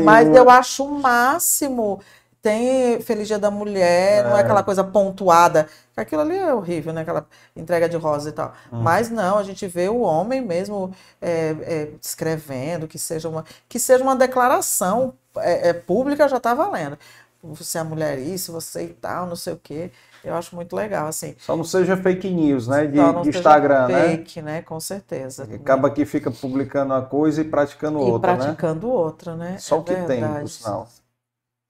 [0.04, 2.02] Mas eu acho o máximo.
[2.42, 4.44] Tem Feliz Dia da Mulher, não é É.
[4.44, 5.68] aquela coisa pontuada.
[5.96, 7.02] Aquilo ali é horrível, né?
[7.02, 8.54] Aquela entrega de rosa e tal.
[8.72, 8.82] Hum.
[8.82, 13.80] Mas não, a gente vê o homem mesmo é, é, escrevendo, que seja uma, que
[13.80, 16.98] seja uma declaração é, é, pública, já tá valendo.
[17.44, 19.92] Você é mulher isso, você e tal, não sei o quê.
[20.24, 21.36] Eu acho muito legal, assim.
[21.38, 22.88] Só não seja fake news, né?
[22.88, 24.10] De, de Instagram, né?
[24.12, 24.62] fake, né?
[24.62, 25.44] Com certeza.
[25.44, 28.38] Acaba que fica publicando uma coisa e praticando e outra, né?
[28.38, 29.58] praticando outra, né?
[29.60, 30.50] Só É o que tem, por verdade.
[30.50, 30.88] sinal.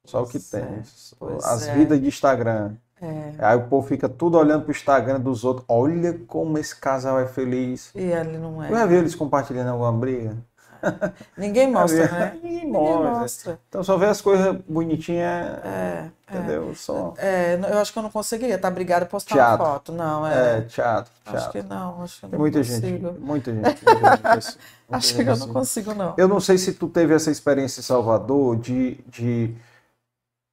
[0.06, 0.62] Só o que Pois tem.
[0.62, 0.82] é,
[1.18, 1.74] pois As é.
[1.76, 2.76] vidas de Instagram.
[3.02, 3.34] É.
[3.40, 5.66] Aí o povo fica tudo olhando pro Instagram dos outros.
[5.68, 7.92] Olha como esse casal é feliz.
[7.96, 8.70] E ele não é.
[8.70, 10.38] Já viu eles compartilhando alguma briga?
[11.38, 12.32] Ninguém mostra, né?
[12.44, 13.60] Ninguém Ninguém mostra.
[13.70, 16.74] Então só vê as coisas bonitinhas, É, entendeu?
[16.76, 17.14] Só.
[17.18, 19.66] é, eu acho que eu não conseguiria estar brigada e postar Teatro.
[19.66, 19.92] uma foto.
[19.92, 20.62] Não, É, é.
[20.62, 21.70] teatro, acho que teatro.
[21.76, 23.08] não, acho que não muita consigo.
[23.10, 23.64] gente, muita gente.
[23.86, 24.58] muita gente assim,
[24.92, 25.54] Acho que eu não assim.
[25.54, 26.14] consigo, não.
[26.18, 29.56] Eu não sei se tu teve essa experiência em Salvador de, de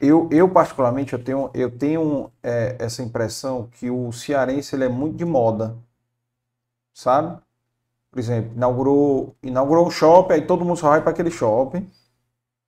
[0.00, 4.88] eu, eu particularmente eu tenho eu tenho é, essa impressão que o cearense ele é
[4.88, 5.76] muito de moda,
[6.94, 7.40] sabe?
[8.10, 11.88] Por exemplo, inaugurou inaugurou um shopping, aí todo mundo só vai para aquele shopping,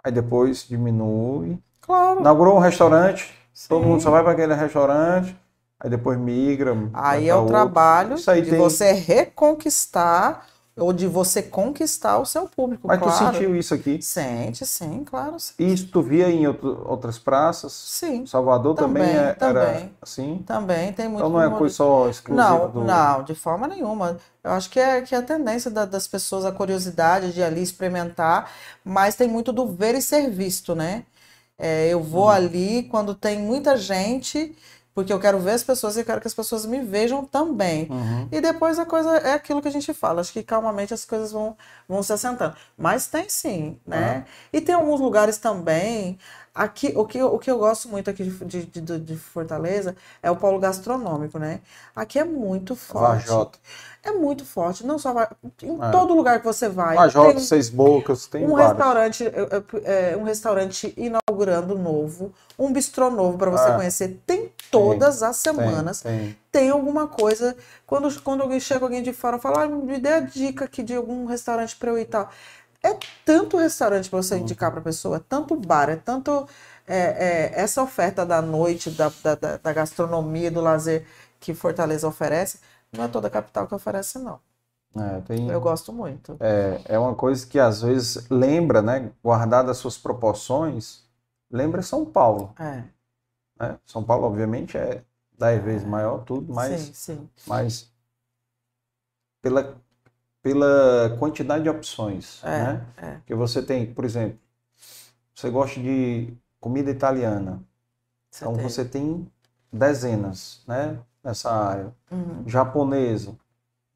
[0.04, 1.58] aí depois diminui.
[1.80, 2.20] Claro.
[2.20, 3.34] Inaugurou um restaurante,
[3.68, 3.88] todo sim.
[3.88, 5.36] mundo só vai para aquele restaurante,
[5.80, 6.74] aí depois migra.
[6.94, 7.52] Aí é o outro.
[7.52, 13.38] trabalho de tem- você reconquistar ou de você conquistar o seu público, Mas tu claro.
[13.38, 13.98] sentiu isso aqui?
[14.00, 15.38] Sente, sim, claro.
[15.40, 15.54] sim.
[15.58, 17.72] Isso tu via em outro- outras praças?
[17.72, 19.90] Sim, Salvador também, Também, é- era também.
[20.00, 20.44] assim?
[20.46, 22.82] também tem muito Então não é coisa só exclusiva Não, do...
[22.84, 24.18] não, de forma nenhuma.
[24.42, 27.62] Eu acho que é, que é a tendência da- das pessoas, a curiosidade de ali
[27.62, 28.50] experimentar,
[28.84, 31.04] mas tem muito do ver e ser visto, né?
[31.58, 32.30] É, eu vou Uhum.
[32.30, 34.56] ali quando tem muita gente,
[34.94, 37.88] porque eu quero ver as pessoas e eu quero que as pessoas me vejam também.
[37.90, 38.28] Uhum.
[38.30, 40.20] E depois a coisa é aquilo que a gente fala.
[40.20, 41.56] Acho que calmamente as coisas vão,
[41.92, 42.54] vão se assentando.
[42.76, 44.24] Mas tem sim, né?
[44.52, 46.18] E tem alguns lugares também.
[46.54, 50.30] Aqui, o que, o que eu gosto muito aqui de, de, de- de Fortaleza é
[50.30, 51.60] o polo gastronômico, né?
[51.96, 53.26] Aqui é muito forte.
[53.26, 53.58] Vajota.
[54.04, 54.84] É muito forte.
[54.84, 55.28] Não só vai.
[55.62, 55.90] Em É.
[55.90, 56.94] todo lugar que você vai.
[56.96, 58.68] Vajota, tem Seis Bocas, tem um vários.
[58.72, 59.24] restaurante,
[59.84, 63.76] é, é, um restaurante inaugurando novo, um bistrô novo para você Ah.
[63.76, 64.20] conhecer.
[64.26, 66.18] Tem todas as Tem, semanas tem.
[66.18, 66.36] tem
[66.70, 67.56] alguma coisa.
[67.86, 70.82] Quando, quando alguém chega alguém de fora e fala, ah, me dê a dica aqui
[70.82, 72.30] de algum restaurante para eu ir e tal.
[72.82, 76.48] É tanto restaurante para você indicar para a pessoa, é tanto bar, é tanto
[76.86, 81.06] é, é, essa oferta da noite, da, da, da- da gastronomia, do lazer
[81.40, 82.58] que Fortaleza oferece.
[82.92, 84.40] Não é toda a capital que oferece, não.
[84.94, 86.36] É, tem- Eu gosto muito.
[86.40, 89.10] é, é uma coisa que às vezes lembra, né?
[89.22, 91.02] Guardada as suas proporções,
[91.50, 92.52] lembra São Paulo.
[92.58, 92.82] É.
[93.58, 93.78] Né?
[93.86, 95.02] São Paulo, obviamente, é
[95.42, 97.30] dez vezes maior, tudo, mas, sim, sim.
[97.46, 97.92] mas
[99.42, 99.76] pela,
[100.40, 102.42] pela quantidade de opções.
[102.44, 102.86] É, né?
[102.96, 103.20] é.
[103.26, 104.38] Que você tem, por exemplo,
[105.34, 107.60] você gosta de comida italiana,
[108.30, 108.68] Você então tem.
[108.68, 109.28] você tem
[109.72, 111.92] dezenas né, nessa área.
[112.10, 112.44] Uhum.
[112.46, 113.36] Japonesa,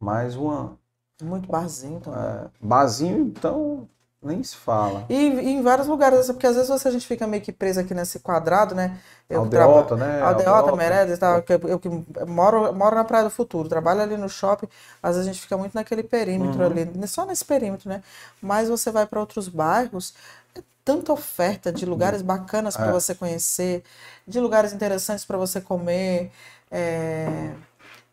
[0.00, 0.76] mais uma.
[1.22, 2.20] Muito barzinho também.
[2.20, 3.88] É, barzinho, então,
[4.26, 5.06] nem se fala.
[5.08, 7.80] E, e em vários lugares, porque às vezes você, a gente fica meio que preso
[7.80, 8.98] aqui nesse quadrado, né?
[9.28, 10.22] Eu Aldeota, traba- né?
[10.24, 11.88] Aldeota, Meredes tal, que eu, eu que
[12.26, 14.68] moro, moro na Praia do Futuro, trabalho ali no shopping,
[15.02, 16.66] às vezes a gente fica muito naquele perímetro Uhum.
[16.66, 18.02] ali, só nesse perímetro, né?
[18.40, 20.14] Mas você vai para outros bairros,
[20.56, 22.92] é tanta oferta de lugares bacanas para É.
[22.92, 23.82] você conhecer,
[24.26, 26.30] de lugares interessantes para você comer.
[26.70, 27.52] é,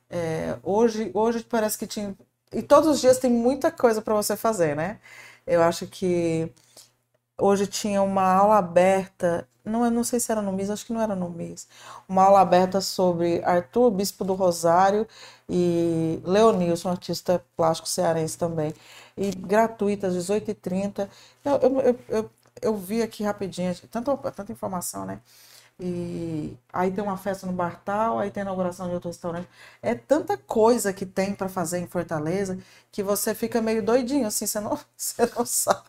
[0.09, 2.15] é, hoje, hoje parece que tinha.
[2.51, 4.99] E todos os dias tem muita coisa para você fazer, né?
[5.45, 6.51] Eu acho que
[7.37, 10.93] hoje tinha uma aula aberta, não, eu não sei se era no MIS, acho que
[10.93, 11.67] não era no MIS,
[12.07, 15.07] uma aula aberta sobre Arthur, Bispo do Rosário
[15.49, 18.73] e Leonilson, artista plástico cearense também,
[19.17, 21.09] e gratuitas, 18h30.
[21.45, 22.31] Eu, eu, eu, eu,
[22.61, 25.21] eu vi aqui rapidinho, tanta, tanta informação, né?
[25.79, 29.47] E aí tem uma festa no Bartal, aí tem a inauguração de outro restaurante.
[29.81, 32.57] É tanta coisa que tem para fazer em Fortaleza
[32.91, 35.81] que você fica meio doidinho, assim, você não, você não sabe.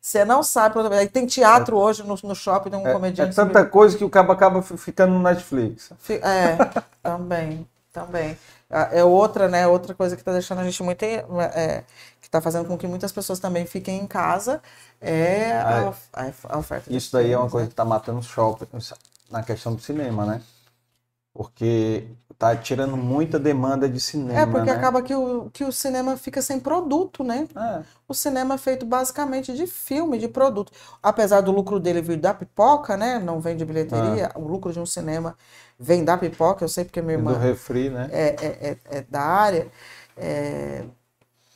[0.00, 0.78] Você não sabe.
[0.94, 3.34] Aí tem teatro hoje no, no shopping, tem um É, é comediante.
[3.34, 5.90] tanta coisa que o cabo acaba fi- ficando no Netflix.
[6.22, 6.56] É,
[7.02, 8.38] também, também.
[8.70, 9.66] Ah, É outra, né?
[9.66, 11.02] Outra coisa que está deixando a gente muito.
[11.02, 11.84] É,
[12.30, 14.60] que está fazendo com que muitas pessoas também fiquem em casa
[15.00, 16.34] é a, É.
[16.48, 16.92] a, oferta.
[16.92, 17.68] Isso daí é uma filmes, coisa né?
[17.68, 18.92] que está matando os shoppings
[19.30, 20.42] na questão do cinema, né?
[21.32, 22.08] Porque
[22.38, 24.76] tá tirando muita demanda de cinema, É, porque né?
[24.76, 27.48] acaba que o, que o cinema fica sem produto, né?
[27.56, 30.72] É, O cinema é feito basicamente de filme, de produto.
[31.02, 33.18] Apesar do lucro dele vir da pipoca, né?
[33.18, 34.30] Não vem de bilheteria.
[34.34, 35.36] O lucro de um cinema
[35.78, 37.22] vem da pipoca, eu sei porque minha Ah.
[37.22, 38.08] do irmã refri, né?
[38.12, 39.68] é, é, é, é da área.
[40.16, 40.84] É,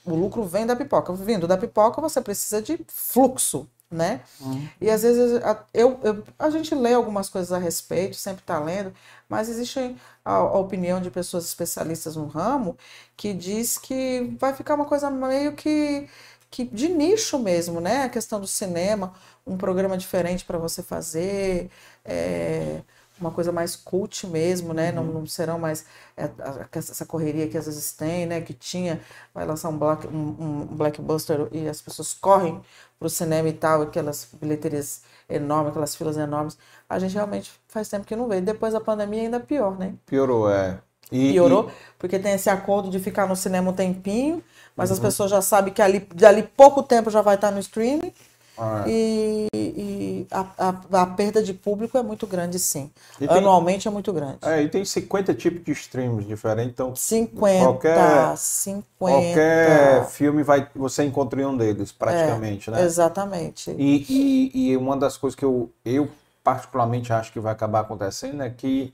[0.05, 1.13] o lucro vem da pipoca.
[1.15, 4.23] Vindo da pipoca, você precisa de fluxo, né?
[4.41, 4.69] Uhum.
[4.81, 8.59] E às vezes a, eu, eu- a gente lê algumas coisas a respeito, sempre está
[8.59, 8.93] lendo,
[9.29, 12.77] mas existe a, a opinião de pessoas especialistas no ramo
[13.17, 16.09] que diz que vai ficar uma coisa meio que,
[16.51, 18.05] que de nicho mesmo, né?
[18.05, 19.15] A questão do cinema,
[19.47, 21.71] um programa diferente para você fazer,
[22.05, 22.83] é,
[23.23, 24.93] uma coisa mais cult mesmo, né?
[24.93, 25.85] Não, não serão mais
[26.17, 26.31] é,
[26.77, 28.41] essa correria que às vezes tem, né?
[28.41, 29.01] Que tinha,
[29.35, 32.61] vai lançar um, black, um, um blockbuster e as pessoas correm
[32.99, 36.59] para o cinema e tal, aquelas bilheterias enormes, aquelas filas enormes.
[36.89, 38.41] A gente realmente faz tempo que não vê.
[38.41, 39.95] Depois da pandemia ainda pior, né?
[40.07, 40.81] Piorou, é.
[41.11, 44.43] E, Piorou, porque tem esse acordo de ficar no cinema um tempinho,
[44.77, 44.95] mas Uhum.
[44.95, 48.13] as pessoas já sabem que ali, dali pouco tempo já vai estar no streaming.
[48.57, 52.91] Ah, E, e a, a, a perda de público é muito grande, sim.
[53.21, 54.39] E tem- Anualmente é muito grande.
[54.43, 59.41] é, e tem 50 tipos de streams diferentes, então 50, Qualquer- 50.
[59.41, 62.83] qualquer filme vai, você encontra em um deles, praticamente, né?
[62.83, 63.71] Exatamente.
[63.71, 66.09] E, e, e uma das coisas que eu, eu
[66.43, 68.93] particularmente acho que vai acabar acontecendo é que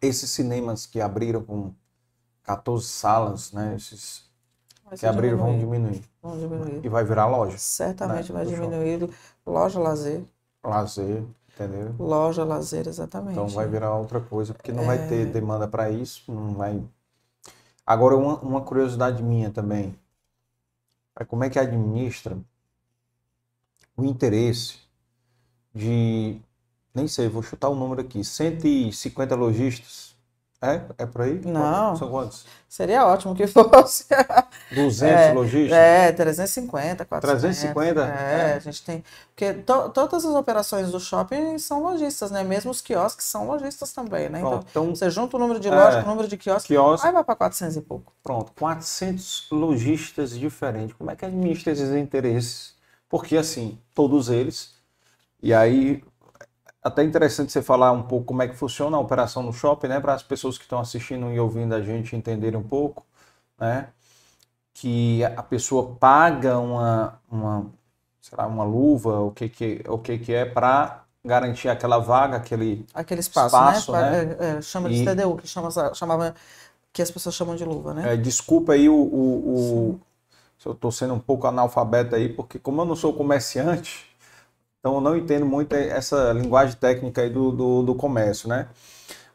[0.00, 1.74] esses cinemas que abriram com
[2.44, 3.74] 14 salas, né?
[3.76, 4.29] Esses
[4.94, 6.02] que ser abriram vão diminuir.
[6.22, 6.80] vão diminuir.
[6.84, 7.56] E vai virar loja.
[7.58, 8.70] Certamente né, vai do shopping.
[8.70, 9.10] diminuir.
[9.46, 10.22] Loja lazer.
[10.62, 11.22] Lazer,
[11.54, 11.94] entendeu?
[11.98, 13.32] Loja lazer, exatamente.
[13.32, 16.82] Então vai virar outra coisa, porque não vai ter demanda para isso, não vai.
[17.86, 19.94] Agora, uma, uma curiosidade minha também.
[21.18, 22.38] É como é que administra
[23.96, 24.78] o interesse
[25.74, 26.40] de,
[26.94, 30.09] nem sei, vou chutar o número aqui, 150 lojistas.
[30.62, 30.82] É?
[30.98, 31.40] É por aí?
[31.44, 31.96] Não.
[31.96, 32.44] São quantos?
[32.68, 34.04] Seria ótimo que fosse.
[34.70, 35.72] 200 É, lojistas?
[35.72, 37.40] É, 350, 400.
[37.40, 38.06] 350?
[38.06, 38.54] É, É.
[38.56, 39.02] a gente tem.
[39.34, 42.44] Porque to- todas as operações do shopping são lojistas, né?
[42.44, 44.40] Mesmo os quiosques são lojistas também, né?
[44.40, 45.70] Então, Pronto, então, você junta o número de É.
[45.70, 48.12] loja com o número de quiosques, quiosque, aí vai para 400 e pouco.
[48.22, 50.94] Pronto, 400 lojistas diferentes.
[50.96, 52.74] Como é que administra esses interesses?
[53.08, 54.74] Porque, assim, todos eles.
[55.42, 56.02] E aí,
[56.82, 60.00] até interessante você falar um pouco como é que funciona a operação no shopping, né?
[60.00, 63.04] Para as pessoas que estão assistindo e ouvindo a gente entenderem um pouco,
[63.58, 63.88] né?
[64.74, 67.66] Que a pessoa paga uma, uma,
[68.20, 72.36] sei lá, uma luva, o que que, o que que é, para garantir aquela vaga,
[72.38, 72.86] aquele.
[72.92, 74.10] Aquele espaço, Espaço, né?
[74.10, 74.36] né?
[74.40, 76.34] É, é, chama de E- TDU, que chama, chamava,
[76.92, 78.12] que as pessoas chamam de luva, né?
[78.12, 80.00] É, desculpa aí o, o- o-
[80.58, 84.09] se eu estou sendo um pouco analfabeto aí, porque como eu não sou comerciante,
[84.80, 88.66] então eu não entendo muito essa linguagem técnica aí do, do, do comércio, né?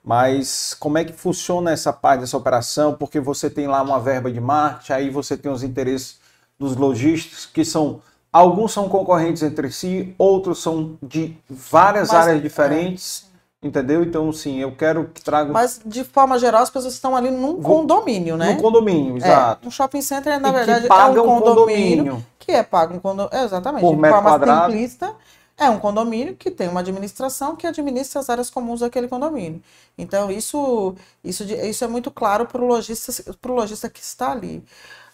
[0.04, 2.93] Mas como é que funciona essa parte dessa operação?
[2.93, 6.20] Porque você tem lá uma verba de marketing, aí você tem os interesses
[6.60, 12.41] dos lojistas, que são alguns são concorrentes entre si, outros são de várias Mas- áreas
[12.41, 13.26] diferentes.
[13.64, 14.04] Entendeu?
[14.04, 15.52] Então, sim, eu quero que traga.
[15.52, 18.54] Mas, de forma geral, as pessoas estão ali num condomínio, né?
[18.54, 19.66] No condomínio, exato.
[19.66, 23.00] É, um shopping center, na e verdade, é um condomínio, condomínio, que é pago um
[23.00, 23.43] condomínio.
[23.43, 23.82] Exatamente.
[23.82, 24.72] Por de forma quadrado.
[24.72, 25.16] simplista,
[25.58, 29.62] é um condomínio que tem uma administração que administra as áreas comuns daquele condomínio.
[29.98, 33.12] Então, isso, isso, isso é muito claro para o lojista,
[33.46, 34.64] lojista que está ali.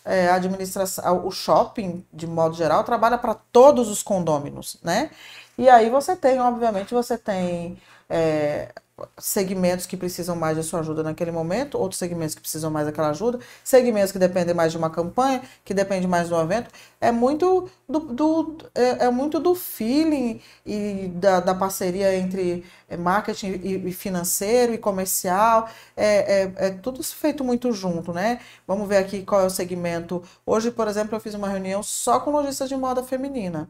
[0.04, 5.12] É, a administração, o shopping, de modo geral, trabalha para todos os condôminos, né?
[5.56, 7.78] E aí você tem, obviamente, você tem
[8.10, 8.74] é,
[9.18, 13.10] segmentos que precisam mais de sua ajuda naquele momento, outros segmentos que precisam mais daquela
[13.10, 16.70] ajuda, segmentos que dependem mais de uma campanha, que depende mais do evento.
[17.00, 22.98] É muito do, do é, é, muito do feeling e da, da parceria entre é,
[22.98, 25.70] marketing e, e financeiro e comercial.
[25.96, 28.40] É, é, é, tudo feito muito junto, né?
[28.68, 30.24] Vamos ver aqui qual é o segmento.
[30.46, 33.70] Hoje, por exemplo, eu fiz uma reunião só com lojistas de moda feminina.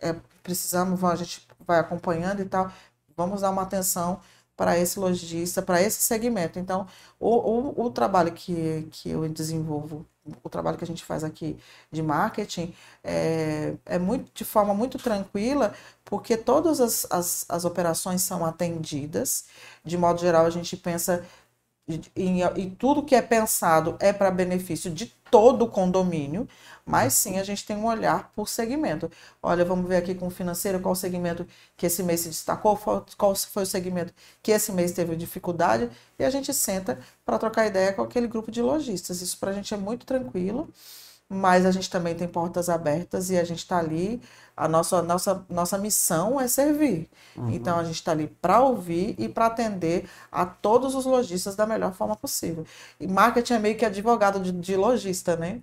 [0.00, 2.70] É, precisamos, a gente vai acompanhando e tal
[3.16, 4.20] vamos dar uma atenção
[4.56, 6.58] para esse lojista, para esse segmento.
[6.58, 6.86] Então,
[7.18, 10.06] o, o, o, trabalho que, que eu desenvolvo,
[10.42, 11.56] o trabalho que a gente faz aqui
[11.90, 12.72] de marketing,
[13.02, 15.74] é, é muito, de forma muito tranquila,
[16.04, 19.46] porque todas as, as, as operações são atendidas.
[19.84, 21.24] De modo geral, a gente pensa
[22.16, 26.48] e, tudo que é pensado é para benefício de todo o condomínio,
[26.84, 29.10] mas sim a gente tem um olhar por segmento.
[29.42, 31.46] Olha, vamos ver aqui com o financeiro qual segmento
[31.76, 32.76] que esse mês se destacou,
[33.16, 34.12] qual foi o segmento
[34.42, 38.50] que esse mês teve dificuldade, e a gente senta para trocar ideia com aquele grupo
[38.50, 39.22] de lojistas.
[39.22, 40.68] Isso para a gente é muito tranquilo
[41.28, 44.20] mas a gente também tem portas abertas e a gente está ali.
[44.56, 47.10] A nossa, nossa, nossa missão é servir.
[47.36, 47.50] Uhum.
[47.50, 51.66] Então a gente está ali para ouvir e para atender a todos os lojistas da
[51.66, 52.64] melhor forma possível.
[53.00, 55.60] E marketing é meio que advogado de, de lojista, né?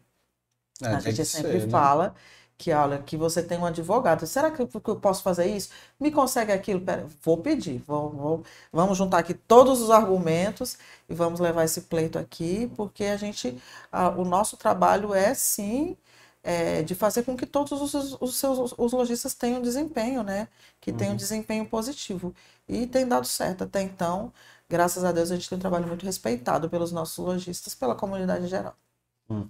[0.81, 1.71] É, a gente sempre ser, né?
[1.71, 2.07] fala.
[2.07, 2.13] Né?
[2.61, 4.27] que olha, que você tem um advogado.
[4.27, 5.71] Será que eu posso fazer isso?
[5.99, 6.79] Me consegue aquilo?
[6.79, 7.79] Pera, vou pedir.
[7.87, 10.77] Vou, vou, vamos juntar aqui todos os argumentos
[11.09, 13.59] e vamos levar esse pleito aqui, porque a gente,
[13.91, 15.97] a, o nosso trabalho é sim
[16.43, 20.47] é, de fazer com que todos os, os seus os lojistas tenham desempenho, né?
[20.79, 20.97] Que uhum.
[20.97, 22.33] tenham desempenho positivo.
[22.67, 24.31] E tem dado certo até então.
[24.69, 28.45] Graças a Deus a gente tem um trabalho muito respeitado pelos nossos lojistas, pela comunidade
[28.45, 28.75] em geral.
[29.29, 29.49] Uhum.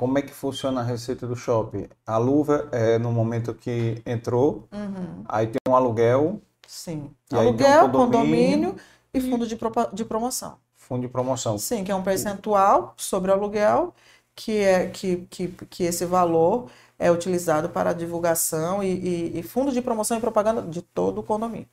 [0.00, 1.86] Como é que funciona a receita do shopping?
[2.06, 5.22] A luva é no momento que entrou, uhum.
[5.28, 6.40] aí tem um aluguel.
[6.66, 7.10] Sim.
[7.30, 8.76] Aluguel, um condomínio, condomínio,
[9.12, 10.56] e fundo de, pro, de promoção.
[10.74, 11.58] Fundo de promoção.
[11.58, 13.92] Sim, que é um percentual sobre o aluguel,
[14.34, 19.70] que é que, que, que esse valor é utilizado para divulgação e, e, e fundo
[19.70, 21.68] de promoção e propaganda de todo o condomínio.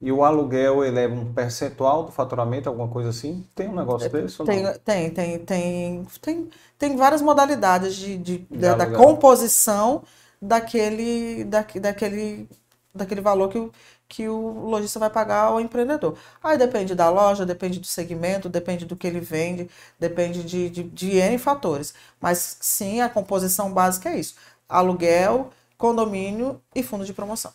[0.00, 3.46] E o aluguel, ele é um percentual do faturamento, alguma coisa assim?
[3.54, 4.44] Tem um negócio é, desse?
[4.44, 10.02] Tem, tem, tem, tem, tem, tem várias modalidades de, de, de da, da, composição
[10.40, 12.46] daquele, da, daquele,
[12.94, 13.72] daquele valor que o,
[14.06, 16.18] que o lojista vai pagar ao empreendedor.
[16.42, 20.82] Aí depende da loja, depende do segmento, depende do que ele vende, depende de, de,
[20.82, 21.94] de N fatores.
[22.20, 24.36] Mas sim, a composição básica é isso:
[24.68, 27.52] aluguel, condomínio e fundo de promoção.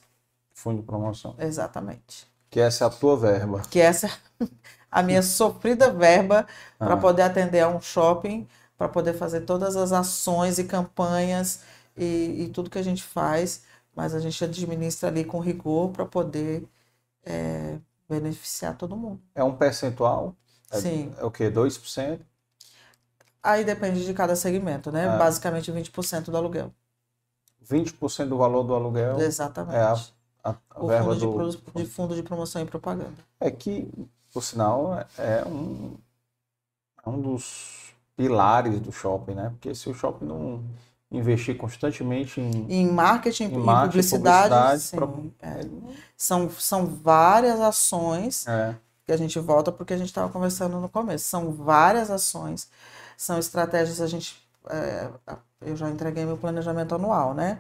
[0.56, 1.36] Fundo de promoção.
[1.38, 2.31] Exatamente.
[2.52, 3.62] Que essa é a tua verba.
[3.72, 4.12] Que essa é
[4.92, 6.46] a minha sofrida verba
[6.78, 6.86] ah.
[6.86, 8.46] para poder atender a um shopping,
[8.78, 11.62] para poder fazer todas as ações e campanhas
[11.96, 13.64] e, e, tudo que a gente faz,
[13.96, 16.68] mas a gente administra ali com rigor para poder
[17.24, 17.78] é,
[18.10, 19.22] beneficiar todo mundo.
[19.34, 20.36] É um percentual?
[20.70, 21.14] É, Sim.
[21.18, 21.50] É o quê?
[21.50, 22.20] 2%?
[23.42, 25.08] Aí depende de cada segmento, né?
[25.08, 25.18] Ah.
[25.18, 26.74] Basicamente 20% do aluguel.
[27.66, 29.22] 20% do valor do aluguel?
[29.22, 29.76] Exatamente.
[29.76, 29.96] É a
[30.44, 31.50] a, a o verba fundo do...
[31.50, 33.14] de, de fundo de promoção e propaganda.
[33.40, 33.90] É que,
[34.34, 35.96] por sinal, é um,
[37.06, 39.50] é um dos pilares do shopping, né?
[39.50, 40.64] Porque se o shopping não
[41.12, 46.00] investir constantemente em, em marketing, em, marketing, publicidade, publicidade sim, é.
[46.16, 48.76] são, são várias ações é.
[49.06, 51.26] que a gente volta porque a gente estava conversando no começo.
[51.26, 52.70] São várias ações,
[53.18, 54.00] são estratégias.
[54.00, 55.10] A gente, é,
[55.62, 57.60] eu já entreguei meu planejamento anual, né?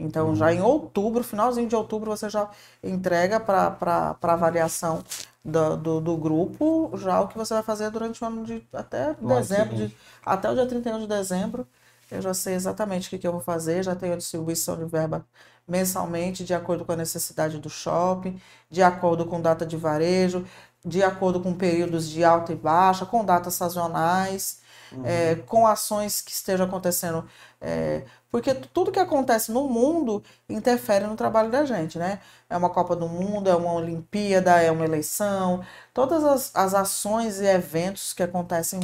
[0.00, 0.36] Então, uhum.
[0.36, 2.48] já em outubro, finalzinho de outubro, você já
[2.82, 5.04] entrega para avaliação
[5.44, 9.14] do, do, do, grupo já o que você vai fazer durante o ano de até
[9.14, 11.66] dezembro, de, até o dia 31 de dezembro.
[12.10, 14.84] Eu já sei exatamente o que, que eu vou fazer, já tenho a distribuição de
[14.84, 15.24] verba
[15.68, 20.44] mensalmente, de acordo com a necessidade do shopping, de acordo com data de varejo,
[20.84, 24.60] de acordo com períodos de alta e baixa, com datas sazonais,
[24.92, 25.02] uhum.
[25.04, 27.24] é, com ações que estejam acontecendo.
[27.60, 32.20] É, porque tudo que acontece no mundo interfere no trabalho da gente, né?
[32.48, 37.40] É uma Copa do Mundo, é uma Olimpíada, é uma eleição, todas as, as ações
[37.40, 38.80] e eventos que acontecem,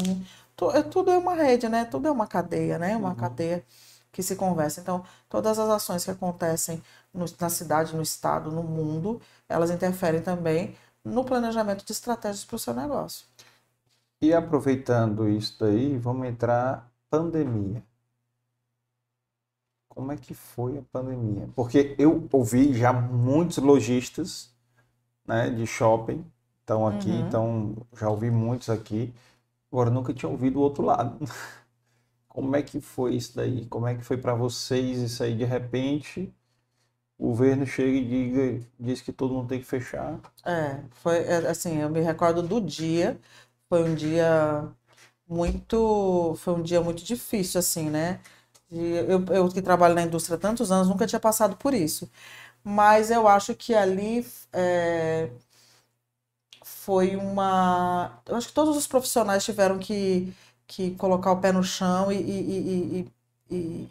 [0.75, 1.85] é, tudo é uma rede, né?
[1.85, 2.97] Tudo é uma cadeia, né?
[2.97, 3.15] Uma uhum.
[3.15, 3.65] cadeia
[4.11, 4.81] que se conversa.
[4.81, 6.83] Então, todas as ações que acontecem
[7.13, 10.75] no, na cidade, no estado, no mundo, elas interferem também
[11.05, 13.27] no planejamento de estratégias para o seu negócio.
[14.21, 17.83] E aproveitando isso daí, vamos entrar pandemia.
[19.97, 21.49] Como é que foi a pandemia?
[21.57, 24.55] Porque eu ouvi já muitos lojistas
[25.27, 26.23] né, de shopping
[26.61, 27.27] estão aqui, uhum.
[27.27, 29.15] então já ouvi muitos aqui.
[29.73, 31.19] Agora nunca tinha ouvido o outro lado.
[32.29, 33.65] Como é que foi isso daí?
[33.65, 36.31] Como é que foi para vocês isso aí de repente?
[37.19, 40.21] O governo chega e diga, diz que todo mundo tem que fechar.
[40.45, 43.19] É, foi é, assim, eu me recordo do dia,
[43.67, 44.71] foi um dia
[45.27, 48.21] muito, foi um dia muito difícil assim, né?
[48.71, 52.11] Eu, eu que trabalho na indústria há tantos anos nunca tinha passado por isso,
[52.65, 55.31] mas eu acho que ali é,
[56.65, 60.33] foi uma, eu acho que todos os profissionais tiveram que
[60.69, 63.89] que colocar o pé no chão e, e, e, e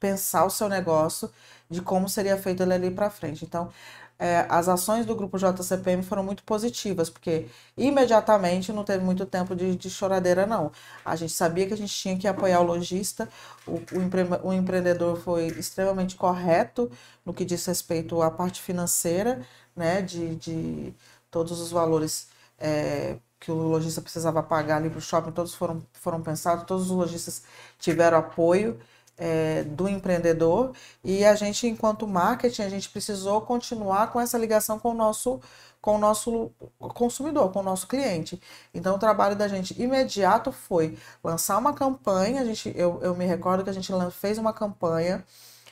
[0.00, 1.30] pensar o seu negócio
[1.70, 3.44] de como seria feito ele ali para frente.
[3.44, 3.72] Então,
[4.18, 9.54] é, as ações do grupo JCPM foram muito positivas, porque imediatamente não teve muito tempo
[9.54, 10.72] de, de, choradeira, não.
[11.04, 13.28] A gente sabia que a gente tinha que apoiar o lojista,
[13.66, 16.90] o, o, empre, o empreendedor foi extremamente correto
[17.24, 20.94] no que diz respeito à parte financeira, né, de, de
[21.30, 22.28] todos os valores
[22.58, 26.90] é, que o lojista precisava pagar ali para o shopping, todos foram, foram pensados, todos
[26.90, 27.42] os lojistas
[27.78, 28.80] tiveram apoio
[29.18, 30.72] é, do empreendedor
[31.02, 35.40] e a gente, enquanto marketing, a gente precisou continuar com essa ligação com o nosso
[35.80, 38.42] com o nosso consumidor, com o nosso cliente.
[38.74, 42.40] Então, o trabalho da gente imediato foi lançar uma campanha.
[42.40, 45.24] A gente, eu, eu me recordo que a gente fez uma campanha.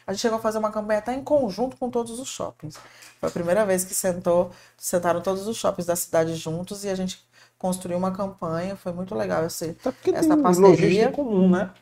[0.06, 2.76] A gente chegou a fazer uma campanha até em conjunto com todos os shoppings.
[3.18, 6.94] Foi a primeira vez que sentou, sentaram todos os shoppings da cidade juntos e a
[6.94, 7.26] gente
[7.58, 8.76] construiu uma campanha.
[8.76, 9.76] Foi muito legal esse,
[10.12, 11.10] essa parceria.
[11.10, 11.72] comum, né?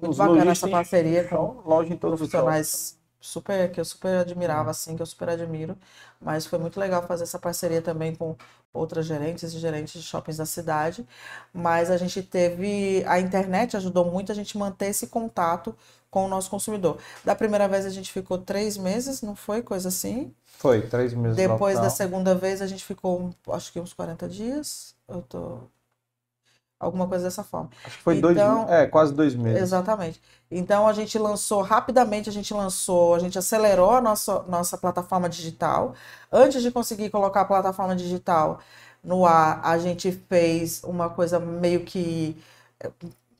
[0.00, 2.96] Muito Os bacana essa parceria com loja em todos profissionais
[3.26, 5.76] super que eu super admirava assim, que eu super admiro,
[6.20, 8.36] mas foi muito legal fazer essa parceria também com
[8.72, 11.06] outras gerentes e gerentes de shoppings da cidade.
[11.52, 15.74] Mas a gente teve a internet ajudou muito a gente manter esse contato
[16.10, 16.98] com o nosso consumidor.
[17.24, 20.32] Da primeira vez a gente ficou três meses, não foi coisa assim?
[20.44, 21.36] Foi três meses.
[21.36, 24.94] Depois da segunda vez a gente ficou acho que uns 40 dias.
[25.08, 25.58] Eu tô
[26.78, 27.70] Alguma coisa dessa forma.
[27.84, 29.62] Acho que foi então, dois, é, quase dois meses.
[29.62, 30.20] Exatamente.
[30.50, 35.28] Então a gente lançou rapidamente, a gente lançou, a gente acelerou a nossa, nossa plataforma
[35.28, 35.94] digital.
[36.30, 38.60] Antes de conseguir colocar a plataforma digital
[39.02, 42.36] no ar, a gente fez uma coisa meio que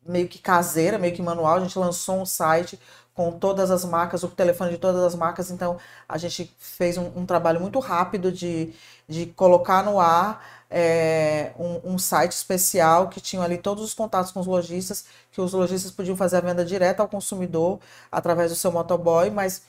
[0.05, 1.57] meio que caseira, meio que manual.
[1.57, 2.79] A gente lançou um site
[3.15, 5.51] com todas as marcas, o telefone de todas as marcas.
[5.51, 8.73] Então a gente fez um, um trabalho muito rápido de,
[9.09, 14.33] de colocar no ar é, um, um, site especial que tinha ali todos os contatos
[14.33, 17.79] com os lojistas, que os lojistas podiam fazer a venda direta ao consumidor
[18.11, 19.63] através do seu motoboy, mas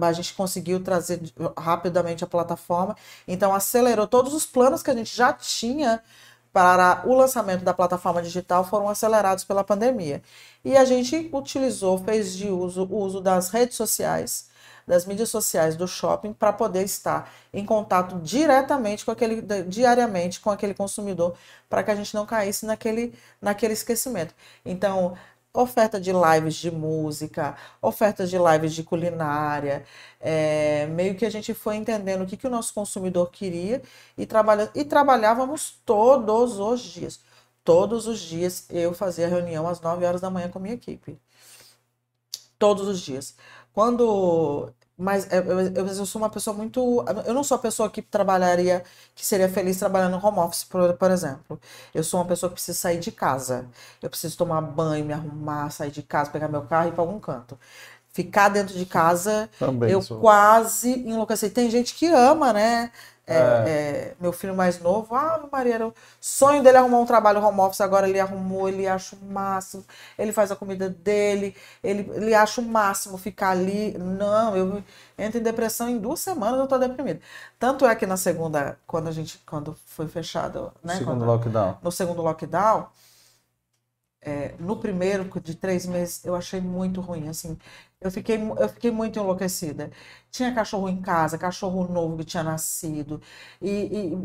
[0.00, 1.20] a gente conseguiu trazer
[1.56, 2.96] rapidamente a plataforma,
[3.26, 6.02] então acelerou todos os planos que a gente já tinha
[6.52, 10.22] para o lançamento da plataforma digital foram acelerados pela pandemia.
[10.64, 14.47] E a gente utilizou, fez de uso o uso das redes sociais
[14.88, 20.50] das mídias sociais do shopping para poder estar em contato diretamente com aquele, diariamente com
[20.50, 21.36] aquele consumidor,
[21.68, 24.34] para que a gente não caísse naquele, naquele esquecimento.
[24.64, 25.14] Então,
[25.52, 29.84] oferta de lives de música, ofertas de lives de culinária,
[30.20, 33.82] é, meio que a gente foi entendendo o que, que o nosso consumidor queria
[34.16, 37.20] e, trabalha, e trabalhávamos todos os dias.
[37.64, 41.18] Todos os dias eu fazia reunião às 9 horas da manhã com a minha equipe.
[42.58, 43.34] Todos os dias.
[43.72, 47.04] Quando mas eu, eu, eu, sou uma pessoa muito.
[47.24, 48.82] Eu não sou a pessoa que trabalharia,
[49.14, 51.60] que seria feliz trabalhando no home office, por, por exemplo.
[51.94, 53.66] Eu sou uma pessoa que precisa sair de casa.
[54.02, 57.02] Eu preciso tomar banho, me arrumar, sair de casa, pegar meu carro e ir para
[57.02, 57.56] algum canto.
[58.12, 60.18] Ficar dentro de casa, Também eu sou.
[60.18, 61.48] quase enlouqueci.
[61.48, 62.90] Tem gente que ama, né?
[63.28, 64.14] É, é.
[64.18, 67.82] Meu filho mais novo, ah, Maria, era o sonho dele arrumar um trabalho home office,
[67.82, 69.84] agora ele arrumou, ele acha o máximo,
[70.18, 73.96] ele faz a comida dele, ele, ele acha o máximo ficar ali.
[73.98, 74.82] Não, eu
[75.18, 77.20] entro em depressão em duas semanas, eu tô deprimida.
[77.58, 80.96] Tanto é que na segunda, quando a gente, quando foi fechado, né?
[80.96, 81.76] Segundo quando, lockdown.
[81.82, 82.88] No segundo lockdown,
[84.20, 87.58] é, no primeiro de três meses, eu achei muito ruim, assim,
[88.00, 89.90] eu fiquei, eu fiquei muito enlouquecida.
[90.30, 93.20] Tinha cachorro em casa, cachorro novo que tinha nascido,
[93.60, 93.70] e,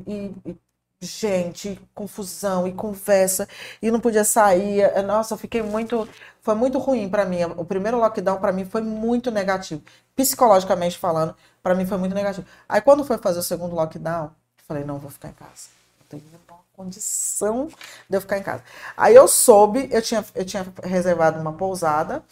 [0.08, 0.58] e, e,
[1.02, 3.48] gente, confusão e conversa,
[3.82, 4.84] e não podia sair.
[5.06, 6.08] Nossa, eu fiquei muito.
[6.42, 7.44] Foi muito ruim para mim.
[7.58, 9.82] O primeiro lockdown para mim foi muito negativo.
[10.16, 12.46] Psicologicamente falando, para mim foi muito negativo.
[12.68, 14.32] Aí quando foi fazer o segundo lockdown, eu
[14.68, 15.70] falei: não, vou ficar em casa.
[16.00, 16.24] Não tenho
[16.76, 17.68] condição
[18.10, 18.64] de eu ficar em casa.
[18.98, 22.24] Aí eu soube, eu tinha, eu tinha reservado uma pousada.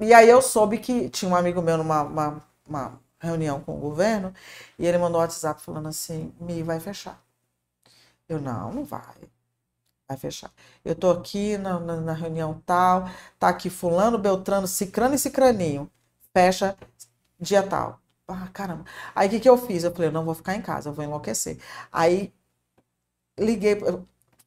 [0.00, 3.80] E aí eu soube que tinha um amigo meu numa uma, uma reunião com o
[3.80, 4.32] governo
[4.78, 7.22] e ele mandou um WhatsApp falando assim: Me vai fechar.
[8.28, 9.14] Eu, não, não vai.
[10.08, 10.52] Vai fechar.
[10.84, 13.08] Eu tô aqui na, na, na reunião tal,
[13.38, 15.90] tá aqui Fulano, Beltrano, Cicrano e Cicraninho.
[16.32, 16.76] Fecha
[17.40, 18.00] dia tal.
[18.28, 18.84] Ah, caramba.
[19.14, 19.84] Aí o que, que eu fiz?
[19.84, 21.58] Eu falei, eu não vou ficar em casa, eu vou enlouquecer.
[21.92, 22.32] Aí
[23.38, 23.74] liguei,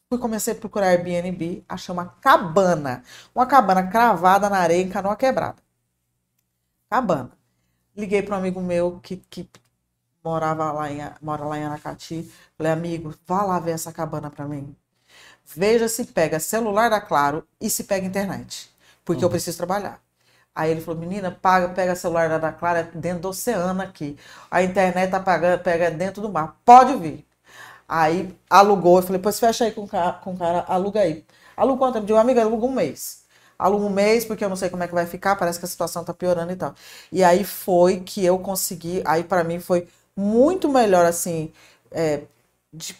[0.09, 3.03] fui comecei a procurar Airbnb, achei uma cabana.
[3.35, 5.57] Uma cabana cravada na areia em canoa quebrada.
[6.89, 7.31] Cabana.
[7.95, 9.49] Liguei para um amigo meu que, que
[10.23, 12.31] morava lá em, mora lá em Aracati.
[12.57, 14.75] Falei, amigo, vá lá ver essa cabana para mim.
[15.45, 18.69] Veja se pega celular da Claro e se pega internet.
[19.05, 19.27] Porque uhum.
[19.27, 20.01] eu preciso trabalhar.
[20.57, 24.17] Aí ele falou, menina, paga, pega celular da Clara é dentro do oceano aqui.
[24.49, 26.59] A internet tá pagando, pega dentro do mar.
[26.65, 27.26] Pode vir.
[27.87, 31.25] Aí alugou, eu falei, pois fecha aí com o cara, com o cara aluga aí.
[31.55, 32.01] Aluga quanto?
[32.01, 33.23] De um amigo, aluga um mês.
[33.57, 35.67] Aluga um mês, porque eu não sei como é que vai ficar, parece que a
[35.67, 36.75] situação tá piorando e tal.
[37.11, 41.51] E aí foi que eu consegui, aí para mim foi muito melhor, assim,
[41.91, 42.23] é,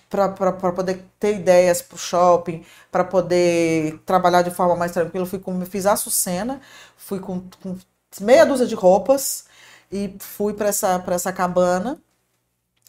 [0.10, 0.32] para
[0.72, 5.26] poder ter ideias para o shopping, para poder trabalhar de forma mais tranquila.
[5.26, 6.62] Fui com, fiz a Sucena,
[6.98, 7.78] fui com, com
[8.22, 9.46] meia dúzia de roupas
[9.92, 12.00] e fui para essa, essa cabana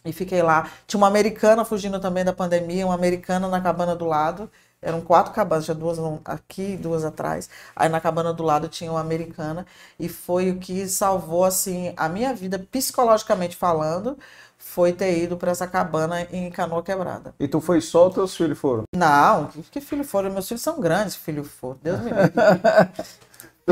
[0.05, 0.71] e fiquei lá.
[0.87, 4.51] Tinha uma americana fugindo também da pandemia, uma americana na cabana do lado.
[4.81, 7.51] Eram quatro cabanas, tinha duas aqui duas atrás.
[7.75, 9.67] Aí na cabana do lado tinha uma americana.
[9.99, 14.17] E foi o que salvou, assim, a minha vida, psicologicamente falando,
[14.57, 17.35] foi ter ido para essa cabana em Canoa Quebrada.
[17.41, 18.85] E tu foi só ou teus filhos foram?
[18.95, 20.31] Não, que, filho foram?
[20.31, 21.79] Meus filhos são grandes, filho foram.
[21.83, 22.33] Deus me livre.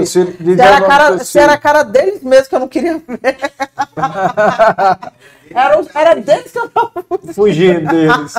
[0.07, 0.21] se,
[0.61, 3.39] era cara, se era a cara deles mesmo que eu não queria ver.
[5.55, 8.35] era, era que eu não Fugindo deles.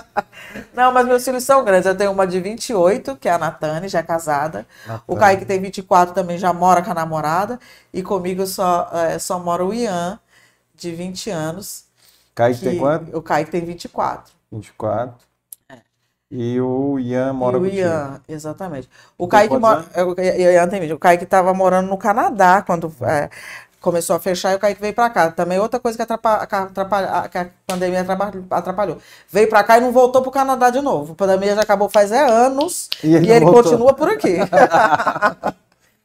[0.73, 1.85] Não, mas meus filhos são grandes.
[1.85, 4.65] Eu tenho uma de 28, que é a Natane, já casada.
[4.85, 5.03] Natane.
[5.07, 7.59] O Kaique tem 24 também, já mora com a namorada.
[7.93, 10.19] E comigo só, é, só mora o Ian,
[10.75, 11.85] de 20 anos.
[12.35, 13.17] Kaique tem quanto?
[13.17, 14.33] O Kaique tem 24.
[14.51, 15.15] 24.
[15.69, 15.77] É.
[16.29, 18.89] E o Ian mora e o Ian, exatamente.
[19.17, 19.85] O Kaique mora.
[19.93, 23.29] É, o Ian tem O Kaique estava morando no Canadá quando é,
[23.81, 25.31] começou a fechar e o Kaique veio para cá.
[25.31, 28.05] Também outra coisa que, atrapalha, que a pandemia
[28.51, 28.97] atrapalhou.
[29.29, 31.13] Veio para cá e não voltou para o Canadá de novo.
[31.13, 34.37] A pandemia já acabou faz é anos e ele, e ele continua por aqui.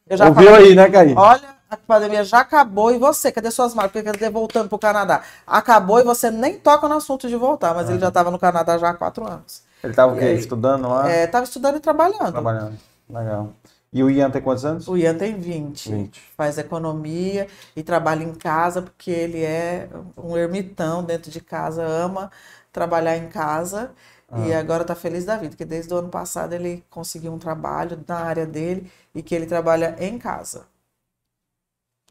[0.09, 1.15] Eu já Ouviu falei, aí, né, Kaique?
[1.17, 4.03] Olha, a pandemia já acabou e você, cadê suas marcas?
[4.03, 5.21] Porque quer voltando para o Canadá.
[5.47, 8.77] Acabou e você nem toca no assunto de voltar, mas ele já estava no Canadá
[8.77, 9.63] já há quatro anos.
[9.83, 10.33] Ele estava o quê?
[10.33, 11.09] Estudando lá?
[11.09, 12.31] É, estava estudando e trabalhando.
[12.31, 12.77] Trabalhando,
[13.09, 13.49] legal.
[13.93, 14.87] E o Ian tem quantos anos?
[14.87, 15.91] O Ian tem 20.
[15.91, 16.19] 20.
[16.35, 19.87] Faz economia e trabalha em casa, porque ele é
[20.17, 22.31] um ermitão dentro de casa, ama
[22.71, 23.91] trabalhar em casa.
[24.31, 24.39] Ah.
[24.47, 28.03] E agora está feliz da vida, que desde o ano passado ele conseguiu um trabalho
[28.07, 30.65] na área dele e que ele trabalha em casa.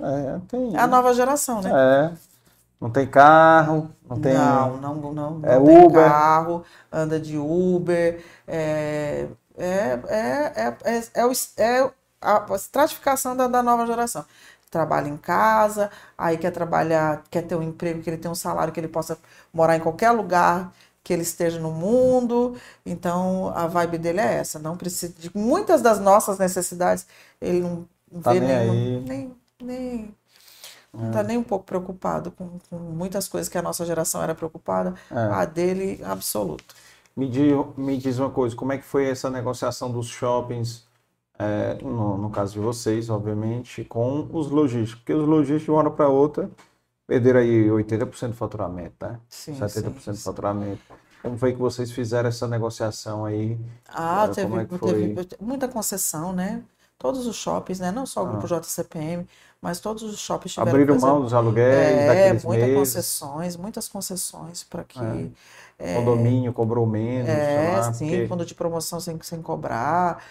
[0.01, 0.77] É, tem.
[0.77, 1.71] É a nova geração, né?
[1.75, 2.33] É.
[2.81, 4.35] Não tem carro, não tem.
[4.35, 6.05] Não, não, não, não é tem Uber.
[6.05, 8.21] carro, anda de Uber.
[8.47, 14.25] É, é, é, é, é, é, o, é a estratificação da, da nova geração.
[14.71, 18.73] Trabalha em casa, aí quer trabalhar, quer ter um emprego, que ele tenha um salário,
[18.73, 19.19] que ele possa
[19.53, 20.73] morar em qualquer lugar
[21.05, 22.57] que ele esteja no mundo.
[22.87, 24.59] Então a vibe dele é essa.
[24.59, 27.07] Não precisa de muitas das nossas necessidades,
[27.41, 27.87] ele não
[28.23, 30.15] tá vê nem, nem, nem
[30.93, 34.35] não está nem um pouco preocupado com, com, muitas coisas que a nossa geração era
[34.35, 35.15] preocupada, é.
[35.15, 36.75] a dele, absoluto.
[37.15, 40.87] Me diz, me diz uma coisa, como é que foi essa negociação dos shoppings,
[41.39, 44.95] é, no, no, caso de vocês, obviamente, com os lojistas?
[44.99, 46.51] Porque os lojistas, de uma hora para outra,
[47.07, 49.21] perderam aí 80% do faturamento, né?
[49.29, 50.81] Sim, 70% sim, do faturamento.
[51.23, 53.59] Como foi que vocês fizeram essa negociação aí?
[53.89, 56.63] Ah, teve, é teve muita concessão, né?
[56.99, 57.93] Todos os shoppings, né?
[57.93, 58.61] Não só o grupo ah.
[58.61, 59.27] JCPM,
[59.61, 60.71] mas todos os shoppings tiveram.
[60.71, 62.75] Abriram mão dos aluguéis é, muitas meses.
[62.75, 64.99] concessões, muitas concessões para que.
[64.99, 65.29] É.
[65.83, 67.29] É, Condomínio cobrou menos.
[67.29, 68.29] É, lá, sim, porque...
[68.29, 70.25] fundo de promoção sem, sem cobrar.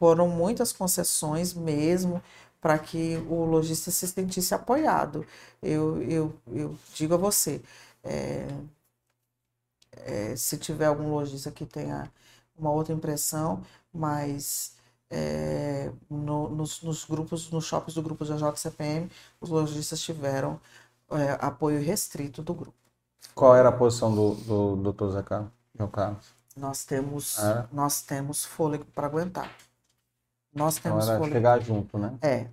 [0.00, 2.20] Foram muitas concessões mesmo
[2.60, 5.24] para que o lojista se sentisse apoiado.
[5.62, 7.62] Eu, eu, eu digo a você,
[8.02, 8.48] é,
[9.92, 12.10] é, se tiver algum lojista que tenha
[12.58, 13.62] uma outra impressão,
[13.94, 14.74] mas
[15.08, 19.08] é, no, nos, nos, grupos, nos shoppings do grupo da JCPM,
[19.40, 20.60] os lojistas tiveram
[21.12, 22.85] é, apoio restrito do grupo.
[23.34, 24.34] Qual era a posição do,
[24.76, 25.10] do, Dr.
[25.10, 25.50] Zé Carlos?
[26.56, 27.66] Nós temos, é.
[27.70, 29.50] nós temos fôlego para aguentar.
[30.54, 31.36] Nós então temos então era fôlego.
[31.36, 32.18] chegar junto, né?
[32.22, 32.48] É.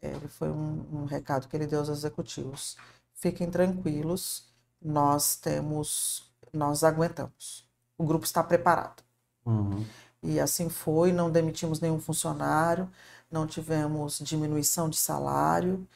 [0.00, 2.76] Ele foi um, um recado que ele deu aos executivos.
[3.14, 4.44] Fiquem tranquilos,
[4.80, 7.68] nós temos, nós aguentamos.
[7.96, 9.02] O grupo está preparado.
[9.44, 9.84] Uhum.
[10.22, 12.88] E assim foi, não demitimos nenhum funcionário,
[13.30, 15.86] não tivemos diminuição de salário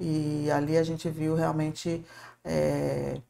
[0.00, 2.04] E ali a gente viu realmente,
[2.44, 3.20] é,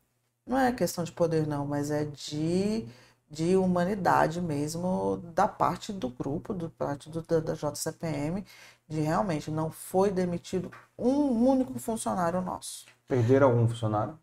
[0.47, 2.87] não é questão de poder não, mas é de,
[3.31, 8.45] de humanidade mesmo da parte do grupo, do parte do, da, da JCPM,
[8.89, 12.87] de realmente não foi demitido um único funcionário nosso.
[13.07, 14.19] Perderam algum funcionário?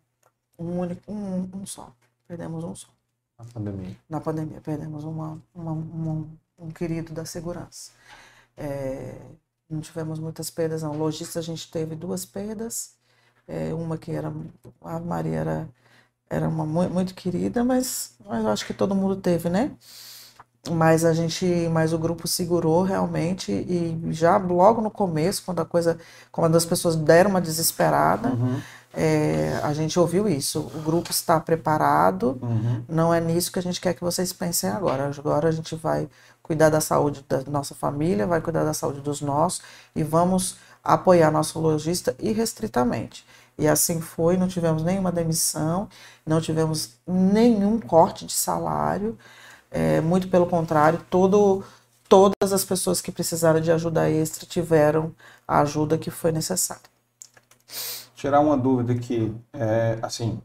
[0.58, 1.92] Um único, um, um só.
[2.26, 2.88] Perdemos um só.
[3.38, 3.96] Na pandemia.
[4.08, 6.28] Na pandemia, perdemos uma, uma, uma
[6.58, 7.92] um querido da segurança.
[8.56, 9.16] É,
[9.70, 10.96] não tivemos muitas perdas, não.
[10.96, 12.97] Logista a gente teve duas perdas.
[13.48, 14.30] É, uma que era.
[14.84, 15.68] A Maria era,
[16.28, 19.72] era uma muito querida, mas, mas eu acho que todo mundo teve, né?
[20.70, 25.64] Mas a gente, mas o grupo segurou realmente e já logo no começo, quando a
[25.64, 25.98] coisa,
[26.30, 28.60] quando as pessoas deram uma desesperada, uhum.
[28.92, 30.60] é, a gente ouviu isso.
[30.60, 32.82] O grupo está preparado, uhum.
[32.86, 35.10] não é nisso que a gente quer que vocês pensem agora.
[35.16, 36.06] Agora a gente vai
[36.42, 39.62] cuidar da saúde da nossa família, vai cuidar da saúde dos nossos
[39.94, 43.24] e vamos apoiar nosso lojista irrestritamente.
[43.58, 45.88] E assim foi, não tivemos nenhuma demissão,
[46.24, 49.18] não tivemos nenhum corte de salário,
[49.70, 51.64] é, muito pelo contrário, todo,
[52.08, 55.14] todas as pessoas que precisaram de ajuda extra tiveram
[55.46, 56.82] a ajuda que foi necessária.
[58.14, 60.40] Tirar uma dúvida que, é, assim,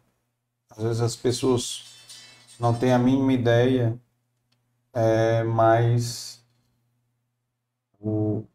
[0.72, 1.85] às vezes as pessoas
[2.60, 3.99] não têm a mínima ideia
[4.94, 6.44] é, mas
[7.99, 8.45] o,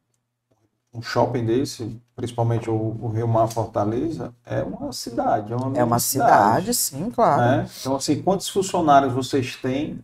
[0.99, 5.53] um shopping desse, principalmente o, o Rio Mar Fortaleza, é uma cidade.
[5.53, 7.41] É uma, é uma cidade, cidade, sim, claro.
[7.41, 7.69] Né?
[7.81, 10.01] Então, assim, quantos funcionários vocês têm?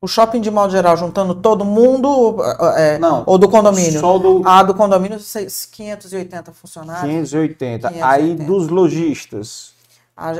[0.00, 2.38] O shopping, de modo geral, juntando todo mundo
[2.76, 4.00] é, Não, ou do condomínio?
[4.00, 4.42] Só do...
[4.44, 5.16] Ah, do condomínio,
[5.70, 7.30] 580 funcionários.
[7.30, 7.88] 580.
[7.88, 8.06] 580.
[8.06, 9.74] Aí, dos lojistas?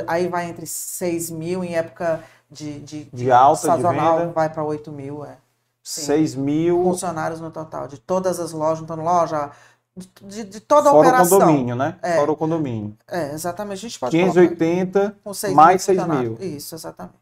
[0.07, 2.21] Aí vai entre 6 mil em época
[2.51, 4.33] de, de, de alta sazonal de venda.
[4.33, 5.37] vai para 8 mil, é.
[5.83, 6.01] Sim.
[6.03, 6.83] 6 mil.
[6.83, 9.51] Funcionários no total, de todas as lojas, então loja,
[9.95, 11.39] de, de toda a Fora operação.
[11.39, 11.99] Fora o condomínio, né?
[12.01, 12.15] É.
[12.15, 12.97] Fora o condomínio.
[13.07, 13.73] É, exatamente.
[13.73, 15.17] A gente pode 580
[15.53, 16.37] mais 6 mil.
[16.39, 17.17] Isso, exatamente.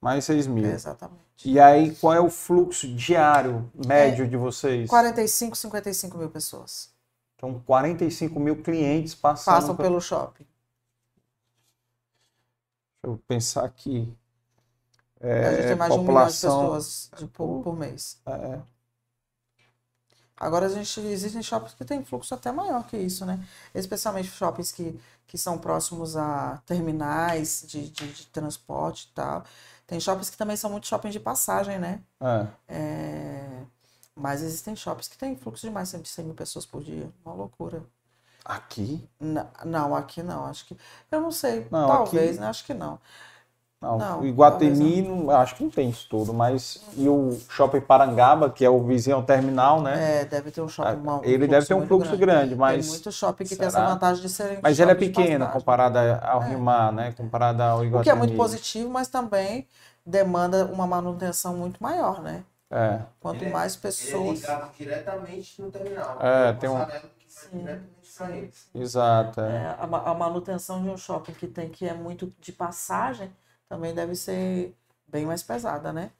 [0.00, 0.66] Mais 6 mil.
[0.66, 1.22] É, exatamente.
[1.44, 4.88] E aí, qual é o fluxo diário médio é, de vocês?
[4.88, 6.90] 45, 55 mil pessoas.
[7.36, 10.46] Então, 45 mil clientes passando passam pelo shopping.
[13.02, 14.16] Deixa eu pensar aqui.
[15.20, 16.50] É, a gente tem mais população...
[16.50, 18.20] de um milhão de pessoas de por, por mês.
[18.26, 18.60] É.
[20.42, 23.38] Agora a gente existem shoppings que têm fluxo até maior que isso, né?
[23.72, 29.44] Especialmente shoppings que, que são próximos a terminais de, de, de transporte e tal.
[29.86, 32.00] Tem shoppings que também são muito shoppings de passagem, né?
[32.20, 32.46] É.
[32.66, 33.62] é...
[34.16, 37.08] Mas existem shoppings que têm fluxo de mais de 100 mil pessoas por dia.
[37.24, 37.80] Uma loucura.
[38.44, 39.08] Aqui?
[39.20, 40.44] N não, aqui não.
[40.46, 40.76] Acho que.
[41.08, 41.68] Eu não sei.
[41.70, 42.40] Não, talvez, aqui...
[42.40, 42.46] né?
[42.48, 42.98] Acho que não.
[43.82, 45.28] Não, não o Iguatemi, não.
[45.32, 49.16] acho que não tem isso tudo, mas e o Shopping Parangaba, que é o vizinho
[49.16, 50.20] ao terminal, né?
[50.20, 52.86] É, deve ter um shopping um Ele deve ter um fluxo grande, grande mas...
[52.86, 53.58] Tem muito shopping que Será?
[53.58, 56.48] tem essa vantagem de serem Mas ele é pequeno comparado ao é.
[56.50, 57.12] Rio Mar, né?
[57.16, 58.00] Comparado ao Iguatemi.
[58.00, 59.66] O que é muito positivo, mas também
[60.06, 62.44] demanda uma manutenção muito maior, né?
[62.70, 63.00] É.
[63.18, 64.44] Quanto ele mais pessoas...
[64.44, 66.18] Ele é diretamente no terminal.
[66.20, 66.86] É, tem um...
[68.72, 69.40] Exato.
[69.40, 69.44] É.
[69.44, 73.28] É, a, a manutenção de um shopping que tem que é muito de passagem
[73.72, 74.76] também deve ser
[75.08, 76.10] bem mais pesada, né?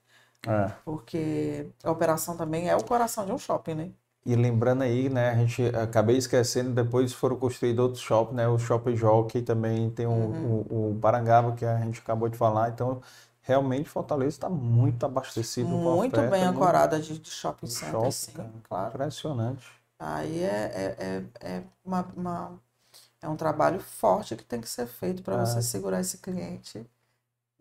[0.46, 0.72] É.
[0.86, 3.90] Porque a operação também é o coração de um shopping, né?
[4.24, 8.48] E lembrando aí, né, a gente acabei esquecendo, depois foram construídos outros shoppings, né?
[8.48, 10.64] O Shopping Jockey também tem uhum.
[10.70, 12.70] o, o, o Parangaba, que a gente acabou de falar.
[12.70, 13.02] Então,
[13.42, 18.32] realmente Fortaleza está muito abastecido muito oferta, bem ancorada de, de shopping center, shopping, sim,
[18.32, 18.88] cara, claro.
[18.94, 19.66] Impressionante.
[19.98, 22.52] Aí é, é, é, é uma, uma,
[23.20, 25.44] é um trabalho forte que tem que ser feito para é.
[25.44, 26.88] você segurar esse cliente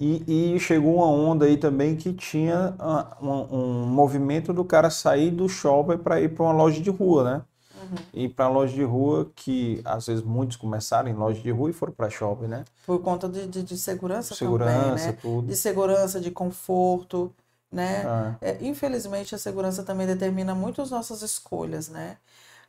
[0.01, 4.89] e, e, chegou uma onda aí também que tinha uh, um, um, movimento do cara
[4.89, 7.41] sair do shopping para ir para uma loja de rua, né?
[7.75, 7.97] Uhum.
[8.11, 11.73] E para loja de rua, que às vezes muitos começaram em loja de rua e
[11.73, 12.65] foram para shopping, né?
[12.83, 15.17] Por conta de, de, de segurança, segurança também, né?
[15.21, 15.47] Tudo.
[15.47, 17.31] De segurança, de conforto,
[17.71, 18.37] né?
[18.41, 18.49] É.
[18.49, 22.17] É, infelizmente, a segurança também determina muito as nossas escolhas, né?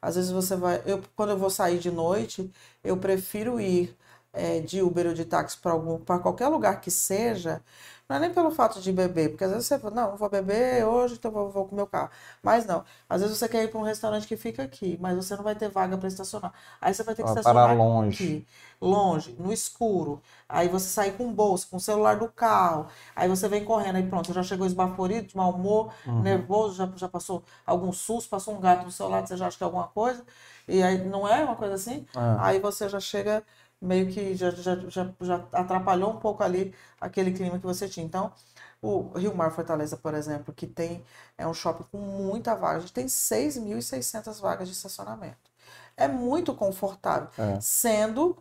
[0.03, 0.83] Às vezes você vai...
[0.85, 2.53] Eu, quando eu vou sair de noite,
[2.85, 3.97] eu prefiro ir
[4.33, 7.63] é, de Uber ou de táxi para qualquer lugar que seja,
[8.09, 10.85] não é nem pelo fato de beber, porque às vezes você fala, não, vou beber
[10.85, 12.11] hoje, então vou, vou com o meu carro.
[12.43, 15.35] Mas não, às vezes você quer ir para um restaurante que fica aqui, mas você
[15.35, 16.53] não vai ter vaga para estacionar.
[16.81, 18.23] Aí você vai ter que estacionar para longe.
[18.23, 18.47] aqui,
[18.81, 20.21] longe, no escuro.
[20.47, 22.87] Aí você sai com bolsa, com o celular do carro.
[23.17, 26.21] Aí você vem correndo, aí pronto, já chegou esbaforido, de mau humor, uhum.
[26.21, 29.57] nervoso, já, já passou algum susto, passou um gato no seu lado, você já acha
[29.57, 30.23] que é alguma coisa.
[30.69, 32.07] E aí não é uma coisa assim?
[32.15, 32.37] É.
[32.41, 33.43] Aí você já chega
[33.83, 38.07] meio que já, já, já, já atrapalhou um pouco ali aquele clima que você tinha.
[38.07, 38.33] Então,
[38.81, 41.05] o Rio Mar Fortaleza, por exemplo, que tem
[41.39, 45.51] é um shopping com muita vaga, a gente tem 6.600 vagas de estacionamento.
[45.97, 47.61] é muito confortável, é.
[47.61, 48.37] sendo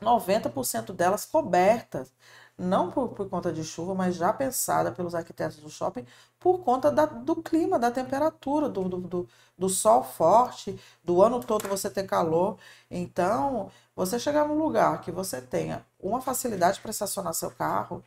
[0.00, 2.12] 90% delas cobertas
[2.56, 6.06] não por, por conta de chuva, mas já pensada pelos arquitetos do shopping
[6.38, 9.28] por conta da, do clima, da temperatura, do, do, do,
[9.58, 12.58] do, sol forte, do ano todo você ter calor.
[12.90, 18.04] Então, você chegar num lugar que você tenha uma facilidade para estacionar seu carro,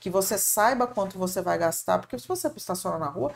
[0.00, 3.32] que você saiba quanto você vai gastar, porque se você estacionar na rua,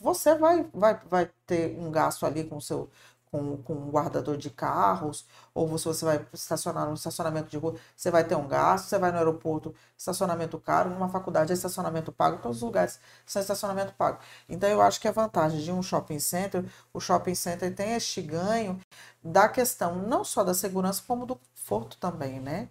[0.00, 2.90] você vai, vai, vai ter um gasto ali com o seu
[3.32, 7.74] com, com um guardador de carros, ou se você vai estacionar no estacionamento de rua,
[7.96, 12.12] você vai ter um gasto, você vai no aeroporto, estacionamento caro, numa faculdade é estacionamento
[12.12, 14.18] pago, todos os lugares são estacionamento pago.
[14.48, 18.20] Então eu acho que a vantagem de um shopping center, o shopping center tem este
[18.20, 18.78] ganho
[19.24, 22.68] da questão não só da segurança, como do conforto também, né?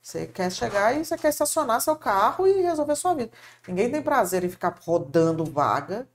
[0.00, 3.32] Você quer chegar e você quer estacionar seu carro e resolver sua vida.
[3.66, 6.08] Ninguém tem prazer em ficar rodando vaga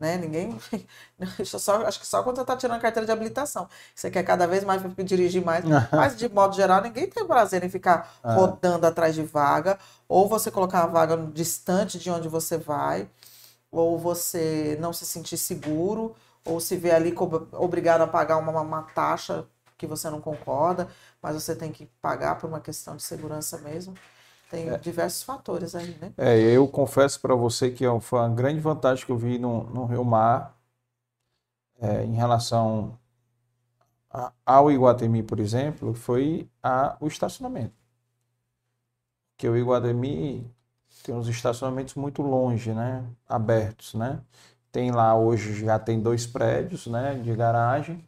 [0.00, 0.16] né?
[0.16, 0.58] Ninguém.
[1.44, 3.68] Só, acho que só quando você está tirando a carteira de habilitação.
[3.94, 5.62] Você quer cada vez mais dirigir mais.
[5.92, 8.32] Mas, de modo geral, ninguém tem prazer em ficar é.
[8.32, 9.78] rodando atrás de vaga.
[10.08, 13.08] Ou você colocar uma vaga distante de onde você vai.
[13.70, 16.16] Ou você não se sentir seguro.
[16.44, 17.14] Ou se ver ali
[17.52, 19.44] obrigado a pagar uma, uma taxa
[19.76, 20.88] que você não concorda.
[21.20, 23.94] Mas você tem que pagar por uma questão de segurança mesmo.
[24.50, 24.76] Tem é.
[24.78, 26.12] diversos fatores aí, né?
[26.18, 29.64] É, eu confesso para você que é foi uma grande vantagem que eu vi no,
[29.70, 30.56] no Rio Mar
[31.80, 32.98] é, em relação
[34.10, 37.74] a, ao Iguatemi, por exemplo, foi a, o estacionamento.
[39.36, 40.50] Que o Iguatemi
[41.02, 43.04] tem uns estacionamentos muito longe, né?
[43.28, 44.20] Abertos, né?
[44.72, 47.14] Tem lá hoje já tem dois prédios, né?
[47.14, 48.04] De garagem,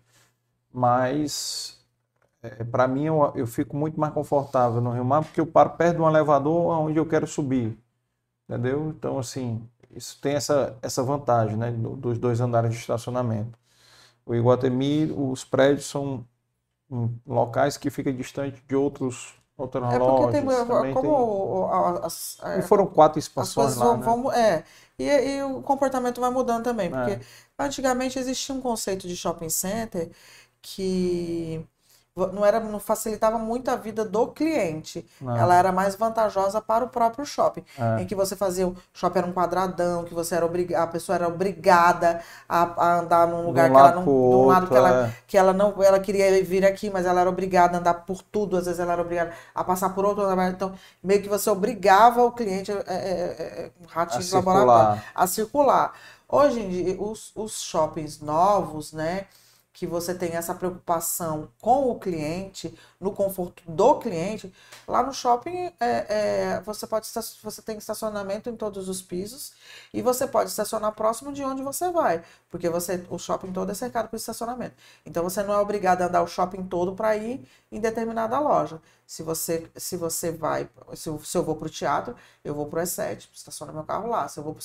[0.73, 1.82] mas
[2.43, 5.71] é, para mim, eu, eu, fico muito mais confortável no Rio Mar porque eu paro
[5.71, 7.79] perto de um elevador onde eu quero subir.
[8.49, 8.89] Entendeu?
[8.89, 11.71] Então, assim, isso tem essa, essa vantagem, né?
[11.71, 13.59] Dos dois andares de estacionamento.
[14.27, 16.25] O Iguatemi, os prédios são
[17.27, 20.33] locais que ficam distantes de outros outras é lojas.
[20.33, 22.05] Tem, como tem...
[22.05, 24.39] as, as, e foram quatro expansões lá, vão, né?
[24.39, 24.65] é,
[24.99, 27.21] e, e, o comportamento vai mudando também, porque é.
[27.59, 30.11] antigamente existia um conceito de shopping center
[30.61, 31.65] que
[32.15, 35.07] não era não facilitava muito a vida do cliente.
[35.21, 35.35] Não.
[35.35, 38.03] Ela era mais vantajosa para o próprio shopping, é.
[38.03, 41.17] em que você fazia o shopping era um quadradão, que você era obrigada, a pessoa
[41.17, 45.15] era obrigada a, a andar num lugar que ela não, do lado que ela, é.
[45.27, 48.59] que ela não, ela queria vir aqui, mas ela era obrigada a andar por tudo,
[48.59, 52.23] às vezes ela era obrigada a passar por outro lugar, então meio que você obrigava
[52.23, 55.93] o cliente, é, é, é, um ratinho de laboratório, a circular.
[56.29, 59.27] Hoje em dia, os, os shoppings novos, né?
[59.73, 64.53] Que você tem essa preocupação com o cliente, no conforto do cliente,
[64.87, 67.07] lá no shopping é, é, você pode
[67.43, 69.55] você tem estacionamento em todos os pisos
[69.93, 73.75] e você pode estacionar próximo de onde você vai, porque você o shopping todo é
[73.75, 74.75] cercado por estacionamento.
[75.07, 78.81] Então você não é obrigado a andar o shopping todo para ir em determinada loja.
[79.07, 82.67] Se você se você vai, se eu, se eu vou para o teatro, eu vou
[82.67, 84.29] para o E7, estaciono meu carro lá.
[84.29, 84.57] Se eu vou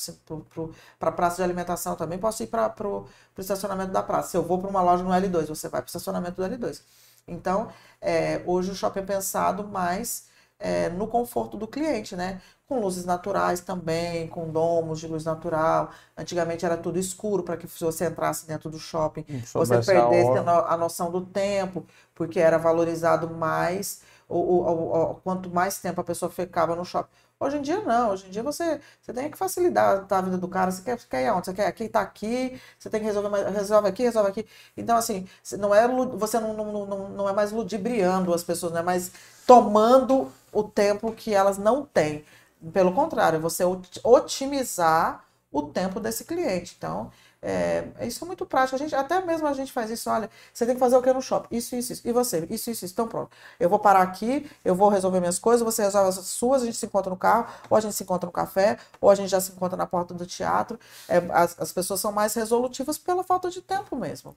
[1.00, 3.08] para a praça de alimentação, também posso ir para o
[3.38, 4.32] estacionamento da praça.
[4.32, 6.82] Se eu vou para uma loja no L2, você vai para o estacionamento do L2.
[7.28, 7.72] Então,
[8.02, 10.28] é, hoje o shopping é pensado mais
[10.60, 12.42] é, no conforto do cliente, né?
[12.68, 15.89] Com luzes naturais também, com domos de luz natural.
[16.18, 20.77] Antigamente era tudo escuro para que você entrasse dentro do shopping, você perdesse a, a
[20.77, 26.30] noção do tempo, porque era valorizado mais o, o, o, quanto mais tempo a pessoa
[26.30, 27.10] ficava no shopping.
[27.39, 30.48] Hoje em dia não, hoje em dia você, você tem que facilitar a vida do
[30.48, 30.72] cara.
[30.72, 31.45] Você quer, você quer ir aonde?
[31.45, 34.48] Você quer aqui, tá aqui, você tem que resolver, resolve aqui, resolve aqui.
[34.76, 35.27] Então, assim,
[35.60, 39.11] não é, você não, não, não, não é mais ludibriando as pessoas, não é mais
[39.45, 42.26] tomando o tempo que elas não têm.
[42.74, 43.64] Pelo contrário, você
[44.04, 46.76] otimizar o tempo desse cliente.
[46.78, 47.12] Então,
[47.42, 48.76] é, isso é muito prático.
[48.76, 50.10] A gente, até mesmo a gente faz isso.
[50.10, 51.56] Olha, você tem que fazer o que no shopping?
[51.56, 52.08] Isso, isso, isso.
[52.08, 52.40] E você?
[52.50, 52.94] Isso, isso, isso.
[52.94, 53.30] Então pronto.
[53.60, 56.78] Eu vou parar aqui, eu vou resolver minhas coisas, você resolve as suas, a gente
[56.78, 59.40] se encontra no carro, ou a gente se encontra no café, ou a gente já
[59.40, 60.80] se encontra na porta do teatro.
[61.08, 64.36] É, as, as pessoas são mais resolutivas pela falta de tempo mesmo.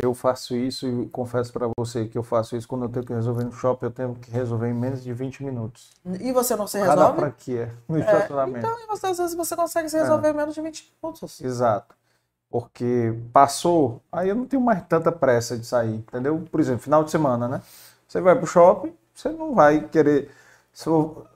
[0.00, 3.14] Eu faço isso e confesso para você que eu faço isso quando eu tenho que
[3.14, 5.90] resolver no shopping, eu tenho que resolver em menos de 20 minutos.
[6.20, 7.00] E você não se resolve?
[7.00, 8.58] Cada franquia no é, estacionamento.
[8.58, 10.30] Então, às vezes você consegue se resolver é.
[10.32, 11.40] em menos de 20 minutos.
[11.40, 11.96] Exato
[12.50, 16.42] porque passou, aí eu não tenho mais tanta pressa de sair, entendeu?
[16.50, 17.62] Por exemplo, final de semana, né?
[18.06, 20.30] Você vai pro shopping, você não vai querer.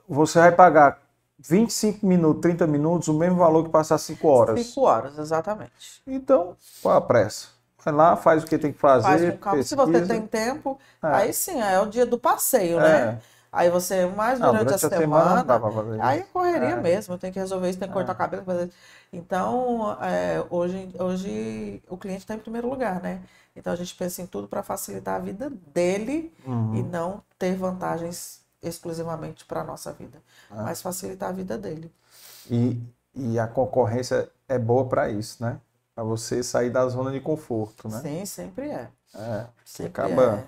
[0.07, 0.99] Você vai pagar
[1.39, 4.67] 25 minutos, 30 minutos, o mesmo valor que passar 5 horas.
[4.67, 6.01] 5 horas, exatamente.
[6.05, 7.47] Então, qual a pressa?
[7.83, 9.31] Vai lá, faz o que tem que fazer.
[9.31, 9.63] Faz calma.
[9.63, 11.07] Se você tem tempo, é.
[11.07, 13.01] aí sim, é o dia do passeio, né?
[13.01, 13.05] é.
[13.05, 13.21] né?
[13.51, 16.75] Aí você, mais Não, durante, durante a, semana semana, aí é correria É.
[16.81, 18.15] mesmo, tem que resolver isso, tem que cortar É.
[18.15, 18.71] o cabelo, fazer.
[19.11, 23.21] Então, é, hoje, hoje o cliente está em primeiro lugar, né?
[23.55, 26.75] Então a gente pensa em tudo para facilitar a vida dele Uhum.
[26.75, 30.63] e não ter vantagens exclusivamente para a nossa vida, Ah.
[30.63, 31.91] mas facilitar a vida dele.
[32.49, 32.79] E,
[33.13, 35.59] e a concorrência é boa para isso, né?
[35.93, 37.99] Para você sair da zona de conforto, né?
[38.01, 38.87] Sim, sempre é.
[39.13, 40.43] É, Sempre acaba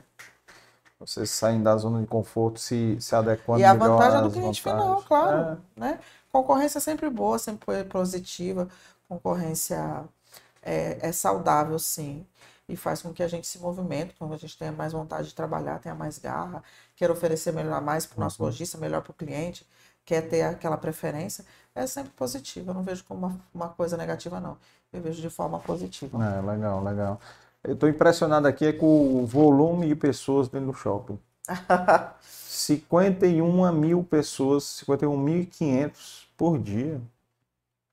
[1.03, 1.07] é.
[1.07, 4.61] você saindo da zona de conforto, se, se adequando E a vantagem é do cliente
[4.61, 4.61] vantagens.
[4.61, 5.61] final, claro.
[5.77, 5.79] É.
[5.79, 5.99] Né?
[6.31, 8.67] Concorrência é sempre boa, sempre positiva.
[9.07, 10.03] Concorrência
[10.61, 12.25] é, é saudável, sim.
[12.67, 15.27] E faz com que a gente se movimente, com que a gente tenha mais vontade
[15.27, 16.63] de trabalhar, tenha mais garra,
[16.95, 18.47] queira oferecer melhor mais para o nosso Uhum.
[18.47, 19.67] lojista, melhor para o cliente,
[20.05, 21.45] quer ter aquela preferência.
[21.75, 22.71] É sempre positivo.
[22.71, 24.57] Eu não vejo como uma, uma coisa negativa, não.
[24.91, 26.17] Eu vejo de forma positiva.
[26.23, 27.19] É, legal, legal.
[27.63, 31.17] Eu estou impressionado aqui é com o volume de pessoas dentro do shopping.
[32.21, 37.01] 51 mil pessoas, 51.500 por dia.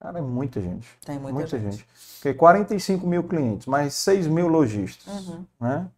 [0.01, 0.89] Cara, é muita gente.
[1.05, 1.73] Tem muita, Muita, gente.
[1.77, 1.87] gente.
[2.17, 5.45] Porque 45 mil clientes, mais 6 mil lojistas, Uhum.
[5.61, 5.89] né?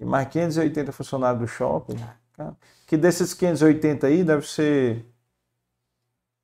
[0.00, 1.96] E mais 580 funcionários do shopping.
[2.36, 2.56] cara.
[2.86, 5.04] Que desses 580 aí deve ser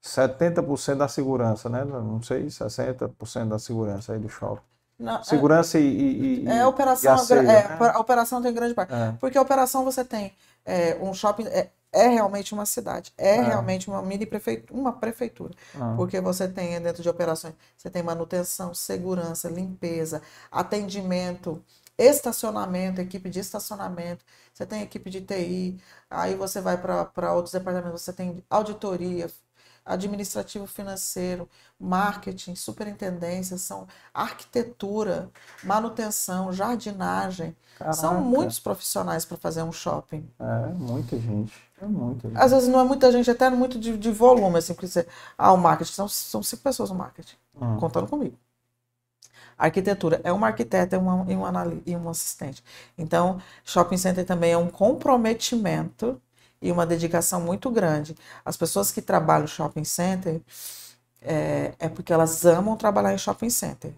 [0.03, 1.85] 70% da segurança, né?
[1.85, 4.63] Não sei, 60% da segurança aí do shopping.
[5.01, 7.79] Não, é- Segurança e, e, e- É, a operação, é, né?
[7.95, 8.93] a operação tem grande parte.
[8.93, 9.13] É.
[9.21, 10.33] Porque a operação você tem
[10.65, 13.41] é, um shopping, é, é realmente uma cidade, é, É.
[13.43, 15.55] realmente uma mini prefeitura, uma prefeitura.
[15.97, 20.23] Porque você tem dentro de operações, você tem manutenção, segurança, limpeza,
[20.53, 21.65] atendimento,
[21.99, 24.25] estacionamento, equipe de estacionamento,
[24.55, 29.31] você tem equipe de TI, aí você vai para outros departamentos, você tem auditoria,
[29.93, 31.49] administrativo financeiro,
[31.79, 35.31] marketing, superintendência, são arquitetura,
[35.63, 37.57] manutenção, jardinagem.
[37.91, 38.21] São caraca.
[38.21, 40.29] muitos profissionais para fazer um shopping.
[40.39, 41.53] É, muita gente.
[41.81, 42.39] É muita gente.
[42.39, 45.07] Às vezes não é muita gente, até muito de, de volume, assim, porque você,
[45.37, 47.77] ah, o marketing, são, são cinco pessoas no marketing, Hum.
[47.79, 48.37] contando comigo.
[49.59, 52.65] Arquitetura é uma arquiteta e, uma, e, um anali- e um assistente.
[52.97, 56.21] Então, shopping center também é um comprometimento
[56.61, 58.17] e uma dedicação muito grande.
[58.45, 60.41] As pessoas que trabalham shopping center
[61.23, 63.93] é, é porque elas amam trabalhar em shopping center.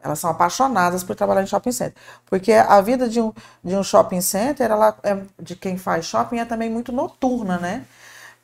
[0.00, 1.94] Elas são apaixonadas por trabalhar em shopping center.
[2.26, 3.32] Porque a vida de um,
[3.64, 7.84] de um shopping center, ela é, de quem faz shopping, é também muito noturna, né?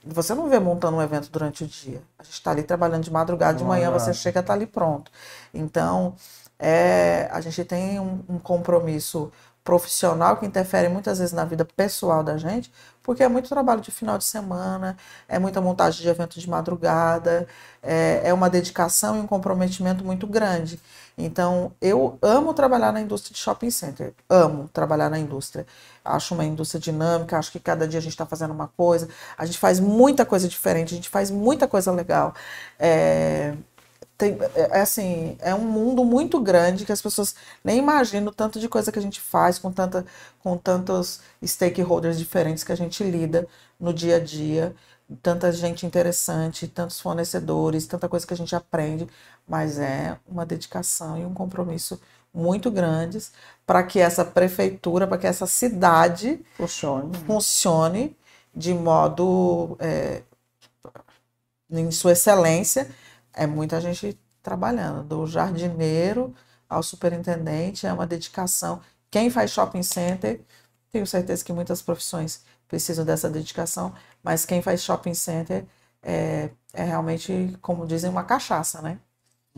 [0.05, 2.03] Você não vê montando um evento durante o dia.
[2.19, 4.15] A gente está ali trabalhando de madrugada, de manhã você Olha.
[4.15, 5.11] chega, está ali pronto.
[5.53, 6.15] Então,
[6.59, 9.33] é, a gente tem um, um compromisso
[9.63, 12.71] profissional que interfere muitas vezes na vida pessoal da gente,
[13.05, 14.97] porque é muito trabalho de final de semana,
[15.29, 17.47] é muita montagem de evento de madrugada,
[17.83, 20.81] é, é uma dedicação e um comprometimento muito grande.
[21.17, 25.67] Então, eu amo trabalhar na indústria de shopping center, amo trabalhar na indústria.
[26.05, 29.45] Acho uma indústria dinâmica, acho que cada dia a gente está fazendo uma coisa, a
[29.47, 32.35] gente faz muita coisa diferente, a gente faz muita coisa legal.
[32.79, 33.55] É,
[34.17, 38.35] tem, é, é assim, é um mundo muito grande que as pessoas nem imaginam o
[38.35, 40.05] tanto de coisa que a gente faz com, tanta,
[40.43, 43.47] com tantos stakeholders diferentes que a gente lida
[43.79, 44.75] no dia a dia,
[45.23, 49.07] tanta gente interessante, tantos fornecedores, tanta coisa que a gente aprende,
[49.47, 52.01] mas é uma dedicação e um compromisso
[52.33, 53.33] muito grandes
[53.67, 57.13] para que essa prefeitura, para que essa cidade Funciona.
[57.27, 58.17] funcione
[58.55, 60.23] de modo é,
[61.71, 62.89] em sua excelência.
[63.35, 66.35] É muita gente trabalhando, do jardineiro
[66.69, 68.81] ao superintendente, é uma dedicação.
[69.11, 70.41] Quem faz shopping center,
[70.91, 75.65] tenho certeza que muitas profissões precisam dessa dedicação, mas quem faz shopping center
[76.03, 78.99] é, é realmente, como dizem, uma cachaça, né?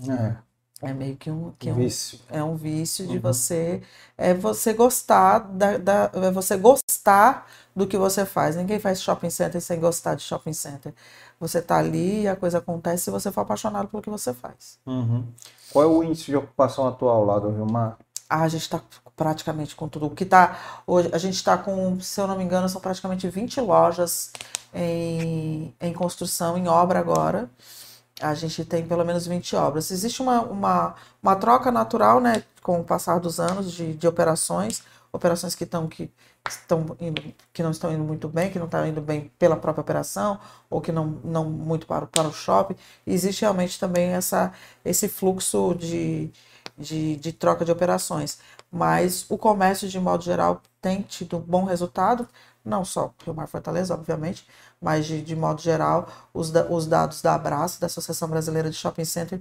[0.08, 0.36] É,
[0.82, 2.18] É meio que um, que um, vício.
[2.28, 3.22] é um vício de Uhum.
[3.22, 3.82] você
[4.16, 8.56] é você gostar da, da é você gostar do que você faz.
[8.56, 10.94] Ninguém faz shopping center sem gostar de shopping center.
[11.38, 14.78] Você tá ali e a coisa acontece se você for apaixonado pelo que você faz.
[14.86, 15.24] Uhum.
[15.70, 17.98] Qual é o índice de ocupação atual lá do Rio Mar?
[18.28, 18.80] Ah, a gente está
[19.14, 20.06] praticamente com tudo.
[20.06, 23.28] O que tá hoje, a gente está com, se eu não me engano, são praticamente
[23.28, 24.32] 20 lojas
[24.74, 27.50] em, em construção, em obra agora.
[28.20, 29.90] A gente tem pelo menos 20 obras.
[29.90, 34.82] Existe uma, uma, uma troca natural, né, com o passar dos anos de, de operações,
[35.12, 36.10] operações que estão que
[36.48, 37.22] estão indo,
[37.52, 40.38] que não estão indo muito bem, que não estão indo bem pela própria operação,
[40.70, 42.76] ou que não, não muito para, para o shopping.
[43.06, 44.52] Existe realmente também essa,
[44.84, 46.30] esse fluxo de,
[46.78, 48.38] de, de troca de operações.
[48.70, 52.28] Mas o comércio, de modo geral, tem tido bom resultado,
[52.64, 54.46] não só Rio Mar Fortaleza, obviamente,
[54.80, 58.76] mas de, de modo geral, os, da- os dados da Abraço, da Associação Brasileira de
[58.76, 59.40] Shopping Center,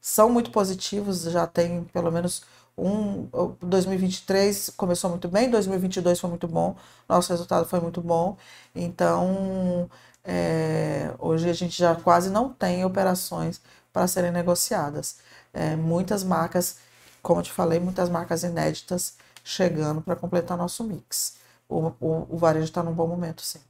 [0.00, 2.42] são muito positivos, já tem pelo menos
[2.78, 3.28] Um,
[3.60, 6.76] 2023 começou muito bem, 2022 foi muito bom,
[7.08, 8.36] nosso resultado foi muito bom.
[8.72, 9.90] Então,
[10.24, 13.60] é, hoje a gente já quase não tem operações
[13.92, 15.16] para serem negociadas.
[15.52, 16.76] É, muitas marcas,
[17.20, 21.36] como eu te falei, muitas marcas inéditas chegando para completar nosso mix.
[21.68, 23.60] O, o, o varejo está num bom momento, sim.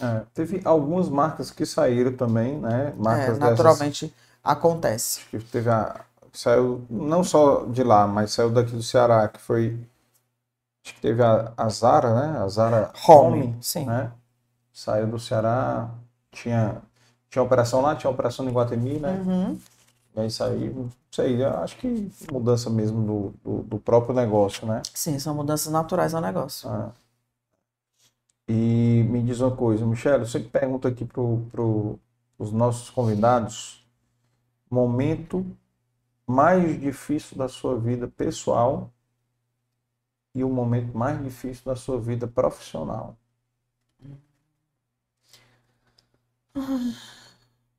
[0.00, 2.92] É, teve algumas marcas que saíram também, né?
[2.96, 5.20] Marcas é, naturalmente dessas, acontece.
[5.30, 9.78] Que teve a, saiu não só de lá, mas saiu daqui do Ceará, que foi
[10.84, 12.38] acho que teve a, a Zara, né?
[12.38, 13.84] A Zara Home, Home sim.
[13.86, 14.12] né?
[14.72, 15.90] Saiu do Ceará,
[16.30, 16.82] tinha
[17.30, 19.22] tinha operação lá, tinha operação no Iguatemi, né?
[19.26, 19.58] Uhum.
[20.16, 24.82] E aí saiu, não sei, acho que mudança mesmo do, do, do, próprio negócio, né?
[24.94, 26.68] Sim, são mudanças naturais ao negócio.
[26.68, 26.90] Ah.
[28.48, 31.22] E me diz uma coisa, Michele, eu sempre pergunto aqui para
[31.52, 31.98] pro,
[32.38, 33.86] os nossos convidados,
[34.70, 35.46] momento
[36.28, 38.92] mais difícil da sua vida pessoal
[40.34, 43.16] e o momento mais difícil da sua vida profissional.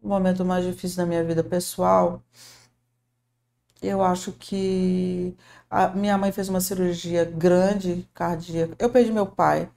[0.02, 2.22] O momento mais difícil da minha vida pessoal,
[3.82, 5.36] eu acho que
[5.70, 8.76] a minha mãe fez uma cirurgia grande cardíaca.
[8.80, 9.70] Eu perdi meu pai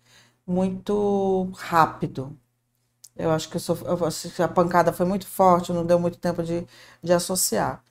[0.47, 2.37] muito rápido.
[3.17, 6.43] Eu acho que eu sou, eu, a pancada foi muito forte, não deu muito tempo
[6.43, 6.67] de,
[7.03, 7.83] de associar.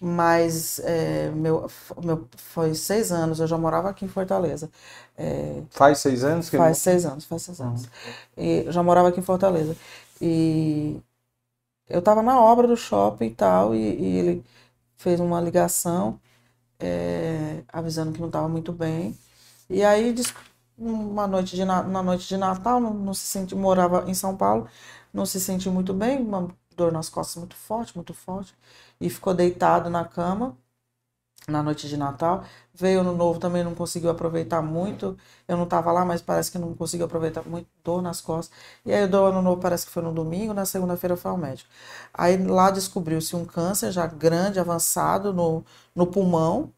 [0.00, 1.70] Mas é, meu,
[2.02, 4.70] meu, foi seis anos, eu já morava aqui em Fortaleza.
[5.16, 6.50] É, faz seis anos?
[6.50, 7.84] Que faz seis anos, faz seis anos.
[7.84, 7.90] Uhum.
[8.36, 9.76] E já morava aqui em Fortaleza.
[10.20, 11.00] E
[11.88, 14.44] eu estava na obra do shopping e tal, e, e ele
[14.96, 16.20] fez uma ligação
[16.80, 19.16] é, avisando que não estava muito bem.
[19.70, 20.14] E aí
[20.78, 24.68] uma noite de, na noite de Natal, não, não se sentiu, morava em São Paulo,
[25.12, 28.54] não se sentiu muito bem, uma dor nas costas muito forte, muito forte,
[29.00, 30.56] e ficou deitado na cama
[31.48, 32.44] na noite de Natal.
[32.72, 35.16] Veio no novo também não conseguiu aproveitar muito.
[35.46, 38.56] Eu não estava lá, mas parece que não conseguiu aproveitar muito, dor nas costas.
[38.84, 41.68] E aí o ano novo parece que foi no domingo, na segunda-feira foi ao médico.
[42.12, 45.64] Aí lá descobriu-se um câncer já grande, avançado no,
[45.94, 46.72] no pulmão,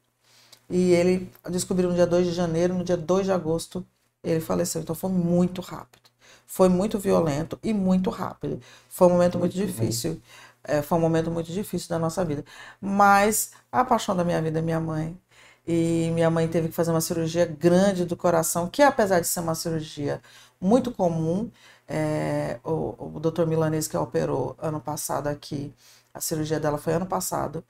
[0.69, 3.87] e ele descobriu no dia 2 de janeiro, no dia 2 de agosto,
[4.23, 4.83] ele faleceu.
[4.83, 6.07] Então foi muito rápido.
[6.47, 8.61] Foi muito violento e muito rápido.
[8.89, 10.21] Foi um momento muito, muito difícil.
[10.67, 12.45] É, foi um momento muito difícil da nossa vida.
[12.81, 15.19] Mas a paixão da minha vida é minha mãe.
[15.67, 19.41] E minha mãe teve que fazer uma cirurgia grande do coração, que apesar de ser
[19.41, 20.23] uma cirurgia
[20.61, 21.51] muito comum,
[21.89, 25.75] é, o, o doutor Milanês que operou ano passado aqui,
[26.15, 27.65] a cirurgia dela foi ano passado,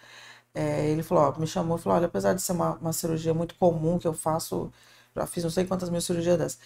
[0.54, 3.34] é, ele falou, ó, me chamou e falou, olha, apesar de ser uma, uma cirurgia
[3.34, 4.72] muito comum que eu faço,
[5.16, 6.58] já fiz não sei quantas mil cirurgias dessas,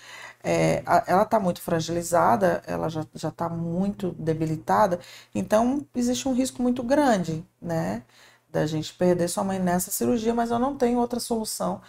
[0.43, 5.01] é, ela está muito fragilizada, ela já está muito debilitada,
[5.35, 8.03] então existe um risco muito grande, né,
[8.51, 11.81] da gente perder sua mãe nessa cirurgia, mas eu não tenho outra solução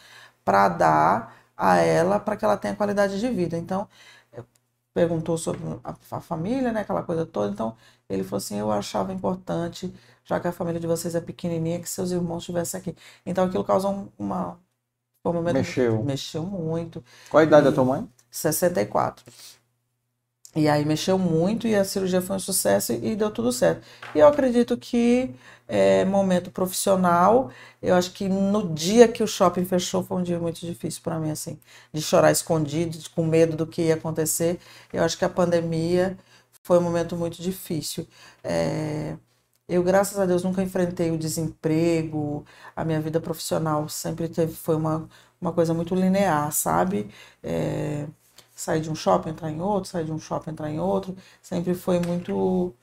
[0.45, 3.57] para dar a ela para que ela tenha qualidade de vida.
[3.57, 3.87] Então,
[4.93, 7.51] perguntou sobre a, família, né, aquela coisa toda.
[7.51, 7.75] Então,
[8.09, 9.93] ele falou assim: eu achava importante,
[10.23, 12.95] já que a família de vocês é pequenininha, que seus irmãos estivessem aqui.
[13.25, 14.59] Então, aquilo causou uma.
[15.23, 16.03] Um momento, mexeu.
[16.03, 17.03] Mexeu muito.
[17.29, 18.09] Qual a idade e, da tua mãe?
[18.29, 19.23] 64.
[20.53, 23.87] E aí mexeu muito e a cirurgia foi um sucesso e deu tudo certo.
[24.13, 25.33] E eu acredito que
[25.67, 27.49] é, momento profissional,
[27.81, 31.17] eu acho que no dia que o shopping fechou foi um dia muito difícil para
[31.19, 31.57] mim, assim,
[31.93, 34.59] de chorar escondido, com medo do que ia acontecer.
[34.91, 36.17] Eu acho que a pandemia
[36.63, 38.05] foi um momento muito difícil.
[38.43, 39.15] É,
[39.71, 42.45] eu, graças a Deus, nunca enfrentei o desemprego,
[42.75, 45.07] a minha vida profissional sempre teve, foi uma,
[45.39, 47.09] uma coisa muito linear, sabe?
[47.41, 48.05] É,
[48.53, 51.73] sair de um shopping, entrar em outro, sair de um shopping, entrar em outro, sempre
[51.73, 52.73] foi muito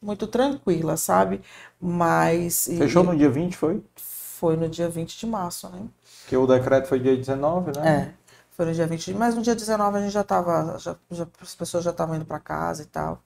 [0.00, 1.40] muito tranquila, sabe?
[1.80, 2.68] Mas.
[2.78, 3.82] Fechou e, no dia 20, foi?
[3.96, 5.88] Foi no dia 20 de março, né?
[6.28, 8.14] Que o decreto foi dia 19, né?
[8.14, 8.28] É.
[8.52, 11.54] Foi no dia 20, mas no dia 19 a gente já estava, já, já, as
[11.54, 13.22] pessoas já estavam indo para casa e tal.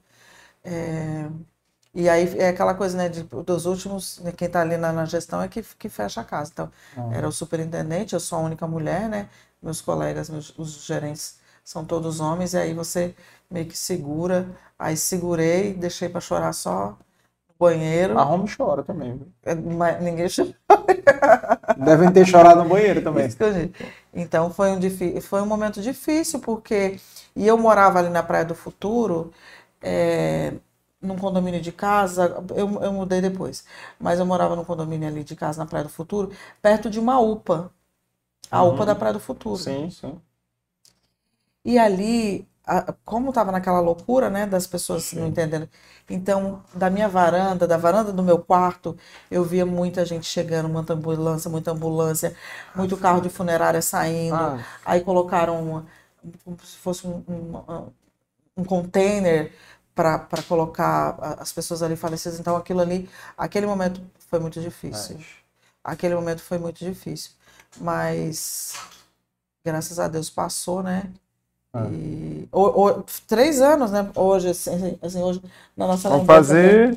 [0.65, 1.29] É,
[1.95, 5.05] e aí é aquela coisa, né, de, dos últimos, né, quem está ali na, na,
[5.05, 6.51] gestão é que, que fecha a casa.
[6.53, 7.11] Então, ah.
[7.13, 9.29] era o superintendente, eu sou a única mulher, né?
[9.63, 13.15] Meus colegas, meus, os gerentes são todos homens, e aí você
[13.51, 14.49] meio que segura.
[14.79, 16.97] Aí segurei, deixei para chorar só
[17.49, 18.19] no banheiro.
[18.19, 19.19] A Home chora também.
[19.19, 19.29] Viu?
[19.45, 20.55] É, mas ninguém chora.
[21.77, 23.29] Devem ter chorado no banheiro também.
[24.15, 24.81] Então foi um,
[25.21, 26.99] foi um momento difícil, porque.
[27.37, 29.33] E eu morava ali na Praia do Futuro,
[29.81, 30.53] é,
[31.03, 33.65] num condomínio de casa, eu, eu mudei depois,
[33.99, 36.31] mas eu morava num condomínio ali de casa na Praia do Futuro,
[36.61, 37.71] perto de uma UPA.
[38.51, 38.75] A uhum.
[38.75, 39.57] UPA da Praia do Futuro.
[39.57, 40.21] Sim, sim.
[41.65, 45.21] E ali a, como estava naquela loucura, né, das pessoas Sim.
[45.21, 45.69] não entendendo.
[46.09, 48.97] Então, da minha varanda, da varanda do meu quarto,
[49.31, 52.35] eu via muita gente chegando, muita ambulância, muita ambulância,
[52.75, 54.35] muito carro de funerária saindo.
[54.35, 54.65] Ah.
[54.85, 55.87] Aí colocaram uma,
[56.45, 57.91] como se fosse um, um,
[58.57, 59.53] um container
[59.95, 62.41] para colocar as pessoas ali falecidas.
[62.41, 65.19] Então, aquilo ali, aquele momento foi muito difícil.
[65.85, 67.33] Aquele momento foi muito difícil.
[67.81, 68.75] Mas,
[69.65, 71.05] graças a Deus, passou, né?
[71.73, 71.87] Ah.
[71.91, 74.11] E, o, o, três anos, né?
[74.15, 75.43] Hoje, assim, assim, hoje,
[75.77, 76.97] na nossa Vamos fazer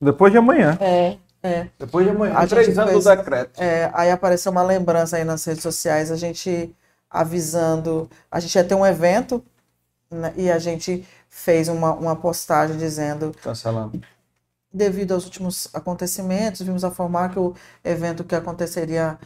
[0.00, 0.76] depois de amanhã.
[0.80, 1.68] É, é.
[1.78, 2.34] Depois de amanhã.
[2.34, 3.60] A três anos fez, do decreto.
[3.60, 6.74] É, aí apareceu uma lembrança aí nas redes sociais, a gente
[7.08, 8.10] avisando.
[8.30, 9.42] A gente ia ter um evento
[10.36, 13.32] e a gente fez uma, uma postagem dizendo.
[13.42, 14.00] Cancelando.
[14.72, 19.18] Devido aos últimos acontecimentos, vimos a formar que o evento que aconteceria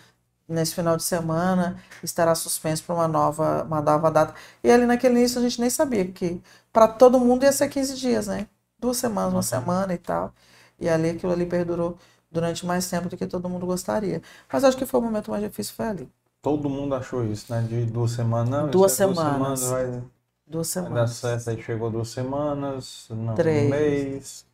[0.49, 4.35] nesse final de semana estará suspenso para uma nova, uma nova data.
[4.63, 6.41] E ali naquele início a gente nem sabia que
[6.73, 8.47] para todo mundo ia ser 15 dias, né?
[8.79, 9.43] Duas semanas, uma uhum.
[9.43, 10.33] semana e tal.
[10.79, 11.97] E ali aquilo ali perdurou
[12.31, 14.21] durante mais tempo do que todo mundo gostaria.
[14.53, 16.09] Mas acho que foi o momento mais difícil foi ali.
[16.43, 17.63] Todo mundo achou isso, né?
[17.63, 18.71] De duas semanas.
[18.71, 19.17] Duas, semanas.
[19.17, 19.91] duas semanas.
[19.91, 20.03] Vai,
[20.47, 20.95] duas semanas.
[20.95, 23.67] Dar certo, aí chegou duas semanas, não, Três.
[23.67, 24.47] um mês.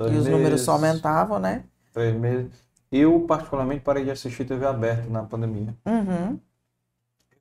[0.00, 1.64] e os números só aumentavam, né?
[1.92, 2.50] Três meses.
[2.90, 5.74] Eu, particularmente, parei de assistir TV aberta na pandemia.
[5.86, 6.38] Uhum.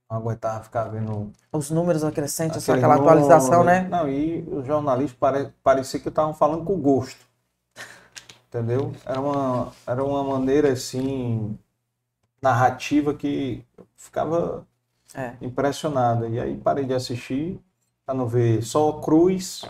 [0.09, 1.31] Não aguentava ficar vendo.
[1.51, 3.87] Os números crescentes, aquela atualização, né?
[3.89, 5.53] Não, e os jornalistas pare...
[5.63, 7.25] parecia que estavam falando com gosto.
[8.47, 8.93] Entendeu?
[9.05, 11.57] Era uma, era uma maneira, assim,
[12.41, 13.63] narrativa que
[13.95, 14.67] ficava
[15.15, 15.33] é.
[15.41, 16.27] impressionada.
[16.27, 17.59] E aí parei de assistir,
[18.05, 19.63] para não ver só cruz,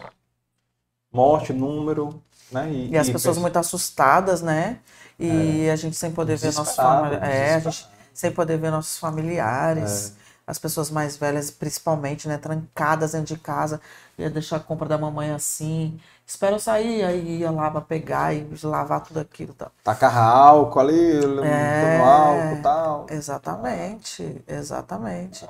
[1.11, 2.71] morte, número, né?
[2.71, 4.79] E, e as e pessoas muito assustadas, né?
[5.19, 5.71] E é.
[5.71, 6.77] a gente sem poder ver nossos.
[7.21, 10.15] É, a gente sem poder ver nossos familiares.
[10.17, 10.21] É.
[10.47, 12.37] As pessoas mais velhas, principalmente, né?
[12.37, 13.79] Trancadas dentro de casa.
[14.17, 15.99] Ia deixar a compra da mamãe assim.
[16.31, 19.53] Espera eu sair, aí ia lá pra pegar e lavar tudo aquilo.
[19.53, 19.69] Tal.
[19.83, 23.05] Tacar álcool ali, é, álcool e tal.
[23.09, 25.45] Exatamente, exatamente.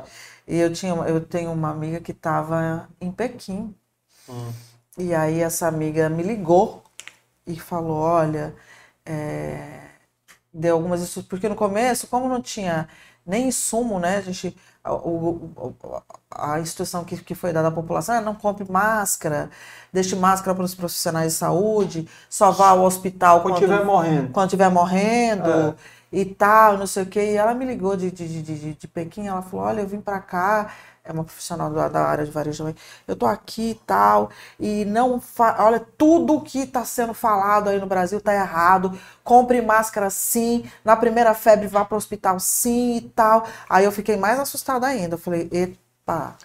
[0.48, 3.76] E eu, tinha, eu tenho uma amiga que estava em Pequim.
[4.28, 4.52] Hum.
[4.98, 6.82] E aí essa amiga me ligou
[7.46, 8.56] e falou, olha,
[9.06, 9.82] é,
[10.52, 12.90] deu algumas instruções, porque no começo, como não tinha
[13.24, 18.22] nem insumo, né, a gente, a, a instrução que, que foi dada à população é
[18.22, 19.50] não compre máscara,
[19.94, 24.32] deixe máscara para os profissionais de saúde, só vá ao hospital quando estiver morrendo.
[24.32, 25.50] Quando estiver morrendo.
[25.50, 25.76] É.
[26.14, 27.22] E tal, não sei o quê.
[27.22, 30.02] E ela me ligou de, de, de, de, de Pequim, ela falou, olha, eu vim
[30.02, 30.70] para cá,
[31.04, 32.76] é uma profissional da, da área de varejo também.
[33.08, 34.30] Eu tô aqui e tal,
[34.60, 35.22] e não.
[35.60, 38.98] Olha, tudo que está sendo falado aí no Brasil tá errado.
[39.24, 43.46] Compre máscara sim, na primeira febre vá para o hospital sim e tal.
[43.70, 45.16] Aí eu fiquei mais assustada ainda.
[45.16, 46.36] Eu falei, epa.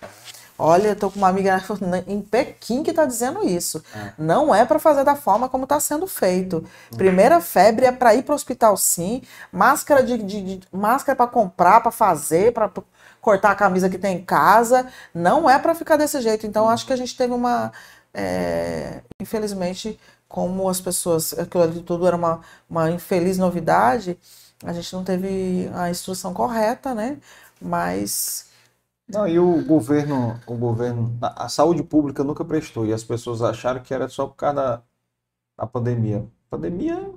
[0.59, 1.63] Olha, eu tô com uma amiga
[2.09, 3.83] em Pequim que está dizendo isso.
[3.95, 4.13] É.
[4.17, 6.65] Não é para fazer da forma como está sendo feito.
[6.97, 9.23] Primeira febre é para ir para o hospital sim,
[9.53, 12.71] máscara de, de, de máscara para comprar, para fazer, para
[13.27, 14.87] cortar a camisa que tem em casa.
[15.13, 16.47] Não é para ficar desse jeito.
[16.47, 17.73] Então, acho que a gente teve uma.
[18.15, 19.99] É, infelizmente,
[20.29, 21.37] como as pessoas.
[21.37, 22.41] Aquilo ali tudo era uma,
[22.71, 24.17] uma infeliz novidade,
[24.65, 27.19] a gente não teve a instrução correta, né?
[27.61, 28.47] Mas.
[29.09, 33.81] Não, e o governo, o governo, a saúde pública nunca prestou, e as pessoas acharam
[33.81, 34.83] que era só por causa da,
[35.59, 36.27] da pandemia.
[36.49, 37.13] A pandemia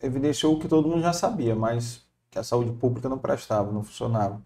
[0.00, 3.82] evidenciou o que todo mundo já sabia, mas que a saúde pública não prestava, não
[3.82, 4.40] funcionava.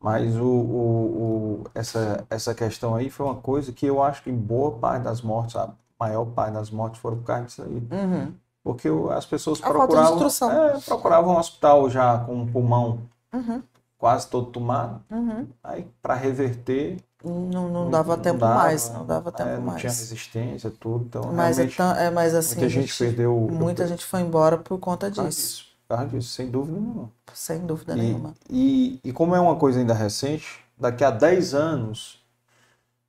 [0.00, 4.30] Mas o, o, o, essa, essa questão aí foi uma coisa que eu acho que
[4.30, 7.82] em boa parte das mortes, a maior parte das mortes foram por causa disso aí.
[7.90, 8.32] Uhum.
[8.62, 12.98] Porque as pessoas a procuravam, é, procuravam um hospital já com um pulmão
[13.32, 13.62] uhum.
[13.96, 15.00] quase todo tomado.
[15.10, 15.46] Uhum.
[15.62, 16.98] Aí, para reverter.
[17.24, 19.80] Não, não, dava não tempo dava, mais, não dava tempo é, não mais.
[19.80, 21.04] tinha resistência, tudo.
[21.04, 22.56] Então, mas, é, tão, é, mas assim.
[22.56, 23.48] Muita gente, gente perdeu.
[23.50, 25.65] Muita gente foi embora por conta disso.
[25.88, 27.12] Causa disso, sem dúvida nenhuma.
[27.32, 28.34] Sem dúvida e, nenhuma.
[28.50, 32.24] E, e como é uma coisa ainda recente, daqui a 10 anos,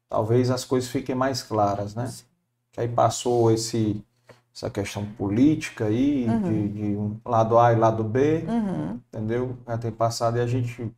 [0.07, 2.11] talvez as coisas fiquem mais claras, né?
[2.71, 4.03] Que aí passou esse,
[4.55, 6.41] essa questão política aí, uhum.
[6.43, 8.99] de, de, um lado A e lado B, uhum.
[9.07, 9.57] entendeu?
[9.67, 10.91] Já tem passado e a gente,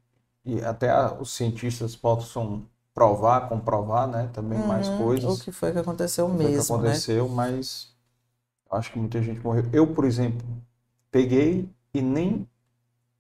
[0.44, 4.30] e até a, os cientistas possam provar, comprovar, né?
[4.34, 4.68] Também uhum.
[4.68, 5.40] mais coisas.
[5.40, 7.36] O que foi que aconteceu o mesmo, que aconteceu, né?
[7.36, 7.88] mas
[8.70, 9.64] acho que muita gente morreu.
[9.72, 10.46] Eu, por exemplo,
[11.12, 12.48] peguei e nem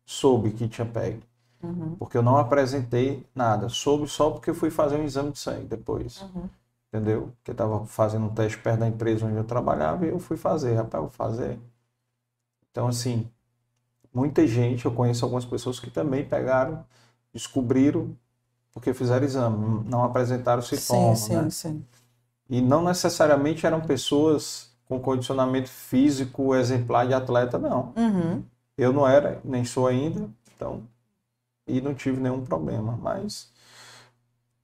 [0.06, 1.22] soube que tinha pego.
[1.62, 1.96] Uhum.
[1.98, 3.70] Porque eu não apresentei nada.
[3.70, 6.22] Soube só porque fui fazer um exame de sangue depois.
[6.22, 6.50] Uhum.
[6.88, 7.32] Entendeu?
[7.38, 10.74] Porque estava fazendo um teste perto da empresa onde eu trabalhava e eu fui fazer.
[10.76, 11.60] Rapaz, vou fazer.
[12.72, 13.30] Então, assim,
[14.14, 16.86] muita gente, eu conheço algumas pessoas que também pegaram,
[17.34, 18.16] descobriram
[18.72, 21.50] porque fizeram exame, não apresentaram sintomas, sim, sim, né?
[21.50, 21.86] sim.
[22.50, 27.94] E não necessariamente eram pessoas com condicionamento físico exemplar de atleta, não.
[27.96, 28.44] Uhum.
[28.76, 30.82] Eu não era, nem sou ainda, então,
[31.68, 33.52] e não tive nenhum problema, mas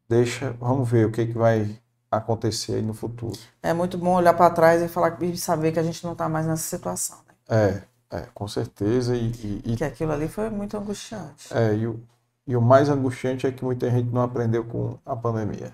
[0.10, 1.80] deixa, vamos ver o que, que vai
[2.10, 3.38] acontecer aí no futuro.
[3.62, 6.28] É muito bom olhar para trás e falar e saber que a gente não está
[6.28, 7.84] mais nessa situação, né?
[8.10, 11.54] É, é, com certeza, e, e, e Que aquilo ali foi muito angustiante.
[11.54, 12.02] É, e o,
[12.48, 15.72] e o mais angustiante é que muita gente não aprendeu com a pandemia.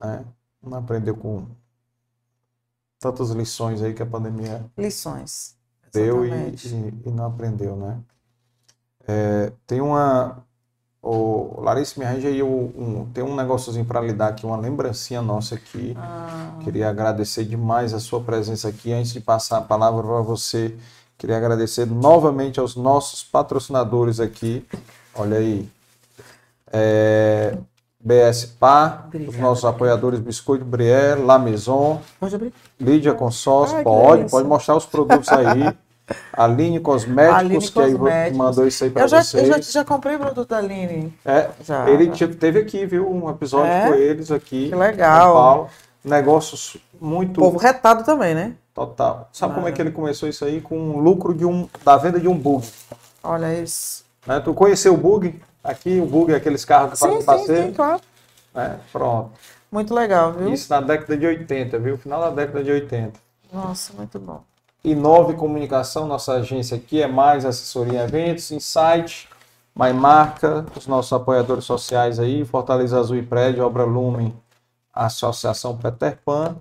[0.00, 0.24] Né?
[0.62, 1.46] Não aprendeu com
[3.02, 5.56] tantas lições aí que a pandemia Lições.
[5.92, 7.98] deu e, e- e não aprendeu, né?
[9.06, 10.44] É, tem uma.
[11.02, 12.64] O Larissa me arranja aí um,
[13.02, 15.96] um- tem um negóciozinho para lhe dar aqui, uma lembrancinha nossa aqui.
[15.98, 18.92] Ah, Queria agradecer demais a sua presença aqui.
[18.92, 20.76] Antes de passar a palavra para você,
[21.18, 24.64] queria agradecer novamente aos nossos patrocinadores aqui.
[25.12, 25.68] Olha aí.
[26.72, 27.58] É,
[28.02, 32.00] BS Par, os nossos apoiadores Biscoito Brière, La Maison?
[32.80, 35.72] Lídia Consórcio, Ai, pode, pode mostrar os produtos aí.
[36.32, 38.36] Aline Cosméticos, Aline que aí Cosméticos.
[38.38, 39.48] mandou isso aí para já, vocês.
[39.48, 41.14] eu já, já comprei produto da Aline.
[41.24, 41.88] É, Já.
[41.88, 43.08] ele te- teve aqui, viu?
[43.08, 43.86] Um episódio É?
[43.88, 44.68] com eles aqui.
[44.68, 45.32] Que legal.
[45.32, 45.68] Paulo.
[46.04, 48.54] Negócios muito Povo retado também, né?
[48.74, 49.28] Total.
[49.32, 50.60] Sabe como é que ele começou isso aí?
[50.60, 52.66] Com o lucro de um, da venda de um bug.
[53.22, 54.04] Olha isso.
[54.26, 54.40] Né?
[54.40, 55.40] Tu conheceu o bug?
[55.62, 57.66] Aqui o bug é aqueles carros que Sim, fazem passeio.
[57.66, 58.00] sim, claro.
[58.54, 58.80] né?
[58.90, 59.30] Pronto.
[59.70, 60.52] Muito legal, viu?
[60.52, 61.96] Isso na década de 80, viu?
[61.96, 63.12] Final da década de 80.
[63.52, 64.42] Nossa, muito bom.
[64.84, 69.28] Inove Comunicação, nossa agência aqui é mais assessoria em eventos, Insight,
[69.74, 74.34] My Marca, os nossos apoiadores sociais aí, Fortaleza Azul e Prédio, Obra Lumen,
[74.92, 76.56] Associação Peter Pan,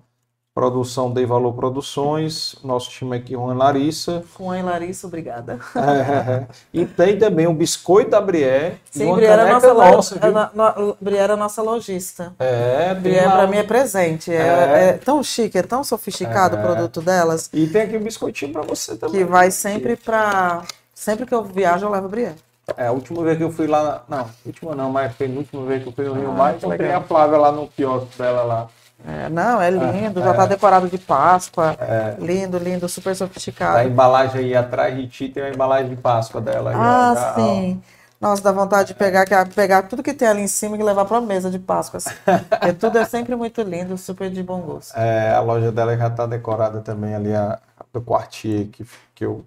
[0.62, 5.58] Produção Dei Valor Produções, nosso time aqui, Juan Larissa, Juan Larissa, obrigada.
[5.74, 8.76] É, e tem também o biscoito da Brié.
[8.94, 10.32] e Sim, uma Briera é caneca nossa, nossa, é viu?
[10.34, 10.98] na- no-
[11.34, 12.34] é nossa lojista.
[12.38, 12.94] É,
[13.32, 14.30] pra um- mim é presente.
[14.30, 14.90] É, É.
[14.90, 16.60] é tão chique, é tão sofisticado É.
[16.60, 19.20] o produto delas E tem aqui um biscoitinho pra você também.
[19.20, 20.64] que vai sempre pra.
[20.94, 22.36] Sempre que eu viajo, eu levo Briera.
[22.76, 24.04] É, a última vez que eu fui lá.
[24.10, 26.62] Não, última não, mas foi a última vez que eu fui no Rio Ah, Mais,
[26.62, 27.00] legal.
[27.00, 28.68] a Flávia lá no quiosque dela lá.
[29.06, 31.76] É, não, é lindo, já tá decorado de Páscoa.
[32.20, 33.88] Lindo, lindo, super A sofisticado.
[33.88, 36.72] embalagem aí atrás de ti tem a embalagem de Páscoa dela.
[36.72, 37.56] aí, ó, Ah, já, ó.
[37.56, 37.82] sim.
[38.20, 41.06] Nossa, dá vontade de pegar, que- pegar tudo que tem ali em cima e levar
[41.06, 41.98] pra mesa de Páscoa.
[41.98, 42.12] Assim.
[42.50, 44.96] Porque tudo é sempre muito lindo, super de bom gosto.
[44.96, 47.60] É, a loja dela já tá decorada também ali, a,
[47.92, 49.44] do Quartier, que, que, eu,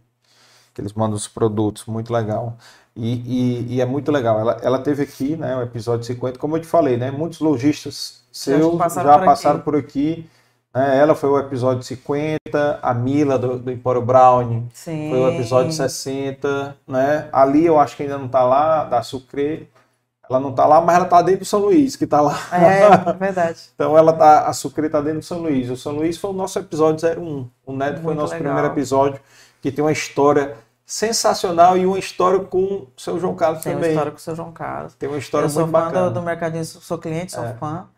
[0.74, 2.56] que eles mandam os produtos, muito legal.
[2.96, 3.14] E,
[3.66, 4.38] e, e é muito legal.
[4.38, 8.22] Ela, ela teve aqui, né, o episódio 50, como eu te falei, né, muitos lojistas
[8.30, 9.64] seus passaram já por passaram aqui.
[9.64, 10.30] por aqui.
[10.74, 15.10] né, ela foi o episódio 50, a Mila do, do Empório Brown Sim.
[15.10, 17.28] foi o episódio 60, né?
[17.32, 19.68] Ali eu acho que ainda não tá lá, da Sucre.
[20.30, 22.38] Ela não tá lá, mas ela tá dentro do São Luís, que tá lá.
[22.50, 23.60] É, verdade.
[23.74, 25.68] Então ela tá, a Sucre tá dentro do São Luís.
[25.68, 27.48] O São Luís foi o nosso episódio 01.
[27.66, 28.52] O Neto foi o Muito nosso legal.
[28.54, 29.20] primeiro episódio,
[29.60, 30.56] que tem uma história
[30.86, 33.90] sensacional e uma história com o seu João Carlos Tem uma também.
[33.92, 34.94] história com o seu João Carlos.
[34.94, 36.08] Tem uma história eu sou muito fã bacana.
[36.10, 37.54] do, do Mercadinho, sou cliente, sou É.
[37.54, 37.88] fã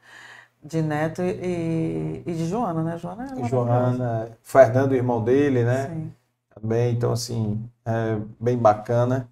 [0.62, 2.98] de Neto e, e de Joana, né?
[2.98, 3.44] Joana é.
[3.48, 5.88] Joana, Fernando, irmão dele, né?
[5.88, 6.12] Sim.
[6.54, 9.28] Também, então assim, é bem bacana.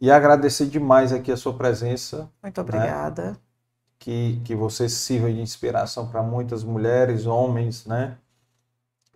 [0.00, 3.36] E agradecer demais aqui a sua presença, Muito obrigada.
[3.98, 8.16] que, que você sirva de inspiração para muitas mulheres, homens, né?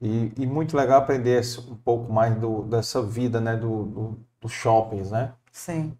[0.00, 3.56] E, e muito legal aprender um pouco mais do, dessa vida, né?
[3.56, 5.32] Do, do, dos shoppings, né?
[5.52, 5.98] Sim.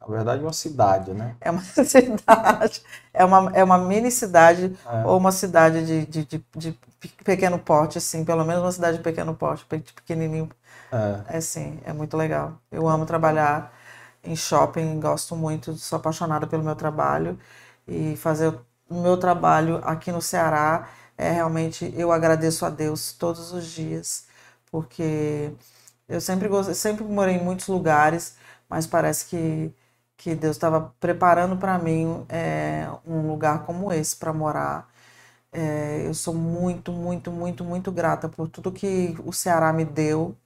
[0.00, 1.36] Na verdade, uma cidade, né?
[1.40, 5.02] É uma cidade, é uma, é uma mini cidade É.
[5.02, 6.78] ou uma cidade de, de, de, de
[7.24, 10.48] pequeno porte, assim, pelo menos uma cidade de pequeno porte, pe- pequenininho.
[10.92, 11.24] É.
[11.26, 12.58] É sim, é muito legal.
[12.70, 13.72] Eu amo trabalhar
[14.24, 17.38] em shopping, gosto muito, sou apaixonada pelo meu trabalho
[17.88, 18.48] e fazer
[18.90, 20.88] o meu trabalho aqui no Ceará
[21.18, 24.26] é realmente eu agradeço a Deus todos os dias,
[24.70, 25.52] porque
[26.08, 28.36] eu sempre gostei, sempre morei em muitos lugares,
[28.68, 29.72] mas parece que
[30.16, 34.88] que Deus estava preparando para mim é, um lugar como esse para morar.
[35.52, 40.36] É, eu sou muito, muito, muito, muito grata por tudo que o Ceará me deu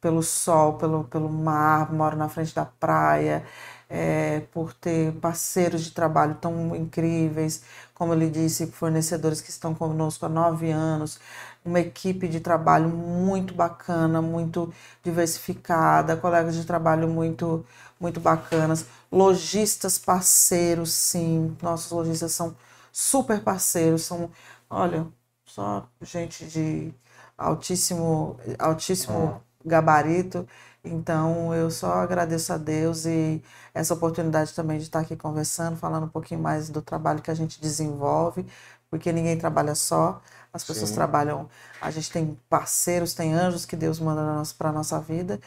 [0.00, 3.44] pelo sol, pelo, pelo mar, moro na frente da praia,
[3.90, 7.62] é, por ter parceiros de trabalho tão incríveis,
[7.94, 11.20] como ele disse, fornecedores que estão conosco há nove anos,
[11.64, 14.72] uma equipe de trabalho muito bacana, muito
[15.02, 17.66] diversificada, colegas de trabalho muito,
[18.00, 22.56] muito bacanas, lojistas parceiros, sim, nossos lojistas são
[22.92, 24.30] super parceiros, são,
[24.70, 25.06] olha,
[25.44, 26.94] só gente de
[27.36, 29.34] altíssimo, altíssimo
[29.64, 30.46] gabarito
[30.84, 33.42] Então, eu só agradeço a Deus e
[33.74, 37.34] essa oportunidade também de estar aqui conversando, falando um pouquinho mais do trabalho que a
[37.34, 38.46] gente desenvolve,
[38.88, 40.94] porque ninguém trabalha só, as pessoas Sim.
[40.94, 41.48] trabalham,
[41.80, 45.38] a gente tem parceiros, tem anjos que Deus manda para a nossa vida,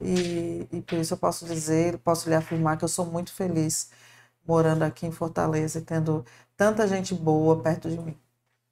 [0.00, 3.90] e, e por isso eu posso dizer, posso lhe afirmar que eu sou muito feliz
[4.46, 6.24] morando aqui em Fortaleza e tendo
[6.56, 8.16] tanta gente boa perto de mim.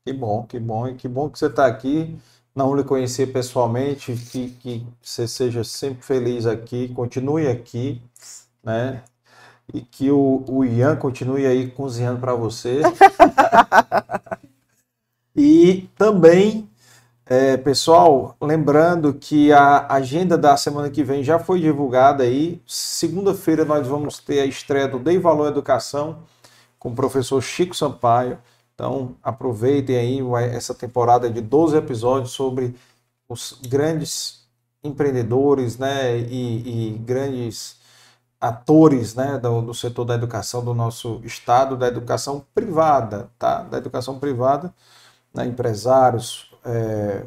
[0.05, 2.19] Que bom, que bom, e que bom que você está aqui
[2.55, 8.03] não lhe conhecer pessoalmente, que, que você seja sempre feliz aqui, continue aqui,
[8.63, 9.03] né?
[9.73, 12.83] E que o, o Ian continue aí cozinhando para você.
[15.35, 16.69] e também,
[17.25, 22.61] é, pessoal, lembrando que a agenda da semana que vem já foi divulgada aí.
[22.67, 26.25] Segunda-feira nós vamos ter a estreia do Dei Valor Educação
[26.81, 28.39] com o professor Chico Sampaio.
[28.81, 30.21] Então, aproveitem aí
[30.55, 32.75] essa temporada de 12 episódios sobre
[33.29, 34.49] os grandes
[34.83, 37.77] empreendedores né, e, e grandes
[38.41, 43.65] atores né, do, do, setor da educação do nosso estado, da educação privada, tá?
[43.65, 44.73] Da educação privada,
[45.35, 47.25] né, empresários, é,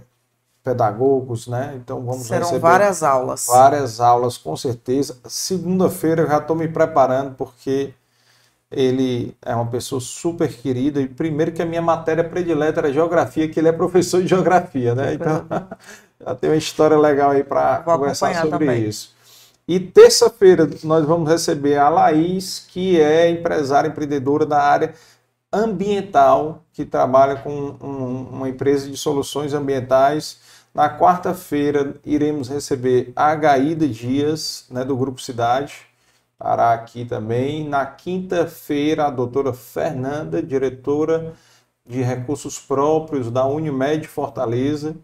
[0.64, 1.76] pedagogos, né?
[1.76, 3.46] Então vamos Serão receber várias aulas.
[3.48, 5.20] Várias aulas, com certeza.
[5.26, 7.94] Segunda-feira eu já estou me preparando porque
[8.76, 13.48] ele é uma pessoa super querida e primeiro que a minha matéria predileta era geografia,
[13.48, 15.14] que ele é professor de geografia, né?
[15.14, 15.46] Então
[16.20, 18.88] já tem uma história legal aí para conversar sobre também.
[18.88, 19.14] isso.
[19.68, 24.94] E terça-feira nós vamos receber a Laís, que é empresária empreendedora da área
[25.52, 30.40] ambiental, que trabalha com um, uma empresa de soluções ambientais.
[30.74, 35.93] Na quarta-feira iremos receber a Gaída Dias, né, do Grupo Cidade
[36.44, 37.68] estará aqui também.
[37.68, 41.34] Na quinta-feira, a doutora Fernanda, diretora
[41.86, 44.96] de recursos próprios da Unimed Fortaleza,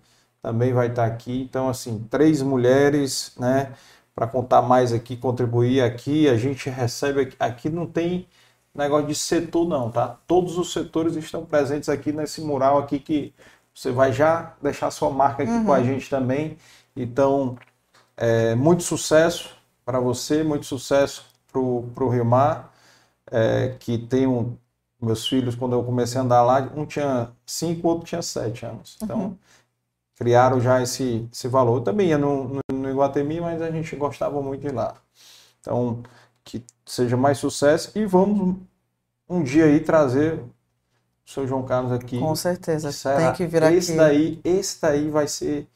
[0.41, 1.41] também vai estar aqui.
[1.41, 3.73] Então, assim, três mulheres, né?
[4.13, 6.27] Para contar mais aqui, contribuir aqui.
[6.27, 8.27] A gente recebe aqui, aqui não tem
[8.75, 10.17] negócio de setor, não, tá?
[10.27, 13.33] Todos os setores estão presentes aqui nesse mural aqui que
[13.73, 15.65] você vai já deixar sua marca aqui uhum.
[15.65, 15.85] com a uhum.
[15.85, 16.57] gente também.
[16.95, 17.57] Então,
[18.17, 19.55] é, muito sucesso
[19.85, 22.71] para você, muito sucesso para o Rio Mar,
[23.31, 24.55] é, que tem um,
[25.01, 28.97] meus filhos, quando eu comecei a andar lá, um tinha cinco, outro tinha sete anos.
[29.01, 29.37] Então, uhum.
[30.15, 31.77] criaram já esse, esse valor.
[31.77, 34.93] Eu também ia no, no, no Iguatemi, mas a gente gostava muito de ir lá.
[35.61, 36.03] Então,
[36.43, 38.57] que seja mais sucesso e vamos
[39.27, 40.49] um dia aí trazer o
[41.25, 42.19] seu João Carlos aqui.
[42.19, 43.97] Com certeza, tem que vir esse aqui.
[43.97, 45.67] Daí, esse daí vai ser,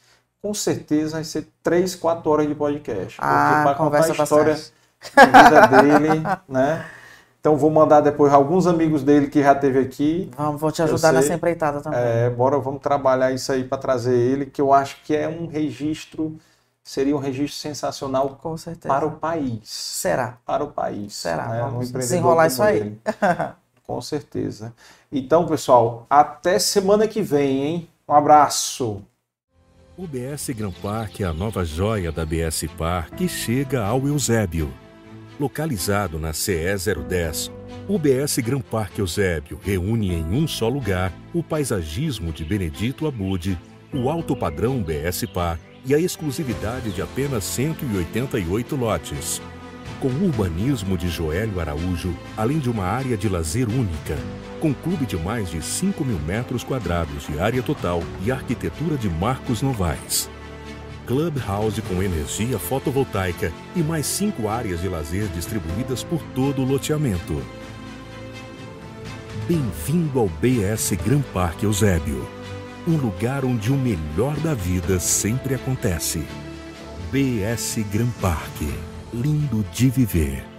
[0.42, 3.18] com certeza, vai ser três, quatro horas de podcast.
[3.22, 4.54] Ah, porque para contar a história...
[4.54, 4.83] Bastante
[5.16, 6.86] a vida dele, né?
[7.44, 10.32] Então vou mandar depois alguns amigos dele que já teve aqui.
[10.38, 12.00] Vamos, vou te ajudar nessa empreitada também.
[12.00, 15.46] É, bora, vamos trabalhar isso aí para trazer ele, que eu acho que é um
[15.46, 16.38] registro,
[16.82, 18.88] seria um registro sensacional Com certeza.
[18.88, 19.60] para o país.
[19.66, 20.38] Será?
[20.46, 21.16] Para o país.
[21.16, 21.50] Será?
[21.50, 21.62] Né?
[21.64, 22.98] Vamos um desenrolar isso aí.
[23.86, 24.74] Com certeza.
[25.12, 27.90] Então, pessoal, até semana que vem, hein?
[28.08, 29.02] Um abraço.
[29.98, 34.74] O BS Gran Park é a nova joia da BS Park que chega ao Eusébio
[35.44, 36.74] Localizado na CE
[37.06, 37.52] 010,
[37.86, 43.60] o BS Gran Parque Eusébio reúne em um só lugar o paisagismo de Benedito Abude,
[43.94, 49.42] o alto padrão BS Par e a exclusividade de apenas 188 lotes.
[50.00, 54.18] Com o urbanismo de Joélio Araújo, além de uma área de lazer única,
[54.62, 59.10] com clube de mais de 5 mil metros quadrados de área total e arquitetura de
[59.10, 60.30] Marcos Novaes.
[61.06, 67.42] Clubhouse com energia fotovoltaica e mais cinco áreas de lazer distribuídas por todo o loteamento.
[69.48, 72.28] Bem-vindo ao BS Gran Parque Eusébio,
[72.88, 76.26] um lugar onde o melhor da vida sempre acontece.
[77.12, 78.74] BS Gran Parque,
[79.14, 80.53] lindo de viver.